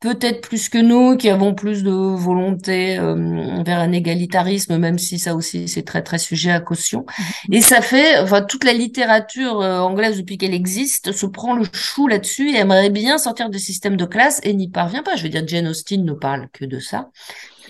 peut-être 0.00 0.46
plus 0.46 0.68
que 0.68 0.78
nous, 0.78 1.16
qui 1.16 1.28
avons 1.28 1.54
plus 1.54 1.82
de 1.82 1.90
volonté 1.90 2.98
euh, 2.98 3.62
vers 3.64 3.80
un 3.80 3.92
égalitarisme, 3.92 4.78
même 4.78 4.98
si 4.98 5.18
ça 5.18 5.34
aussi 5.34 5.66
c'est 5.66 5.82
très 5.82 6.02
très 6.02 6.18
sujet 6.18 6.50
à 6.50 6.60
caution. 6.60 7.04
Mhm. 7.18 7.54
Et 7.54 7.60
ça 7.60 7.80
fait, 7.80 8.18
enfin 8.18 8.42
toute 8.42 8.64
la 8.64 8.72
littérature 8.72 9.60
euh, 9.60 9.80
anglaise 9.80 10.18
depuis 10.18 10.38
qu'elle 10.38 10.54
existe 10.54 11.12
se 11.12 11.26
prend 11.26 11.56
le 11.56 11.64
chou 11.72 12.06
là-dessus 12.06 12.50
et 12.50 12.58
aimerait 12.58 12.90
bien 12.90 13.18
sortir 13.18 13.50
du 13.50 13.58
système 13.58 13.96
de 13.96 14.04
classe 14.04 14.40
et 14.44 14.54
n'y 14.54 14.68
parvient 14.68 15.02
pas. 15.02 15.16
Je 15.16 15.24
veux 15.24 15.28
dire, 15.28 15.46
Jane 15.46 15.66
Austen 15.66 16.04
ne 16.04 16.12
parle 16.12 16.48
que 16.52 16.64
de 16.64 16.78
ça, 16.78 17.10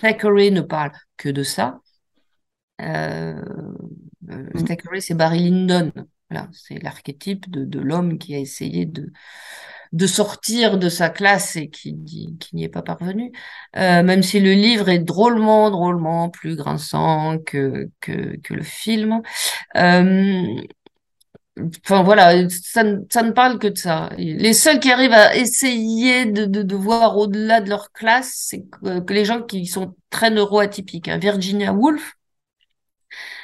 Thackeray 0.01 0.51
ne 0.51 0.61
parle 0.61 0.91
que 1.17 1.29
de 1.29 1.43
ça. 1.43 1.79
Euh, 2.81 3.41
euh 4.29 4.49
mhm. 4.53 4.65
Thackeray, 4.65 5.01
c'est 5.01 5.15
Barry 5.15 5.49
Lyndon. 5.49 5.91
Voilà, 6.29 6.47
c'est 6.53 6.81
l'archétype 6.83 7.49
de, 7.49 7.65
de 7.65 7.79
l'homme 7.79 8.19
qui 8.19 8.35
a 8.35 8.37
essayé 8.37 8.85
de 8.85 9.11
de 9.91 10.07
sortir 10.07 10.77
de 10.77 10.89
sa 10.89 11.09
classe 11.09 11.55
et 11.55 11.69
qui, 11.69 11.97
qui 12.39 12.55
n'y 12.55 12.63
est 12.63 12.69
pas 12.69 12.81
parvenu, 12.81 13.31
euh, 13.75 14.03
même 14.03 14.23
si 14.23 14.39
le 14.39 14.51
livre 14.53 14.89
est 14.89 14.99
drôlement, 14.99 15.71
drôlement 15.71 16.29
plus 16.29 16.55
grinçant 16.55 17.39
que, 17.39 17.89
que, 17.99 18.37
que 18.37 18.53
le 18.53 18.63
film. 18.63 19.21
Euh, 19.75 20.61
enfin 21.83 22.03
voilà, 22.03 22.47
ça, 22.49 22.83
ça, 23.09 23.23
ne 23.23 23.31
parle 23.31 23.59
que 23.59 23.67
de 23.67 23.77
ça. 23.77 24.09
Les 24.17 24.53
seuls 24.53 24.79
qui 24.79 24.91
arrivent 24.91 25.13
à 25.13 25.35
essayer 25.35 26.25
de, 26.25 26.45
de, 26.45 26.61
de 26.63 26.75
voir 26.75 27.17
au-delà 27.17 27.61
de 27.61 27.69
leur 27.69 27.91
classe, 27.91 28.33
c'est 28.47 28.61
que, 28.63 28.99
que, 28.99 29.13
les 29.13 29.25
gens 29.25 29.41
qui 29.41 29.65
sont 29.65 29.95
très 30.09 30.29
neuroatypiques. 30.31 31.07
Hein. 31.07 31.17
Virginia 31.17 31.73
Woolf, 31.73 32.15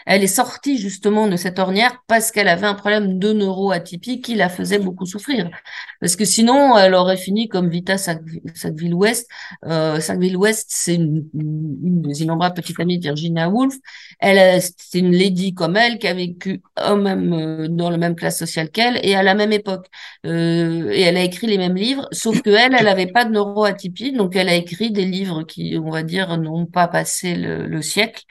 elle 0.06 0.24
est 0.24 0.28
sortie 0.28 0.78
justement 0.78 1.28
de 1.28 1.36
cette 1.36 1.58
ornière 1.58 2.04
parce 2.08 2.32
qu'elle 2.32 2.48
avait 2.48 2.68
un 2.68 2.76
problème 2.76 3.18
de 3.18 3.34
neuroatypie 3.34 4.22
qui 4.22 4.36
la 4.36 4.50
faisait 4.50 4.78
beaucoup 4.78 5.06
souffrir. 5.06 5.50
Parce 6.00 6.16
que 6.16 6.26
sinon, 6.26 6.78
elle 6.78 6.94
aurait 6.94 7.18
fini 7.18 7.48
comme 7.50 7.70
Vita 7.70 7.98
Sackville-West. 7.98 9.28
Euh, 9.66 10.00
Sackville-West, 10.00 10.68
c'est 10.70 10.96
une, 10.96 11.28
des 11.34 12.22
innombrables 12.22 12.56
petites 12.56 12.80
amies 12.80 13.00
de 13.00 13.04
Virginia 13.04 13.50
Woolf. 13.50 13.76
Elle, 14.20 14.62
c'est 14.78 15.00
une 15.00 15.12
lady 15.12 15.56
comme 15.56 15.76
elle 15.76 15.98
qui 15.98 16.08
a 16.08 16.14
vécu 16.14 16.62
au 16.88 16.96
même, 16.96 17.34
euh, 17.34 17.68
dans 17.68 17.90
la 17.90 17.98
même 17.98 18.16
classe 18.16 18.38
sociale 18.38 18.70
qu'elle 18.70 19.00
et 19.04 19.16
à 19.16 19.24
la 19.24 19.34
même 19.34 19.52
époque. 19.52 19.88
Euh, 20.26 20.92
et 20.92 21.02
elle 21.02 21.18
a 21.18 21.24
écrit 21.24 21.48
les 21.48 21.58
mêmes 21.58 21.76
livres, 21.76 22.08
sauf 22.12 22.42
que 22.42 22.52
elle, 22.52 22.76
elle 22.76 22.86
n'avait 22.86 23.08
pas 23.08 23.26
de 23.26 23.32
neuroatypie, 23.32 24.12
donc 24.12 24.36
elle 24.36 24.50
a 24.50 24.56
écrit 24.56 24.92
des 24.92 25.06
livres 25.06 25.44
qui, 25.44 25.78
on 25.84 25.90
va 25.90 26.04
dire, 26.04 26.38
n'ont 26.38 26.68
pas 26.68 26.88
passé 26.88 27.36
le, 27.36 27.66
le 27.66 27.82
siècle, 27.82 28.24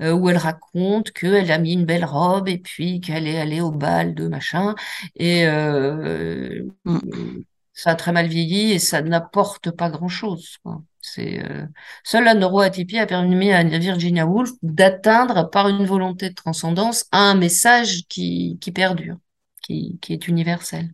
où 0.00 0.30
elle 0.30 0.36
raconte 0.36 1.10
qu'elle 1.18 1.50
a 1.50 1.58
mis 1.58 1.72
une 1.74 1.84
belle 1.86 2.04
robe 2.04 2.48
et 2.48 2.58
puis 2.58 3.00
qu'elle 3.00 3.26
est 3.26 3.38
allée 3.40 3.60
au 3.60 3.70
bal 3.72 4.14
de 4.14 4.28
machin. 4.28 4.74
Et 5.16 5.46
euh, 5.46 6.62
Mm. 6.84 7.44
ça 7.72 7.90
a 7.90 7.94
très 7.94 8.12
mal 8.12 8.26
vieilli 8.26 8.72
et 8.72 8.78
ça 8.78 9.02
n'apporte 9.02 9.70
pas 9.70 9.90
grand-chose. 9.90 10.56
C'est 11.00 11.40
euh, 11.48 11.66
seule 12.04 12.24
la 12.24 12.34
neuroatypie 12.34 12.98
a 12.98 13.06
permis 13.06 13.52
à 13.52 13.62
Virginia 13.62 14.26
Woolf 14.26 14.50
d'atteindre 14.62 15.48
par 15.50 15.68
une 15.68 15.86
volonté 15.86 16.30
de 16.30 16.34
transcendance 16.34 17.06
un 17.12 17.34
message 17.34 18.02
qui, 18.08 18.58
qui 18.60 18.72
perdure, 18.72 19.16
qui, 19.62 19.98
qui 20.02 20.12
est 20.12 20.28
universel. 20.28 20.92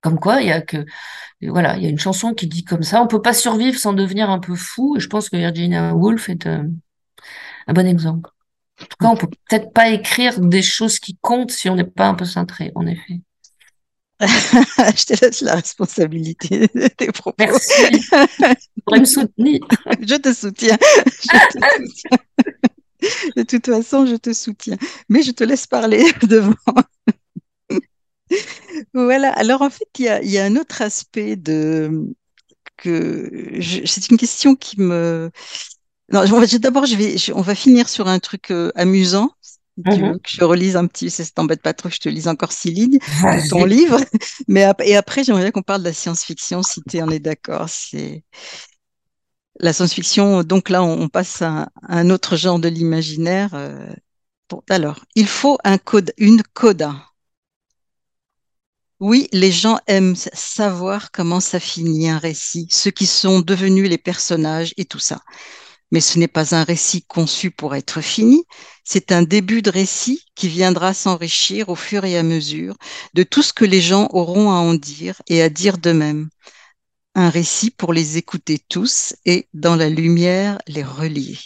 Comme 0.00 0.18
quoi, 0.18 0.40
il 0.42 0.48
y 0.48 0.52
a 0.52 0.60
que 0.62 0.84
voilà, 1.42 1.76
il 1.76 1.84
y 1.84 1.86
a 1.86 1.90
une 1.90 1.98
chanson 1.98 2.34
qui 2.34 2.48
dit 2.48 2.64
comme 2.64 2.82
ça, 2.82 3.02
on 3.02 3.06
peut 3.08 3.22
pas 3.22 3.34
survivre 3.34 3.78
sans 3.78 3.92
devenir 3.94 4.30
un 4.30 4.40
peu 4.40 4.56
fou. 4.56 4.96
Et 4.96 5.00
je 5.00 5.08
pense 5.08 5.30
que 5.30 5.36
Virginia 5.36 5.94
Woolf 5.94 6.28
est 6.28 6.46
euh, 6.46 6.64
un 7.66 7.72
bon 7.72 7.86
exemple. 7.86 8.30
En 8.80 8.84
tout 8.84 8.96
cas, 9.00 9.08
on 9.08 9.16
peut 9.16 9.28
peut-être 9.48 9.72
pas 9.72 9.90
écrire 9.90 10.40
des 10.40 10.62
choses 10.62 10.98
qui 10.98 11.16
comptent 11.20 11.52
si 11.52 11.68
on 11.68 11.76
n'est 11.76 11.84
pas 11.84 12.06
un 12.06 12.14
peu 12.14 12.24
cintré, 12.24 12.72
en 12.74 12.86
effet. 12.86 13.20
Je 14.22 15.04
te 15.04 15.24
laisse 15.24 15.40
la 15.40 15.56
responsabilité 15.56 16.68
de 16.74 16.88
tes 16.88 17.08
propos. 17.08 17.34
Merci. 17.38 18.08
Pour 18.84 18.98
me 18.98 19.04
soutenir. 19.04 19.60
Je 20.00 20.16
te 20.16 20.32
soutiens. 20.32 20.78
Je 21.06 21.28
te 21.28 21.86
soutiens. 21.86 22.18
De 23.36 23.42
toute 23.42 23.66
façon, 23.66 24.06
je 24.06 24.14
te 24.14 24.32
soutiens. 24.32 24.76
Mais 25.08 25.22
je 25.22 25.32
te 25.32 25.42
laisse 25.42 25.66
parler 25.66 26.04
devant. 26.22 26.54
Voilà. 28.94 29.32
Alors, 29.32 29.62
en 29.62 29.70
fait, 29.70 29.88
il 29.98 30.04
y 30.04 30.08
a, 30.08 30.22
y 30.22 30.38
a 30.38 30.44
un 30.44 30.56
autre 30.56 30.82
aspect 30.82 31.36
de 31.36 32.14
que 32.76 33.60
c'est 33.86 34.08
une 34.10 34.16
question 34.16 34.54
qui 34.54 34.80
me. 34.80 35.30
Non, 36.10 36.24
d'abord, 36.60 36.84
je 36.86 36.96
vais, 36.96 37.16
je- 37.16 37.32
on 37.32 37.40
va 37.40 37.54
finir 37.54 37.88
sur 37.88 38.08
un 38.08 38.18
truc 38.18 38.50
euh, 38.50 38.70
amusant. 38.74 39.30
Si 39.40 39.58
tu 39.88 40.02
Mhm. 40.02 40.04
veux 40.04 40.18
que 40.18 40.30
je 40.30 40.42
relise 40.44 40.76
un 40.76 40.86
petit, 40.86 41.10
si 41.10 41.24
ça 41.24 41.30
t'embête 41.34 41.62
pas 41.62 41.72
trop, 41.74 41.88
que 41.88 41.94
je 41.94 42.00
te 42.00 42.08
lise 42.08 42.28
encore 42.28 42.52
six 42.52 42.70
lignes 42.70 42.98
de 43.32 43.40
ton 43.40 43.64
livre. 43.64 43.96
Mais 44.48 44.66
et 44.84 44.96
après, 44.96 45.24
j'aimerais 45.24 45.42
bien 45.42 45.50
qu'on 45.52 45.62
parle 45.62 45.80
de 45.82 45.88
la 45.88 45.92
science-fiction, 45.94 46.62
si 46.62 46.82
tu 46.84 47.00
en 47.02 47.10
es 47.10 47.18
d'accord. 47.18 47.68
C'est 47.68 48.24
la 49.60 49.72
science-fiction. 49.72 50.42
Donc 50.44 50.68
là, 50.68 50.82
on, 50.82 51.02
on 51.02 51.08
passe 51.08 51.42
à, 51.42 51.62
à 51.82 51.98
un 51.98 52.10
autre 52.10 52.36
genre 52.36 52.58
de 52.58 52.68
l'imaginaire. 52.68 53.54
euh. 53.54 53.86
Bon, 54.50 54.62
alors, 54.70 55.04
il 55.14 55.26
faut 55.26 55.58
un 55.64 55.78
code, 55.78 56.12
une 56.18 56.42
coda. 56.54 56.94
Oui, 59.00 59.28
les 59.32 59.52
gens 59.52 59.78
aiment 59.86 60.16
savoir 60.16 61.10
comment 61.10 61.40
ça 61.40 61.60
finit 61.60 62.08
un 62.08 62.16
récit, 62.18 62.68
ceux 62.70 62.90
qui 62.90 63.04
sont 63.06 63.40
devenus 63.40 63.86
les 63.90 63.98
personnages 63.98 64.72
et 64.78 64.86
tout 64.86 64.98
ça. 65.00 65.20
Mais 65.92 66.00
ce 66.00 66.18
n'est 66.18 66.26
pas 66.26 66.56
un 66.56 66.64
récit 66.64 67.02
conçu 67.02 67.52
pour 67.52 67.76
être 67.76 68.00
fini, 68.00 68.44
c'est 68.82 69.12
un 69.12 69.22
début 69.22 69.62
de 69.62 69.70
récit 69.70 70.24
qui 70.34 70.48
viendra 70.48 70.94
s'enrichir 70.94 71.68
au 71.68 71.76
fur 71.76 72.04
et 72.04 72.18
à 72.18 72.24
mesure 72.24 72.76
de 73.14 73.22
tout 73.22 73.42
ce 73.42 73.52
que 73.52 73.64
les 73.64 73.80
gens 73.80 74.08
auront 74.10 74.50
à 74.50 74.54
en 74.54 74.74
dire 74.74 75.22
et 75.28 75.42
à 75.42 75.48
dire 75.48 75.78
d'eux-mêmes. 75.78 76.28
Un 77.14 77.28
récit 77.28 77.70
pour 77.70 77.92
les 77.92 78.16
écouter 78.16 78.58
tous 78.68 79.14
et, 79.26 79.46
dans 79.52 79.76
la 79.76 79.90
lumière, 79.90 80.58
les 80.66 80.82
relier. 80.82 81.38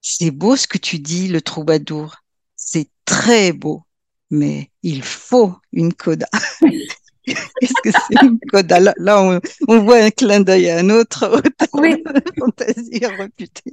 C'est 0.00 0.32
beau 0.32 0.56
ce 0.56 0.66
que 0.66 0.78
tu 0.78 0.98
dis, 0.98 1.28
le 1.28 1.40
troubadour. 1.40 2.16
C'est 2.56 2.90
très 3.04 3.52
beau, 3.52 3.84
mais 4.30 4.70
il 4.82 5.02
faut 5.02 5.54
une 5.72 5.94
coda. 5.94 6.28
Qu'est-ce 7.60 7.72
que 7.82 7.90
c'est 7.90 8.22
une 8.22 8.38
coda? 8.50 8.80
Là, 8.80 8.94
là, 8.98 9.22
on, 9.22 9.40
on 9.68 9.78
voit 9.80 9.98
un 10.02 10.10
clin 10.10 10.40
d'œil 10.40 10.70
à 10.70 10.78
un 10.78 10.90
autre 10.90 11.42
Oui, 11.74 12.02
fantaisie 12.38 13.00
réputé. 13.06 13.72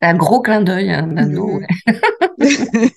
un 0.00 0.14
gros 0.14 0.40
clin 0.42 0.60
d'œil, 0.62 0.90
un 0.90 1.16
anneau. 1.16 1.58
ouais. 1.58 1.66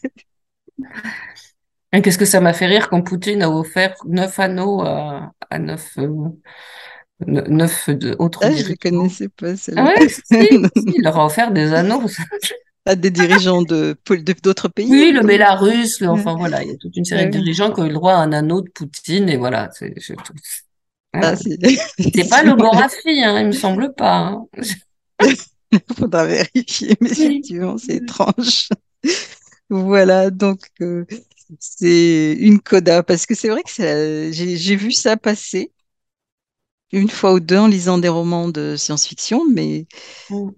Et 1.93 2.01
qu'est-ce 2.01 2.17
que 2.17 2.25
ça 2.25 2.41
m'a 2.41 2.53
fait 2.53 2.65
rire 2.65 2.89
quand 2.89 3.01
Poutine 3.01 3.41
a 3.41 3.49
offert 3.49 3.95
neuf 4.05 4.39
anneaux 4.39 4.81
à, 4.81 5.31
à 5.49 5.57
neuf, 5.57 5.93
euh, 5.97 6.09
ne- 7.25 7.41
neuf 7.41 7.89
autres 8.19 8.41
Ah, 8.43 8.51
je 8.51 8.69
ne 8.71 8.75
connaissais 8.75 9.29
pas 9.29 9.51
Ah 9.51 9.55
celle-là. 9.55 9.83
ouais, 9.85 10.09
si, 10.09 10.19
si, 10.77 10.93
il 10.97 11.01
leur 11.01 11.17
a 11.17 11.25
offert 11.25 11.51
des 11.51 11.73
anneaux. 11.73 12.03
À 12.87 12.95
des 12.95 13.11
dirigeants 13.11 13.61
de 13.61 13.95
d'autres 14.43 14.67
pays. 14.69 14.87
Oui, 14.89 15.11
le 15.11 15.21
Bélarus, 15.25 15.99
le- 15.99 16.07
Ouais. 16.07 16.13
enfin 16.13 16.35
voilà, 16.35 16.63
il 16.63 16.69
y 16.69 16.71
a 16.73 16.77
toute 16.77 16.95
une 16.95 17.05
série 17.05 17.25
de 17.25 17.31
dirigeants 17.31 17.71
qui 17.73 17.81
ont 17.81 17.85
eu 17.85 17.89
le 17.89 17.93
droit 17.95 18.13
à 18.13 18.17
un 18.17 18.31
anneau 18.31 18.61
de 18.61 18.69
Poutine 18.69 19.29
et 19.29 19.37
voilà. 19.37 19.69
C'est. 19.73 19.93
Ah, 21.13 21.35
C'est 21.35 22.29
pas 22.29 22.43
le 22.43 22.55
Gorafi, 22.55 23.23
hein, 23.23 23.41
il 23.41 23.47
me 23.47 23.51
semble 23.51 23.93
pas. 23.93 24.17
hein. 24.17 24.45
faudra 25.97 26.25
vérifier, 26.25 26.95
mais 27.01 27.11
effectivement, 27.11 27.77
c'est 27.77 27.95
étrange. 27.97 28.69
Voilà, 29.69 30.29
donc 30.29 30.61
euh, 30.81 31.05
c'est 31.59 32.33
une 32.39 32.61
coda, 32.61 33.03
parce 33.03 33.25
que 33.25 33.35
c'est 33.35 33.49
vrai 33.49 33.63
que 33.63 34.29
j'ai 34.31 34.75
vu 34.75 34.91
ça 34.91 35.17
passer 35.17 35.71
une 36.93 37.09
fois 37.09 37.33
ou 37.33 37.39
deux 37.41 37.57
en 37.57 37.67
lisant 37.67 37.97
des 37.97 38.07
romans 38.07 38.47
de 38.47 38.75
science-fiction, 38.77 39.43
mais 39.51 39.87
Mm. 40.29 40.49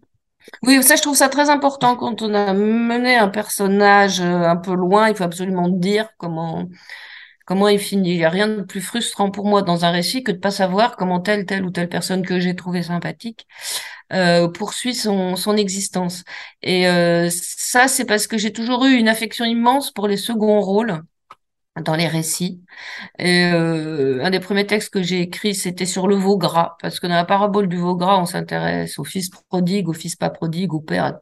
Oui, 0.64 0.82
ça, 0.84 0.95
je 0.95 1.02
trouve 1.02 1.16
ça 1.16 1.30
très 1.30 1.50
important 1.50 1.95
quand 1.95 2.22
on 2.22 2.34
a 2.34 2.54
mené 2.54 3.16
un 3.18 3.30
personnage 3.30 4.20
euh, 4.22 4.43
un 4.43 4.56
peu 4.58 4.74
loin. 4.74 5.10
Il 5.10 5.16
faut 5.16 5.24
absolument 5.24 5.68
dire 5.70 6.10
comment, 6.18 6.68
comment 7.45 7.68
il 7.70 7.80
finit. 7.80 8.12
Il 8.12 8.18
n'y 8.18 8.26
a 8.26 8.30
rien 8.30 8.47
de 8.47 8.62
plus 8.64 8.82
frustrant 8.82 9.32
pour 9.32 9.45
moi 9.45 9.62
dans 9.64 9.86
un 9.86 9.91
récit 9.91 10.24
que 10.24 10.32
de 10.32 10.38
pas 10.38 10.52
savoir 10.52 10.95
comment 10.97 11.20
telle, 11.22 11.45
telle 11.45 11.66
ou 11.66 11.72
telle 11.72 11.89
personne 11.89 12.26
que 12.26 12.39
j'ai 12.39 12.56
trouvée 12.56 12.84
sympathique 12.84 13.47
euh, 14.14 14.50
poursuit 14.50 14.95
son, 14.95 15.36
son 15.36 15.58
existence. 15.58 16.24
Et 16.64 16.88
euh, 16.88 17.30
ça, 17.32 17.88
c'est 17.88 18.06
parce 18.06 18.28
que 18.28 18.38
j'ai 18.38 18.54
toujours 18.54 18.86
eu 18.86 18.95
une 18.95 19.10
affection 19.10 19.45
immense 19.45 19.91
pour 19.91 20.08
les 20.08 20.18
seconds 20.18 20.62
rôles 20.62 21.02
dans 21.86 21.96
les 21.96 22.08
récits. 22.08 22.62
Et 23.20 23.46
euh, 23.54 24.24
un 24.24 24.32
des 24.32 24.40
premiers 24.40 24.68
textes 24.68 24.92
que 24.94 25.04
j'ai 25.04 25.22
écrit, 25.22 25.56
c'était 25.56 25.86
sur 25.86 26.08
le 26.08 26.16
veau 26.16 26.38
gras, 26.38 26.78
parce 26.82 27.00
que 27.00 27.08
dans 27.08 27.16
la 27.16 27.26
parabole 27.26 27.68
du 27.70 27.78
veau 27.78 27.96
gras, 27.96 28.20
on 28.20 28.26
s'intéresse 28.26 29.00
au 29.00 29.04
fils 29.06 29.30
prodigue, 29.50 29.90
au 29.90 29.94
fils 29.94 30.16
pas 30.16 30.30
prodigue, 30.30 30.74
au 30.74 30.82
père, 30.82 31.20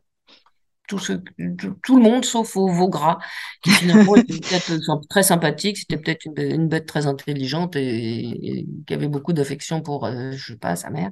tout, 0.88 1.00
ce, 1.00 1.14
tout, 1.58 1.76
tout 1.84 1.98
le 1.98 2.04
monde, 2.04 2.26
sauf 2.26 2.56
au 2.58 2.68
veau 2.70 2.90
gras, 2.90 3.18
qui 3.64 3.74
finalement 3.74 4.16
était 4.18 4.34
peut-être 4.40 4.78
très 5.10 5.24
sympathique, 5.24 5.78
c'était 5.78 5.98
peut-être 5.98 6.26
une, 6.26 6.34
bê- 6.34 6.54
une 6.56 6.68
bête 6.68 6.86
très 6.88 7.08
intelligente 7.08 7.76
et, 7.76 8.60
et 8.62 8.68
qui 8.88 8.94
avait 8.94 9.08
beaucoup 9.10 9.34
d'affection 9.34 9.82
pour, 9.82 10.06
euh, 10.06 10.32
je 10.34 10.54
sais 10.54 10.58
pas, 10.60 10.76
sa 10.76 10.90
mère. 10.90 11.12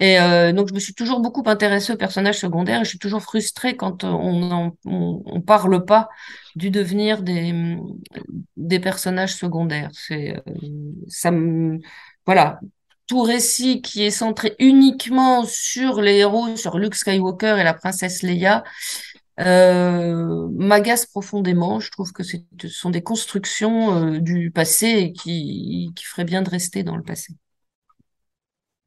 Et 0.00 0.20
euh, 0.20 0.52
donc, 0.52 0.68
je 0.68 0.74
me 0.74 0.80
suis 0.80 0.94
toujours 0.94 1.20
beaucoup 1.20 1.42
intéressée 1.46 1.92
aux 1.92 1.96
personnages 1.96 2.38
secondaires 2.38 2.80
et 2.80 2.84
je 2.84 2.90
suis 2.90 2.98
toujours 2.98 3.22
frustrée 3.22 3.76
quand 3.76 4.04
euh, 4.04 4.08
on 4.08 4.50
en- 4.52 4.76
on, 4.86 5.22
on 5.26 5.40
parle 5.40 5.84
pas 5.84 6.08
du 6.56 6.70
devenir 6.70 7.22
des, 7.22 7.76
des 8.56 8.80
personnages 8.80 9.34
secondaires. 9.34 9.90
C'est, 9.92 10.36
euh, 10.36 10.42
ça 11.08 11.30
me, 11.30 11.78
voilà. 12.26 12.60
Tout 13.08 13.22
récit 13.22 13.82
qui 13.82 14.04
est 14.04 14.10
centré 14.10 14.54
uniquement 14.60 15.44
sur 15.44 16.00
les 16.02 16.16
héros, 16.18 16.56
sur 16.56 16.78
Luke 16.78 16.94
Skywalker 16.94 17.56
et 17.58 17.64
la 17.64 17.74
princesse 17.74 18.22
Leia, 18.22 18.64
euh, 19.40 20.48
m'agace 20.52 21.06
profondément. 21.06 21.80
Je 21.80 21.90
trouve 21.90 22.12
que 22.12 22.22
ce 22.22 22.36
sont 22.68 22.90
des 22.90 23.02
constructions 23.02 23.94
euh, 23.96 24.20
du 24.20 24.50
passé 24.50 25.12
qui, 25.12 25.92
qui 25.96 26.04
feraient 26.04 26.24
bien 26.26 26.42
de 26.42 26.50
rester 26.50 26.82
dans 26.82 26.96
le 26.96 27.02
passé. 27.02 27.34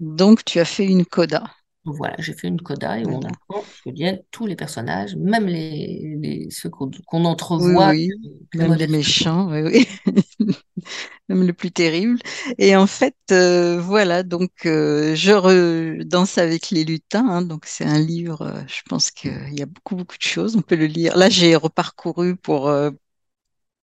donc 0.02 0.44
tu 0.44 0.60
as 0.60 0.66
fait 0.66 0.86
une 0.86 1.06
coda. 1.06 1.50
Voilà, 1.86 2.16
j'ai 2.20 2.34
fait 2.34 2.48
une 2.48 2.62
coda 2.62 3.00
et 3.00 3.06
on 3.08 3.24
apprend 3.24 3.66
deviennent 3.86 4.22
tous 4.32 4.46
les 4.46 4.56
personnages, 4.56 5.16
même 5.16 5.48
les, 5.48 6.16
les 6.22 6.50
ceux 6.52 6.70
qu'on 6.70 6.92
qu'on 7.08 7.26
Oui, 7.58 7.76
entrevoit 7.76 7.94
oui, 8.14 8.48
très 8.52 8.70
même 8.70 8.74
les 8.76 8.88
méchants, 8.88 9.50
oui, 9.52 9.62
oui. 9.62 9.88
Même 11.30 11.46
le 11.48 11.54
plus 11.54 11.72
terrible. 11.72 12.20
Et 12.58 12.76
en 12.76 12.88
fait, 12.88 13.16
euh, 13.32 13.80
voilà, 13.82 14.24
donc 14.24 14.52
euh, 14.66 15.16
je 15.16 16.04
danse 16.04 16.38
avec 16.38 16.72
les 16.72 16.84
lutins. 16.86 17.28
hein, 17.30 17.42
donc 17.44 17.66
c'est 17.66 17.86
un 17.86 18.00
livre, 18.00 18.42
euh, 18.44 18.62
je 18.68 18.82
pense 18.90 19.12
qu'il 19.12 19.54
y 19.58 19.62
a 19.62 19.66
beaucoup, 19.68 19.96
beaucoup 19.96 20.18
de 20.18 20.24
choses. 20.24 20.56
On 20.58 20.62
peut 20.62 20.76
le 20.76 20.86
lire. 20.88 21.18
Là, 21.18 21.30
j'ai 21.30 21.56
reparcouru 21.56 22.36
pour, 22.38 22.70
euh, 22.70 22.92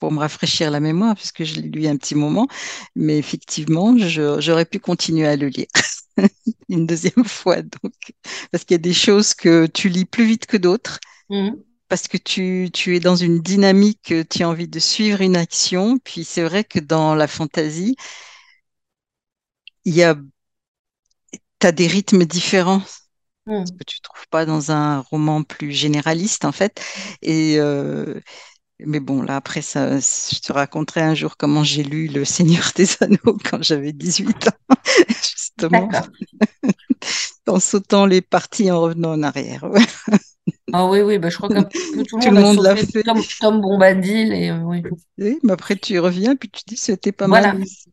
pour 0.01 0.13
me 0.13 0.21
rafraîchir 0.21 0.71
la 0.71 0.81
mémoire, 0.81 1.15
puisque 1.17 1.45
je 1.45 1.61
l'ai 1.61 1.69
lu 1.71 1.87
a 1.87 1.91
un 1.91 1.97
petit 1.99 2.15
moment. 2.17 2.49
Mais 2.97 3.19
effectivement, 3.19 3.97
je- 3.99 4.41
j'aurais 4.41 4.67
pu 4.67 4.81
continuer 4.81 5.27
à 5.29 5.37
le 5.37 5.49
lire 5.49 5.67
une 6.69 6.87
deuxième 6.87 7.25
fois. 7.25 7.62
Donc, 7.62 7.95
parce 8.51 8.64
qu'il 8.64 8.75
y 8.75 8.77
a 8.77 8.79
des 8.79 8.95
choses 8.95 9.35
que 9.35 9.66
tu 9.66 9.89
lis 9.89 10.05
plus 10.05 10.27
vite 10.27 10.47
que 10.47 10.57
d'autres 10.57 10.99
Mhm. 11.29 11.64
parce 11.89 12.09
que 12.09 12.19
tu, 12.19 12.71
tu 12.73 12.97
es 12.97 13.01
dans 13.01 13.16
une 13.16 13.41
dynamique, 13.41 14.12
euh, 14.12 14.25
tu 14.29 14.43
as 14.45 14.49
envie 14.51 14.69
de 14.69 14.79
suivre 14.79 15.23
une 15.23 15.37
action. 15.37 15.99
Puis 15.99 16.25
c'est 16.25 16.43
vrai 16.45 16.64
que 16.64 16.81
dans 16.81 17.14
la 17.14 17.29
fantaisie, 17.29 17.97
il 19.85 19.95
y 19.95 20.03
a, 20.05 20.14
t'as 21.59 21.73
des 21.73 21.87
rythmes 21.87 22.25
différents 22.25 22.83
Mhm. 23.47 23.79
que 23.79 23.85
tu 23.85 24.01
trouves 24.01 24.27
pas 24.29 24.47
dans 24.47 24.71
un 24.73 25.01
roman 25.01 25.43
plus 25.43 25.73
généraliste 25.73 26.45
en 26.45 26.53
fait. 26.53 26.83
Et 27.23 27.59
euh, 27.59 28.21
mais 28.87 29.01
bon, 29.01 29.22
là 29.22 29.37
après 29.37 29.62
ça, 29.62 29.99
je 29.99 30.41
te 30.41 30.53
raconterai 30.53 31.01
un 31.03 31.14
jour 31.14 31.37
comment 31.37 31.64
j'ai 31.64 31.83
lu 31.83 32.09
Le 32.09 32.24
Seigneur 32.24 32.70
des 32.76 32.89
Anneaux 33.01 33.37
quand 33.45 33.62
j'avais 33.62 33.93
18 33.93 34.49
ans, 34.49 34.74
justement, 35.09 35.91
en 37.47 37.61
sautant 37.61 38.07
les 38.07 38.20
parties 38.22 38.70
en 38.70 38.81
revenant 38.81 39.12
en 39.12 39.22
arrière. 39.22 39.64
Ah 40.72 40.87
oui, 40.89 41.01
oui, 41.01 41.18
bah, 41.18 41.31
je 41.31 41.37
crois 41.39 41.51
peu 41.51 41.64
tout 42.05 42.18
le 42.18 42.20
Tout 42.20 42.31
monde 42.31 42.31
le 42.31 42.37
monde 42.37 42.61
l'a 42.61 42.76
fait. 42.76 43.05
Tom, 43.05 43.26
Tom 43.39 43.61
Bombadil 43.61 44.33
et 44.33 44.51
euh, 44.51 44.61
oui. 44.62 44.87
Oui, 45.18 45.39
mais 45.43 45.53
après 45.53 45.76
tu 45.76 45.99
reviens 45.99 46.37
puis 46.37 46.49
tu 46.51 46.62
dis 46.66 46.76
c'était 46.76 47.12
pas 47.12 47.29
mal 47.29 47.45
Voilà. 47.45 47.55
aussi. 47.55 47.88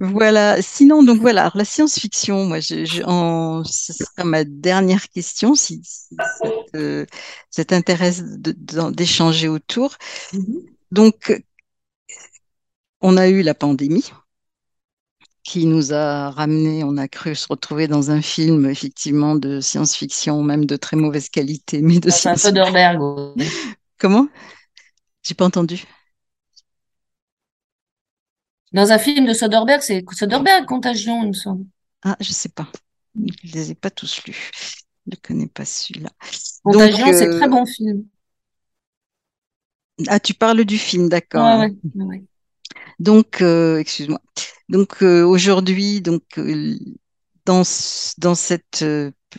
Voilà. 0.00 0.60
Sinon, 0.62 1.02
donc 1.02 1.20
voilà, 1.20 1.42
alors, 1.42 1.56
la 1.56 1.64
science-fiction, 1.64 2.44
moi, 2.46 2.60
je, 2.60 2.84
je- 2.84 3.02
en, 3.04 3.62
ce 3.64 3.92
sera 3.92 4.24
ma 4.24 4.44
dernière 4.44 5.08
question, 5.08 5.54
si, 5.54 5.80
si 5.84 6.16
ça 6.16 6.50
te- 6.72 7.06
ça 7.50 7.64
t'intéresse 7.64 8.22
d'échanger 8.24 9.48
autour. 9.48 9.96
Mhm. 10.32 10.62
Donc, 10.90 11.42
on 13.00 13.16
a 13.16 13.28
eu 13.28 13.42
la 13.42 13.54
pandémie 13.54 14.10
qui 15.44 15.66
nous 15.66 15.92
a 15.92 16.30
ramené, 16.30 16.82
on 16.82 16.96
a 16.96 17.06
cru 17.06 17.36
se 17.36 17.46
retrouver 17.48 17.86
dans 17.86 18.10
un 18.10 18.20
film 18.20 18.68
effectivement 18.68 19.36
de 19.36 19.60
science-fiction, 19.60 20.42
même 20.42 20.64
de 20.64 20.74
très 20.74 20.96
mauvaise 20.96 21.28
qualité, 21.28 21.82
mais 21.82 22.00
de 22.00 22.10
science-fiction. 22.10 22.64
Soderbergh. 22.64 23.00
Comment? 23.98 24.26
J'ai 25.22 25.34
pas 25.34 25.44
entendu. 25.44 25.84
Dans 28.72 28.92
un 28.92 28.98
film 28.98 29.26
de 29.26 29.32
Soderbergh, 29.32 29.80
c'est 29.82 30.04
Soderbergh, 30.12 30.66
Contagion, 30.66 31.22
il 31.22 31.28
me 31.28 31.32
semble. 31.32 31.64
Ah, 32.02 32.16
je 32.20 32.32
sais 32.32 32.48
pas. 32.48 32.68
Je 33.44 33.52
les 33.52 33.70
ai 33.70 33.74
pas 33.74 33.90
tous 33.90 34.24
lus. 34.26 34.50
Je 35.06 35.12
ne 35.12 35.16
connais 35.22 35.46
pas 35.46 35.64
celui-là. 35.64 36.10
Contagion, 36.62 37.06
c'est 37.12 37.28
euh, 37.28 37.38
très 37.38 37.48
bon 37.48 37.64
film. 37.64 38.04
ah, 40.08 40.20
tu 40.20 40.34
parles 40.34 40.64
du 40.64 40.78
film, 40.78 41.08
d'accord. 41.08 41.60
ouais, 41.60 41.74
ouais, 41.94 42.04
ouais. 42.04 42.24
Donc, 42.98 43.40
euh, 43.42 43.78
excuse-moi. 43.78 44.20
Donc 44.68 45.02
euh, 45.02 45.24
aujourd'hui, 45.24 46.00
donc 46.00 46.24
euh, 46.38 46.76
dans 47.44 47.62
dans 48.18 48.34
cette, 48.34 48.84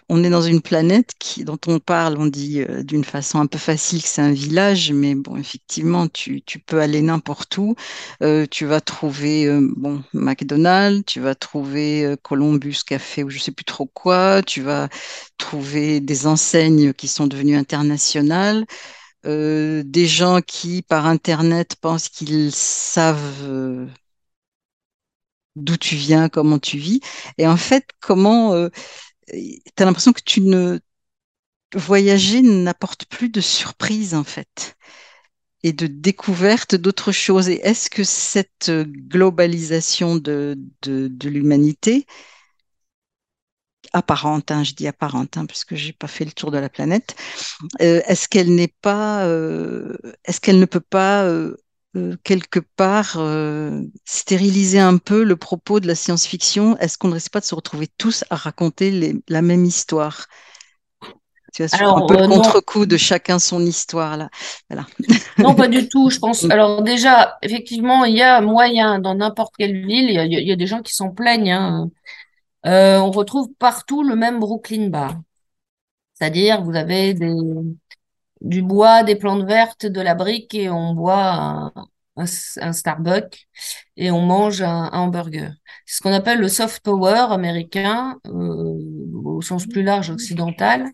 on 0.09 0.23
est 0.23 0.29
dans 0.29 0.41
une 0.41 0.61
planète 0.61 1.13
qui, 1.19 1.43
dont 1.43 1.59
on 1.67 1.79
parle, 1.79 2.17
on 2.17 2.25
dit 2.27 2.61
euh, 2.61 2.83
d'une 2.83 3.03
façon 3.03 3.39
un 3.39 3.47
peu 3.47 3.57
facile 3.57 4.01
que 4.01 4.07
c'est 4.07 4.21
un 4.21 4.31
village, 4.31 4.91
mais 4.91 5.15
bon, 5.15 5.37
effectivement, 5.37 6.07
tu, 6.07 6.41
peux 6.65 6.79
aller 6.81 7.01
n'importe 7.01 7.57
où. 7.57 7.75
Euh, 8.23 8.45
tu 8.49 8.65
vas 8.65 8.81
trouver 8.81 9.45
euh, 9.45 9.67
bon 9.75 10.03
McDonald's, 10.13 11.03
tu 11.05 11.19
vas 11.19 11.35
trouver 11.35 12.15
Columbus 12.23 12.77
Café 12.85 13.23
ou 13.23 13.29
je 13.29 13.39
sais 13.39 13.51
plus 13.51 13.65
trop 13.65 13.85
quoi. 13.85 14.41
Tu 14.43 14.61
vas 14.61 14.89
trouver 15.37 15.99
des 15.99 16.27
enseignes 16.27 16.93
qui 16.93 17.07
sont 17.07 17.27
devenues 17.27 17.55
internationales 17.55 18.65
des 19.23 20.05
gens 20.05 20.39
qui, 20.41 20.83
par 20.83 21.05
Internet, 21.05 21.75
pensent 21.81 22.07
qu'ils 22.07 22.53
savent 22.53 23.89
d'où 25.57 25.75
tu 25.77 25.95
viens, 25.95 26.29
comment 26.29 26.59
tu 26.59 26.77
vis. 26.77 27.01
Et 27.37 27.45
en 27.47 27.57
fait, 27.57 27.85
comment 27.99 28.69
tu 29.31 29.61
as 29.77 29.85
l'impression 29.85 30.13
que 30.13 30.21
tu 30.23 30.41
ne 30.41 30.79
voyager 31.75 32.41
n'apporte 32.41 33.05
plus 33.05 33.29
de 33.29 33.41
surprise, 33.41 34.13
en 34.13 34.23
fait, 34.23 34.75
et 35.63 35.73
de 35.73 35.87
découverte 35.87 36.75
d'autres 36.75 37.11
choses. 37.11 37.49
Et 37.49 37.59
est-ce 37.63 37.89
que 37.89 38.03
cette 38.03 38.71
globalisation 38.71 40.15
de, 40.15 40.57
l'humanité, 41.23 42.05
apparente, 43.93 44.51
hein, 44.51 44.63
je 44.63 44.73
dis 44.73 44.87
apparente, 44.87 45.37
hein, 45.37 45.45
parce 45.45 45.65
que 45.65 45.75
j'ai 45.75 45.93
pas 45.93 46.07
fait 46.07 46.25
le 46.25 46.31
tour 46.31 46.51
de 46.51 46.57
la 46.57 46.69
planète, 46.69 47.15
euh, 47.81 48.01
est-ce 48.05 48.27
qu'elle 48.27 48.53
n'est 48.53 48.73
pas, 48.81 49.25
euh, 49.25 49.97
est-ce 50.25 50.41
qu'elle 50.41 50.59
ne 50.59 50.65
peut 50.65 50.79
pas 50.81 51.23
euh, 51.23 51.55
quelque 52.23 52.59
part 52.59 53.15
euh, 53.17 53.81
stériliser 54.05 54.79
un 54.79 54.97
peu 54.97 55.23
le 55.23 55.35
propos 55.35 55.79
de 55.79 55.87
la 55.87 55.95
science-fiction? 55.95 56.77
Est-ce 56.77 56.97
qu'on 56.97 57.09
ne 57.09 57.13
risque 57.13 57.31
pas 57.31 57.39
de 57.39 57.45
se 57.45 57.55
retrouver 57.55 57.87
tous 57.97 58.23
à 58.29 58.35
raconter 58.35 58.91
les- 58.91 59.15
la 59.29 59.41
même 59.41 59.65
histoire? 59.65 60.27
Tu 61.53 61.63
vois, 61.63 61.69
sur 61.69 61.81
un 61.87 61.91
Alors, 61.91 62.07
peu 62.07 62.17
euh, 62.17 62.27
contre-coup 62.27 62.85
de 62.85 62.97
chacun 62.97 63.39
son 63.39 63.65
histoire 63.65 64.17
là. 64.17 64.29
Voilà. 64.69 64.85
non, 65.39 65.55
pas 65.55 65.67
du 65.67 65.87
tout. 65.87 66.09
Je 66.09 66.19
pense. 66.19 66.43
Mm. 66.43 66.51
Alors 66.51 66.83
déjà, 66.83 67.37
effectivement, 67.41 68.05
il 68.05 68.15
y 68.15 68.21
a 68.21 68.41
moyen 68.41 68.99
dans 68.99 69.15
n'importe 69.15 69.53
quelle 69.57 69.85
ville. 69.85 70.09
Il 70.09 70.13
y 70.15 70.19
a, 70.19 70.25
il 70.25 70.33
y 70.33 70.35
a- 70.35 70.39
il 70.41 70.47
y 70.47 70.51
a 70.51 70.55
des 70.55 70.67
gens 70.67 70.81
qui 70.81 70.93
s'en 70.93 71.09
plaignent. 71.11 71.51
hein. 71.51 71.89
Euh, 72.65 72.99
on 72.99 73.11
retrouve 73.11 73.49
partout 73.59 74.03
le 74.03 74.15
même 74.15 74.39
Brooklyn 74.39 74.89
Bar. 74.89 75.15
C'est-à-dire, 76.15 76.63
vous 76.63 76.75
avez 76.75 77.13
des, 77.13 77.31
du 78.41 78.61
bois, 78.61 79.03
des 79.03 79.15
plantes 79.15 79.45
vertes, 79.45 79.85
de 79.85 80.01
la 80.01 80.15
brique 80.15 80.53
et 80.55 80.69
on 80.69 80.93
boit 80.93 81.71
un, 82.15 82.73
Starbucks 82.73 83.47
et 83.95 84.11
on 84.11 84.21
mange 84.21 84.61
un, 84.61 84.89
hamburger. 84.91 85.53
C'est 85.85 85.97
ce 85.97 86.01
qu'on 86.01 86.13
appelle 86.13 86.39
le 86.39 86.47
soft 86.47 86.83
power 86.83 87.27
américain, 87.31 88.17
euh, 88.27 88.31
au 89.23 89.41
sens 89.41 89.67
plus 89.67 89.83
large 89.83 90.09
occidental. 90.09 90.85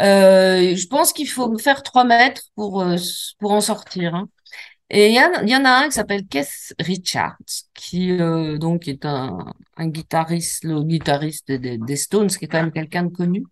Euh, 0.00 0.76
je 0.76 0.86
pense 0.86 1.12
qu'il 1.12 1.28
faut 1.28 1.56
faire 1.58 1.82
trois 1.82 2.04
mètres 2.04 2.42
pour, 2.54 2.82
euh, 2.82 2.96
pour 3.38 3.52
en 3.52 3.60
sortir. 3.60 4.14
hein. 4.14 4.28
Et 4.90 5.08
il 5.10 5.14
y, 5.14 5.20
en- 5.56 5.64
a 5.64 5.70
un 5.70 5.86
qui 5.86 5.92
s'appelle 5.92 6.26
Keith 6.26 6.74
Richards, 6.80 7.36
qui 7.74 8.16
donc 8.58 8.88
est 8.88 9.04
un, 9.04 9.38
un 9.76 9.88
guitariste, 9.88 10.64
le 10.64 10.82
guitariste 10.82 11.52
des, 11.52 11.78
des 11.78 11.96
Stones, 11.96 12.28
qui 12.28 12.46
est 12.46 12.48
quand 12.48 12.62
même 12.62 12.72
quelqu'un 12.72 13.04
de 13.04 13.10
connu, 13.14 13.44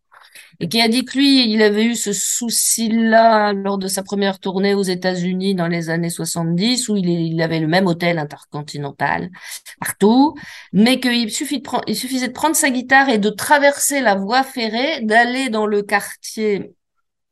et 0.60 0.68
qui 0.68 0.80
a 0.80 0.88
dit 0.88 1.04
que 1.04 1.16
lui, 1.18 1.50
il 1.52 1.62
avait 1.62 1.84
eu 1.84 1.94
ce 1.94 2.12
souci-là 2.12 3.52
lors 3.52 3.78
de 3.78 3.88
sa 3.88 4.02
première 4.02 4.38
tournée 4.38 4.74
aux 4.74 4.82
États-Unis 4.82 5.54
dans 5.54 5.68
les 5.68 5.90
années 5.90 6.10
70, 6.10 6.88
où 6.88 6.96
il, 6.96 7.08
il 7.08 7.42
avait 7.42 7.60
le 7.60 7.66
même 7.68 7.86
hôtel 7.86 8.18
intercontinental 8.18 9.30
partout, 9.80 10.34
mais 10.72 11.00
qu'il 11.00 11.30
suffit 11.30 11.60
de 11.60 11.68
il 11.86 11.96
suffisait 11.96 12.28
de 12.28 12.32
prendre 12.32 12.56
sa 12.56 12.70
guitare 12.70 13.08
et 13.08 13.18
de 13.18 13.30
traverser 13.30 14.00
la 14.00 14.14
voie 14.14 14.42
ferrée, 14.42 15.00
d'aller 15.02 15.48
dans 15.50 15.66
le 15.66 15.82
quartier, 15.82 16.72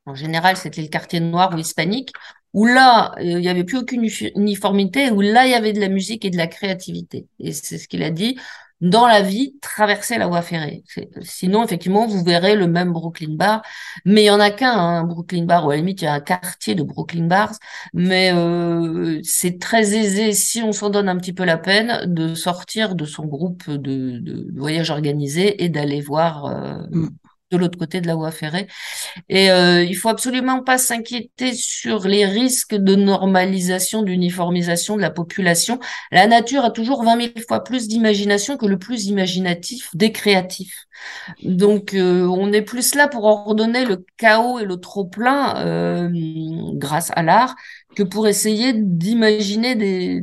en 0.07 0.15
général 0.15 0.57
c'était 0.57 0.83
le 0.83 0.89
quartier 0.89 1.21
noir 1.21 1.55
ou 1.55 1.59
hispanique, 1.59 2.13
où 2.53 2.67
là, 2.67 3.13
euh, 3.19 3.23
il 3.23 3.39
n'y 3.39 3.49
avait 3.49 3.65
plus 3.65 3.79
aucune 3.79 4.05
uni- 4.05 4.33
uniformité, 4.37 5.11
où 5.11 5.21
là, 5.21 5.47
il 5.47 5.51
y 5.51 5.55
avait 5.55 5.73
de 5.73 5.81
la 5.81 5.89
musique 5.89 6.25
et 6.25 6.31
de 6.31 6.37
la 6.37 6.47
créativité. 6.47 7.27
Et 7.41 7.53
c'est 7.53 7.79
ce 7.79 7.89
qu'il 7.89 8.03
a 8.03 8.11
dit. 8.11 8.39
Dans 8.85 9.07
la 9.07 9.23
vie, 9.23 9.57
traversez 9.63 10.19
la 10.19 10.27
voie 10.27 10.43
ferrée. 10.43 10.85
Sinon, 11.23 11.65
effectivement, 11.65 12.07
vous 12.07 12.23
verrez 12.23 12.55
le 12.55 12.67
même 12.67 12.93
Brooklyn 12.93 13.35
Bar, 13.35 13.63
mais 14.05 14.23
il 14.25 14.27
y 14.27 14.31
en 14.31 14.41
a 14.41 14.51
qu'un, 14.51 14.73
hein, 14.73 15.05
Brooklyn 15.05 15.45
Bar, 15.45 15.67
ou 15.67 15.71
à 15.71 15.75
la 15.75 15.79
limite, 15.79 16.03
il 16.03 16.05
y 16.05 16.09
a 16.09 16.15
un 16.15 16.21
quartier 16.21 16.75
de 16.75 16.83
Brooklyn 16.83 17.27
Bars, 17.27 17.55
mais 17.95 18.33
euh, 18.35 19.21
c'est 19.23 19.59
très 19.59 19.95
aisé, 19.95 20.33
si 20.33 20.63
on 20.63 20.73
s'en 20.73 20.91
donne 20.91 21.09
un 21.09 21.17
petit 21.17 21.33
peu 21.33 21.45
la 21.45 21.57
peine, 21.57 22.03
de 22.07 22.35
sortir 22.35 22.95
de 22.95 23.05
son 23.05 23.27
groupe 23.27 23.71
de 23.71 24.51
voyage 24.55 24.91
organisé 24.91 25.65
et 25.65 25.69
d'aller 25.69 26.01
voir 26.01 26.47
euh, 26.47 26.75
Mm. 26.91 27.09
De 27.55 27.61
l'autre 27.61 27.79
côté 27.79 28.01
de 28.01 28.07
la 28.07 28.15
voie 28.15 28.31
ferrée. 28.31 28.67
Et 29.29 29.51
euh, 29.51 29.83
il 29.85 29.95
faut 29.95 30.09
absolument 30.09 30.63
pas 30.63 30.79
s'inquiéter 30.79 31.53
sur 31.55 32.07
les 32.07 32.27
risques 32.27 32.75
de 32.75 32.95
normalisation, 32.95 34.03
d'uniformisation 34.03 34.97
de 34.97 35.03
la 35.03 35.11
population. 35.11 35.79
La 36.13 36.27
nature 36.27 36.65
a 36.65 36.71
toujours 36.71 37.05
20 37.05 37.17
000 37.17 37.33
fois 37.49 37.65
plus 37.65 37.89
d'imagination 37.89 38.57
que 38.57 38.67
le 38.67 38.79
plus 38.79 39.07
imaginatif 39.07 39.91
des 39.95 40.13
créatifs. 40.13 40.87
Donc, 41.43 41.95
euh, 41.95 42.27
on 42.27 42.53
est 42.53 42.63
plus 42.63 42.95
là 42.95 43.09
pour 43.09 43.25
ordonner 43.25 43.85
le 43.85 44.05
chaos 44.17 44.59
et 44.59 44.65
le 44.65 44.77
trop-plein 44.79 45.57
euh, 45.67 46.09
grâce 46.75 47.11
à 47.15 47.23
l'art 47.23 47.57
que 47.97 48.03
pour 48.03 48.27
essayer 48.27 48.73
d'imaginer 48.75 49.77
des, 49.77 50.21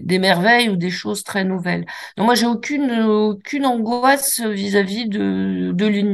des, 0.00 0.18
merveilles 0.18 0.68
ou 0.68 0.76
des 0.76 0.90
choses 0.90 1.24
très 1.24 1.44
nouvelles. 1.44 1.86
Donc, 2.16 2.26
moi, 2.26 2.34
j'ai 2.34 2.46
aucune, 2.46 2.90
aucune 3.00 3.64
angoisse 3.66 4.40
vis-à-vis 4.40 5.08
de, 5.08 5.72
de 5.72 5.86
l'uni- 5.86 6.09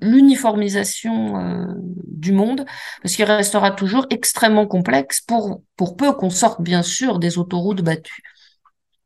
l'uniformisation 0.00 1.38
euh, 1.38 1.66
du 2.06 2.32
monde, 2.32 2.64
parce 3.02 3.16
qu'il 3.16 3.24
restera 3.24 3.70
toujours 3.70 4.06
extrêmement 4.10 4.66
complexe 4.66 5.20
pour, 5.20 5.62
pour 5.76 5.96
peu 5.96 6.12
qu'on 6.12 6.30
sorte, 6.30 6.62
bien 6.62 6.82
sûr, 6.82 7.18
des 7.18 7.38
autoroutes 7.38 7.82
battues. 7.82 8.22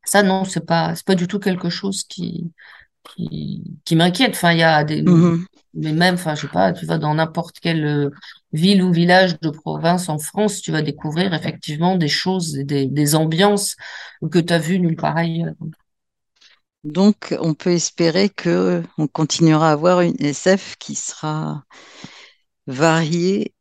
Ça, 0.04 0.22
non, 0.22 0.44
c'est 0.44 0.66
pas, 0.66 0.94
c'est 0.94 1.06
pas 1.06 1.14
du 1.14 1.26
tout 1.26 1.38
quelque 1.38 1.70
chose 1.70 2.04
qui, 2.04 2.52
qui, 3.16 3.62
qui 3.84 3.96
m'inquiète. 3.96 4.32
Enfin, 4.34 4.52
il 4.52 4.58
y 4.58 4.62
a 4.62 4.84
des, 4.84 5.02
Mhm. 5.02 5.46
mais 5.74 5.92
même, 5.92 6.14
enfin, 6.14 6.34
je 6.34 6.42
sais 6.42 6.48
pas, 6.48 6.72
tu 6.72 6.86
vas 6.86 6.98
dans 6.98 7.14
n'importe 7.14 7.60
quelle 7.60 7.84
euh, 7.84 8.10
ville 8.52 8.82
ou 8.82 8.92
village 8.92 9.38
de 9.40 9.50
province 9.50 10.08
en 10.08 10.18
France, 10.18 10.60
tu 10.62 10.72
vas 10.72 10.82
découvrir 10.82 11.34
effectivement 11.34 11.96
des 11.96 12.08
choses, 12.08 12.52
des, 12.54 12.86
des 12.86 13.14
ambiances 13.14 13.76
que 14.30 14.38
tu 14.38 14.52
as 14.52 14.58
vues 14.58 14.78
nulle 14.80 14.96
part 14.96 15.16
ailleurs. 15.16 15.54
Donc, 16.84 17.34
on 17.40 17.54
peut 17.54 17.72
espérer 17.72 18.28
que 18.28 18.82
on 18.96 19.06
continuera 19.08 19.70
à 19.70 19.72
avoir 19.72 20.00
une 20.02 20.16
SF 20.20 20.76
qui 20.78 20.94
sera 20.94 21.64
variée. 22.66 23.52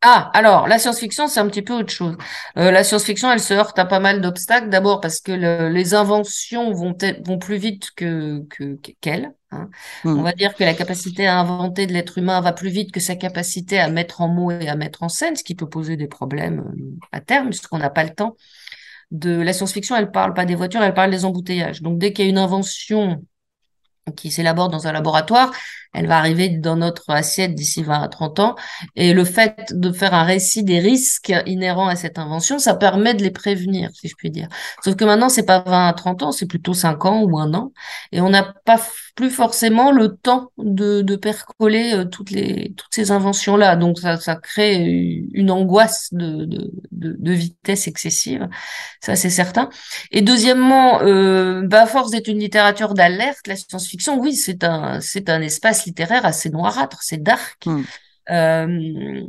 Ah, 0.00 0.30
alors, 0.32 0.68
la 0.68 0.78
science-fiction, 0.78 1.26
c'est 1.26 1.40
un 1.40 1.48
petit 1.48 1.62
peu 1.62 1.72
autre 1.74 1.92
chose. 1.92 2.16
Euh, 2.56 2.70
la 2.70 2.84
science-fiction, 2.84 3.30
elle 3.32 3.40
se 3.40 3.52
heurte 3.52 3.78
à 3.80 3.84
pas 3.84 3.98
mal 3.98 4.20
d'obstacles. 4.20 4.68
D'abord 4.70 5.00
parce 5.00 5.20
que 5.20 5.32
le- 5.32 5.68
les 5.70 5.92
inventions 5.94 6.72
vont, 6.72 6.94
plus 7.38 7.56
vite 7.56 7.90
que, 7.96 8.44
que, 8.48 8.76
qu'elle. 9.00 9.34
hein. 9.50 9.68
On 10.14 10.22
Mm. 10.22 10.22
va 10.22 10.32
dire 10.32 10.54
que 10.54 10.62
la 10.64 10.74
capacité 10.74 11.26
à 11.26 11.38
inventer 11.40 11.86
de 11.86 11.92
l'être 11.92 12.16
humain 12.18 12.40
va 12.40 12.52
plus 12.52 12.70
vite 12.70 12.92
que 12.92 13.00
sa 13.00 13.16
capacité 13.16 13.78
à 13.80 13.88
mettre 13.90 14.20
en 14.20 14.28
mots 14.28 14.50
et 14.52 14.68
à 14.68 14.76
mettre 14.76 15.02
en 15.02 15.08
scène, 15.08 15.34
ce 15.36 15.42
qui 15.44 15.54
peut 15.56 15.68
poser 15.68 15.96
des 15.96 16.06
problèmes 16.08 16.60
euh, 16.60 16.96
à 17.12 17.20
terme, 17.20 17.48
puisqu'on 17.50 17.78
n'a 17.78 17.90
pas 17.90 18.04
le 18.04 18.10
temps. 18.14 18.36
De 19.10 19.40
la 19.40 19.52
science-fiction, 19.52 19.96
elle 19.96 20.10
parle 20.10 20.34
pas 20.34 20.44
des 20.44 20.54
voitures, 20.54 20.82
elle 20.82 20.94
parle 20.94 21.10
des 21.10 21.24
embouteillages. 21.24 21.82
Donc, 21.82 21.98
dès 21.98 22.12
qu'il 22.12 22.26
y 22.26 22.28
a 22.28 22.30
une 22.30 22.38
invention 22.38 23.24
qui 24.16 24.30
s'élabore 24.30 24.68
dans 24.68 24.86
un 24.86 24.92
laboratoire, 24.92 25.52
elle 25.94 26.06
va 26.06 26.18
arriver 26.18 26.48
dans 26.48 26.76
notre 26.76 27.10
assiette 27.10 27.54
d'ici 27.54 27.82
20 27.82 28.02
à 28.02 28.08
30 28.08 28.40
ans. 28.40 28.56
Et 28.96 29.12
le 29.12 29.24
fait 29.24 29.72
de 29.72 29.92
faire 29.92 30.14
un 30.14 30.24
récit 30.24 30.62
des 30.62 30.78
risques 30.78 31.32
inhérents 31.46 31.88
à 31.88 31.96
cette 31.96 32.18
invention, 32.18 32.58
ça 32.58 32.74
permet 32.74 33.14
de 33.14 33.22
les 33.22 33.30
prévenir, 33.30 33.90
si 33.94 34.08
je 34.08 34.14
puis 34.16 34.30
dire. 34.30 34.48
Sauf 34.84 34.96
que 34.96 35.04
maintenant, 35.04 35.28
c'est 35.28 35.46
pas 35.46 35.60
20 35.60 35.88
à 35.88 35.92
30 35.92 36.22
ans, 36.22 36.32
c'est 36.32 36.46
plutôt 36.46 36.74
5 36.74 37.04
ans 37.04 37.22
ou 37.22 37.38
un 37.38 37.54
an. 37.54 37.72
Et 38.12 38.20
on 38.20 38.30
n'a 38.30 38.42
pas 38.64 38.78
plus 39.18 39.30
forcément 39.30 39.90
le 39.90 40.14
temps 40.14 40.52
de, 40.58 41.16
percoler 41.16 41.92
euh, 41.92 42.04
toutes 42.04 42.30
les 42.30 42.72
toutes 42.76 42.94
ces 42.94 43.10
inventions 43.10 43.56
là 43.56 43.74
donc 43.74 43.98
ça, 43.98 44.16
ça 44.16 44.36
crée 44.36 45.24
une 45.32 45.50
angoisse 45.50 46.10
de, 46.12 46.46
de, 46.92 47.32
vitesse 47.32 47.88
excessive 47.88 48.48
ça 49.00 49.16
c'est 49.16 49.30
certain 49.30 49.70
et 50.12 50.22
deuxièmement 50.22 51.02
euh, 51.02 51.62
bah, 51.64 51.86
force 51.86 52.12
d'être 52.12 52.28
une 52.28 52.38
littérature 52.38 52.94
d'alerte 52.94 53.48
la 53.48 53.56
science-fiction 53.56 54.20
oui 54.20 54.36
c'est 54.36 54.62
un 54.62 55.00
c'est 55.00 55.28
un 55.28 55.42
espace 55.42 55.77
littéraire 55.84 56.24
assez 56.24 56.50
noirâtre 56.50 56.98
c'est 57.02 57.22
dark 57.22 57.66
hmm. 57.66 57.82
euh, 58.30 59.22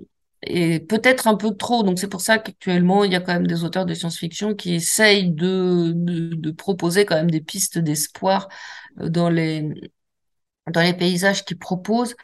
et 0.43 0.79
peut-être 0.79 1.27
un 1.27 1.35
peu 1.35 1.55
trop. 1.55 1.83
Donc 1.83 1.99
c'est 1.99 2.07
pour 2.07 2.21
ça 2.21 2.37
qu'actuellement, 2.37 3.03
il 3.03 3.11
y 3.11 3.15
a 3.15 3.19
quand 3.19 3.33
même 3.33 3.47
des 3.47 3.63
auteurs 3.63 3.85
de 3.85 3.93
science-fiction 3.93 4.55
qui 4.55 4.73
essayent 4.73 5.31
de, 5.31 5.91
de, 5.93 6.35
de, 6.35 6.51
proposer 6.51 7.05
quand 7.05 7.15
même 7.15 7.31
des 7.31 7.41
pistes 7.41 7.77
d'espoir 7.77 8.47
euh, 9.01 9.09
dans 9.09 9.29
les 9.29 9.69
dans 10.71 10.81
les 10.81 10.93
paysages 10.93 11.45
qu'ils 11.45 11.57
proposent. 11.57 12.15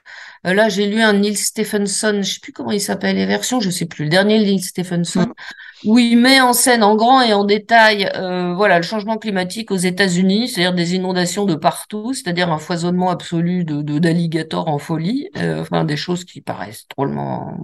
Euh, 0.46 0.54
là, 0.54 0.70
j'ai 0.70 0.88
lu 0.88 1.02
un 1.02 1.14
Neil 1.14 1.36
Stephenson, 1.36 2.20
je 2.22 2.34
sais 2.34 2.40
plus 2.40 2.52
comment 2.52 2.72
il 2.72 2.82
s'appelle 2.82 3.16
les 3.16 3.26
versions, 3.26 3.60
je 3.60 3.70
sais 3.70 3.86
plus, 3.86 4.04
le 4.06 4.10
dernier 4.10 4.38
Neil 4.40 4.62
Stephenson, 4.62 5.28
mm. 5.28 5.90
où 5.90 6.00
il 6.00 6.18
met 6.18 6.42
en 6.42 6.54
scène 6.54 6.84
en 6.84 6.96
grand 6.96 7.22
et 7.22 7.34
en 7.34 7.44
détail, 7.44 8.12
euh, 8.16 8.54
voilà, 8.54 8.78
le 8.78 8.84
changement 8.84 9.18
climatique 9.18 9.72
aux 9.72 9.78
États-Unis, 9.78 10.50
c'est-à-dire 10.50 10.74
des 10.74 10.96
inondations 10.96 11.46
de 11.46 11.56
partout, 11.56 12.14
c'est-à-dire 12.14 12.52
un 12.52 12.60
foisonnement 12.60 13.10
absolu 13.10 13.64
de 13.64 13.82
d'alligators 14.00 14.68
en 14.68 14.78
folie, 14.78 15.30
enfin 15.36 15.86
des 15.86 15.98
choses 15.98 16.26
qui 16.26 16.42
paraissent 16.42 16.86
drôlement 16.96 17.58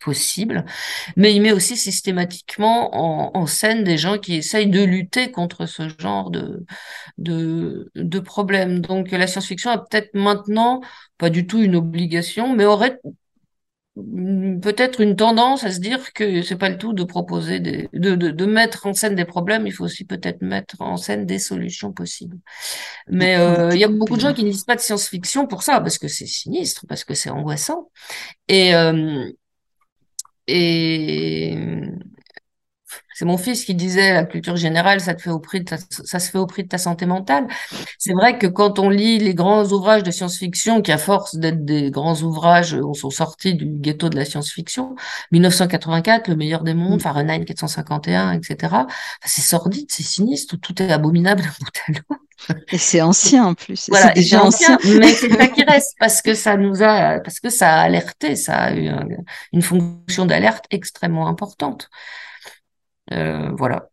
possible, 0.00 0.64
mais 1.16 1.34
il 1.34 1.42
met 1.42 1.52
aussi 1.52 1.76
systématiquement 1.76 2.94
en, 2.94 3.38
en, 3.38 3.46
scène 3.46 3.84
des 3.84 3.98
gens 3.98 4.18
qui 4.18 4.34
essayent 4.36 4.68
de 4.68 4.82
lutter 4.82 5.30
contre 5.30 5.66
ce 5.66 5.88
genre 5.98 6.30
de, 6.30 6.64
de, 7.18 7.90
de 7.94 8.20
problèmes. 8.20 8.80
Donc 8.80 9.10
la 9.10 9.26
science-fiction 9.26 9.70
a 9.70 9.78
peut-être 9.78 10.14
maintenant, 10.14 10.80
pas 11.18 11.30
du 11.30 11.46
tout 11.46 11.58
une 11.60 11.76
obligation, 11.76 12.54
mais 12.54 12.64
aurait 12.64 12.98
peut-être 14.62 15.00
une 15.00 15.16
tendance 15.16 15.64
à 15.64 15.70
se 15.70 15.80
dire 15.80 16.12
que 16.12 16.42
c'est 16.42 16.56
pas 16.56 16.68
le 16.68 16.78
tout 16.78 16.92
de 16.92 17.04
proposer 17.04 17.60
des, 17.60 17.88
de, 17.92 18.14
de, 18.14 18.30
de, 18.30 18.46
mettre 18.46 18.86
en 18.86 18.94
scène 18.94 19.14
des 19.14 19.24
problèmes, 19.24 19.66
il 19.66 19.72
faut 19.72 19.84
aussi 19.84 20.04
peut-être 20.04 20.42
mettre 20.42 20.80
en 20.80 20.96
scène 20.96 21.26
des 21.26 21.38
solutions 21.38 21.92
possibles. 21.92 22.38
Mais 23.08 23.36
euh, 23.36 23.70
il 23.72 23.80
y 23.80 23.84
a 23.84 23.88
beaucoup 23.88 24.16
de 24.16 24.20
gens 24.20 24.32
qui 24.32 24.44
ne 24.44 24.50
lisent 24.50 24.64
pas 24.64 24.76
de 24.76 24.80
science-fiction 24.80 25.46
pour 25.46 25.62
ça, 25.62 25.80
parce 25.80 25.98
que 25.98 26.08
c'est 26.08 26.26
sinistre, 26.26 26.86
parce 26.88 27.04
que 27.04 27.14
c'est 27.14 27.30
angoissant. 27.30 27.90
Et, 28.48 28.74
euh, 28.74 29.30
et 30.50 31.54
c'est 33.20 33.26
mon 33.26 33.36
fils 33.36 33.66
qui 33.66 33.74
disait 33.74 34.14
la 34.14 34.24
culture 34.24 34.56
générale, 34.56 34.98
ça 34.98 35.12
te 35.12 35.20
fait 35.20 35.28
au 35.28 35.40
prix 35.40 35.60
de 35.60 35.70
ça 35.90 36.18
se 36.18 36.30
fait 36.30 36.38
au 36.38 36.46
prix 36.46 36.62
de 36.62 36.68
ta 36.68 36.78
santé 36.78 37.04
mentale. 37.04 37.48
C'est 37.98 38.14
vrai 38.14 38.38
que 38.38 38.46
quand 38.46 38.78
on 38.78 38.88
lit 38.88 39.18
les 39.18 39.34
grands 39.34 39.66
ouvrages 39.72 40.02
de 40.02 40.10
science-fiction, 40.10 40.80
qui 40.80 40.90
à 40.90 40.96
force 40.96 41.36
d'être 41.36 41.62
des 41.62 41.90
grands 41.90 42.18
ouvrages, 42.22 42.72
on 42.82 42.94
sont 42.94 43.10
sortis 43.10 43.52
du 43.52 43.66
ghetto 43.66 44.08
de 44.08 44.16
la 44.16 44.24
science-fiction, 44.24 44.96
1984, 45.32 46.28
Le 46.28 46.36
meilleur 46.36 46.62
des 46.62 46.72
mondes, 46.72 46.96
mm. 46.96 47.00
Fahrenheit 47.00 47.44
451, 47.44 48.32
etc. 48.32 48.74
c'est 49.26 49.42
sordide, 49.42 49.88
c'est 49.90 50.02
sinistre, 50.02 50.56
tout 50.58 50.82
est 50.82 50.90
abominable 50.90 51.42
Et 52.72 52.78
c'est 52.78 53.02
ancien 53.02 53.48
en 53.48 53.54
plus. 53.54 53.90
Voilà, 53.90 54.14
c'est 54.14 54.20
déjà 54.20 54.42
ancien, 54.42 54.78
mais 54.98 55.12
c'est 55.12 55.28
ça 55.28 55.46
qui 55.46 55.62
reste 55.62 55.94
parce 55.98 56.22
que 56.22 56.32
ça 56.32 56.56
nous 56.56 56.82
a, 56.82 57.20
parce 57.20 57.38
que 57.38 57.50
ça 57.50 57.80
a 57.80 57.80
alerté, 57.82 58.34
ça 58.34 58.56
a 58.56 58.74
eu 58.74 58.90
une 59.52 59.60
fonction 59.60 60.24
d'alerte 60.24 60.64
extrêmement 60.70 61.28
importante. 61.28 61.90
Euh, 63.12 63.50
voilà. 63.56 63.88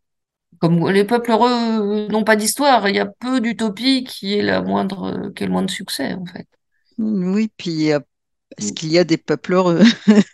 Comme 0.60 0.88
les 0.90 1.04
peuples 1.04 1.30
heureux 1.32 2.08
n'ont 2.08 2.24
pas 2.24 2.36
d'histoire, 2.36 2.88
il 2.88 2.96
y 2.96 3.00
a 3.00 3.06
peu 3.06 3.40
d'utopie 3.40 4.04
qui 4.04 4.34
est 4.34 4.42
la 4.42 4.62
moindre, 4.62 5.30
qui 5.36 5.44
est 5.44 5.46
le 5.46 5.52
moins 5.52 5.62
de 5.62 5.70
succès 5.70 6.14
en 6.14 6.24
fait. 6.26 6.46
Oui, 6.98 7.50
puis 7.56 7.86
est-ce 7.86 8.72
qu'il 8.72 8.90
y 8.92 8.98
a 8.98 9.04
des 9.04 9.18
peuples 9.18 9.54
heureux? 9.54 9.80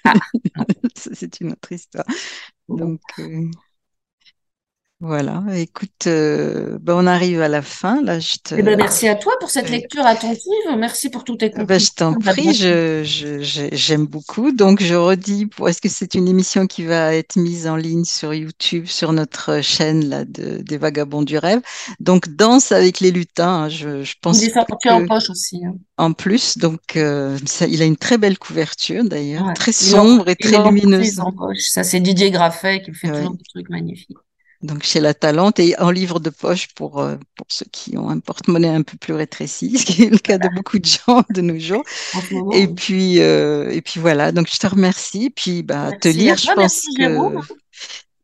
Ah, 0.05 0.14
C'est 0.97 1.41
une 1.41 1.53
autre 1.53 1.72
histoire. 1.72 2.07
Donc, 2.68 3.01
euh, 3.18 3.51
voilà, 5.07 5.42
écoute, 5.55 6.07
euh, 6.07 6.78
ben 6.80 6.94
on 6.94 7.07
arrive 7.07 7.42
à 7.42 7.48
la 7.48 7.61
fin. 7.61 8.02
Là, 8.02 8.20
je 8.20 8.36
te... 8.42 8.55
eh 8.55 8.62
ben, 8.62 8.74
merci 8.74 9.07
à 9.07 9.14
toi 9.14 9.34
pour 9.38 9.50
cette 9.50 9.68
lecture 9.68 10.07
attentive. 10.07 10.40
Merci 10.78 11.11
pour 11.11 11.24
toutes 11.24 11.40
tes 11.40 11.50
ben, 11.50 11.78
Je 11.78 11.90
t'en 11.94 12.14
prie, 12.14 12.55
j'aime 12.55 13.05
je, 13.05 13.68
je, 13.70 13.96
beaucoup. 13.96 14.50
Donc, 14.52 14.82
je 14.82 14.94
redis, 14.94 15.44
pour 15.44 15.68
est-ce 15.68 15.82
que 15.82 15.90
c'est 15.90 16.14
une 16.14 16.26
émission 16.26 16.66
qui 16.66 16.84
va 16.86 17.14
être 17.14 17.36
mise 17.36 17.66
en 17.66 17.76
ligne 17.76 18.07
sur 18.07 18.32
YouTube, 18.32 18.86
sur 18.86 19.12
notre 19.12 19.61
chaîne 19.61 20.09
là, 20.09 20.24
de, 20.24 20.62
des 20.62 20.78
Vagabonds 20.78 21.22
du 21.22 21.36
Rêve? 21.36 21.61
Donc, 22.00 22.34
Danse 22.34 22.72
avec 22.72 23.00
les 23.00 23.11
lutins, 23.11 23.64
hein, 23.64 23.68
je, 23.68 24.02
je 24.05 24.14
pense. 24.22 24.42
Il 24.42 24.48
est 24.48 24.90
en 24.90 25.07
poche 25.07 25.28
aussi. 25.28 25.61
Hein. 25.66 25.74
En 25.98 26.14
plus, 26.14 26.57
donc, 26.57 26.96
euh, 26.96 27.36
ça, 27.44 27.66
il 27.66 27.82
a 27.82 27.84
une 27.84 27.98
très 27.98 28.16
belle 28.16 28.38
couverture 28.38 29.05
d'ailleurs, 29.05 29.52
très 29.55 29.72
sombre 29.72 30.28
et 30.30 30.36
très 30.36 30.62
lumineuse. 30.64 31.20
Ça, 31.59 31.84
c'est 31.84 32.00
Didier 32.00 32.30
Graffet 32.30 32.80
qui 32.80 32.94
fait 32.94 33.09
toujours 33.09 33.34
des 33.34 33.44
trucs 33.52 33.68
magnifiques 33.68 34.16
donc 34.64 34.82
chez 34.82 35.00
La 35.00 35.14
Talente 35.14 35.60
et 35.60 35.78
en 35.78 35.90
livre 35.90 36.20
de 36.20 36.30
poche 36.30 36.68
pour, 36.74 37.00
euh, 37.00 37.16
pour 37.36 37.46
ceux 37.48 37.66
qui 37.70 37.96
ont 37.96 38.08
un 38.08 38.18
porte-monnaie 38.18 38.68
un 38.68 38.82
peu 38.82 38.96
plus 38.96 39.12
rétréci, 39.12 39.78
ce 39.78 39.84
qui 39.84 40.04
est 40.04 40.10
le 40.10 40.18
cas 40.18 40.38
de 40.38 40.48
beaucoup 40.54 40.78
de 40.78 40.86
gens 40.86 41.22
de 41.30 41.40
nos 41.40 41.58
jours. 41.58 41.84
et 42.52 42.66
puis 42.68 43.20
euh, 43.20 43.70
et 43.70 43.82
puis 43.82 44.00
voilà, 44.00 44.32
donc 44.32 44.48
je 44.50 44.58
te 44.58 44.66
remercie. 44.66 45.30
Puis 45.30 45.62
bah 45.62 45.92
te 46.00 46.08
lire, 46.08 46.36
je 46.36 46.52
pense 46.52 46.82
que 46.96 47.34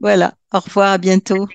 voilà. 0.00 0.34
Au 0.52 0.60
revoir, 0.60 0.92
à 0.92 0.98
bientôt. 0.98 1.46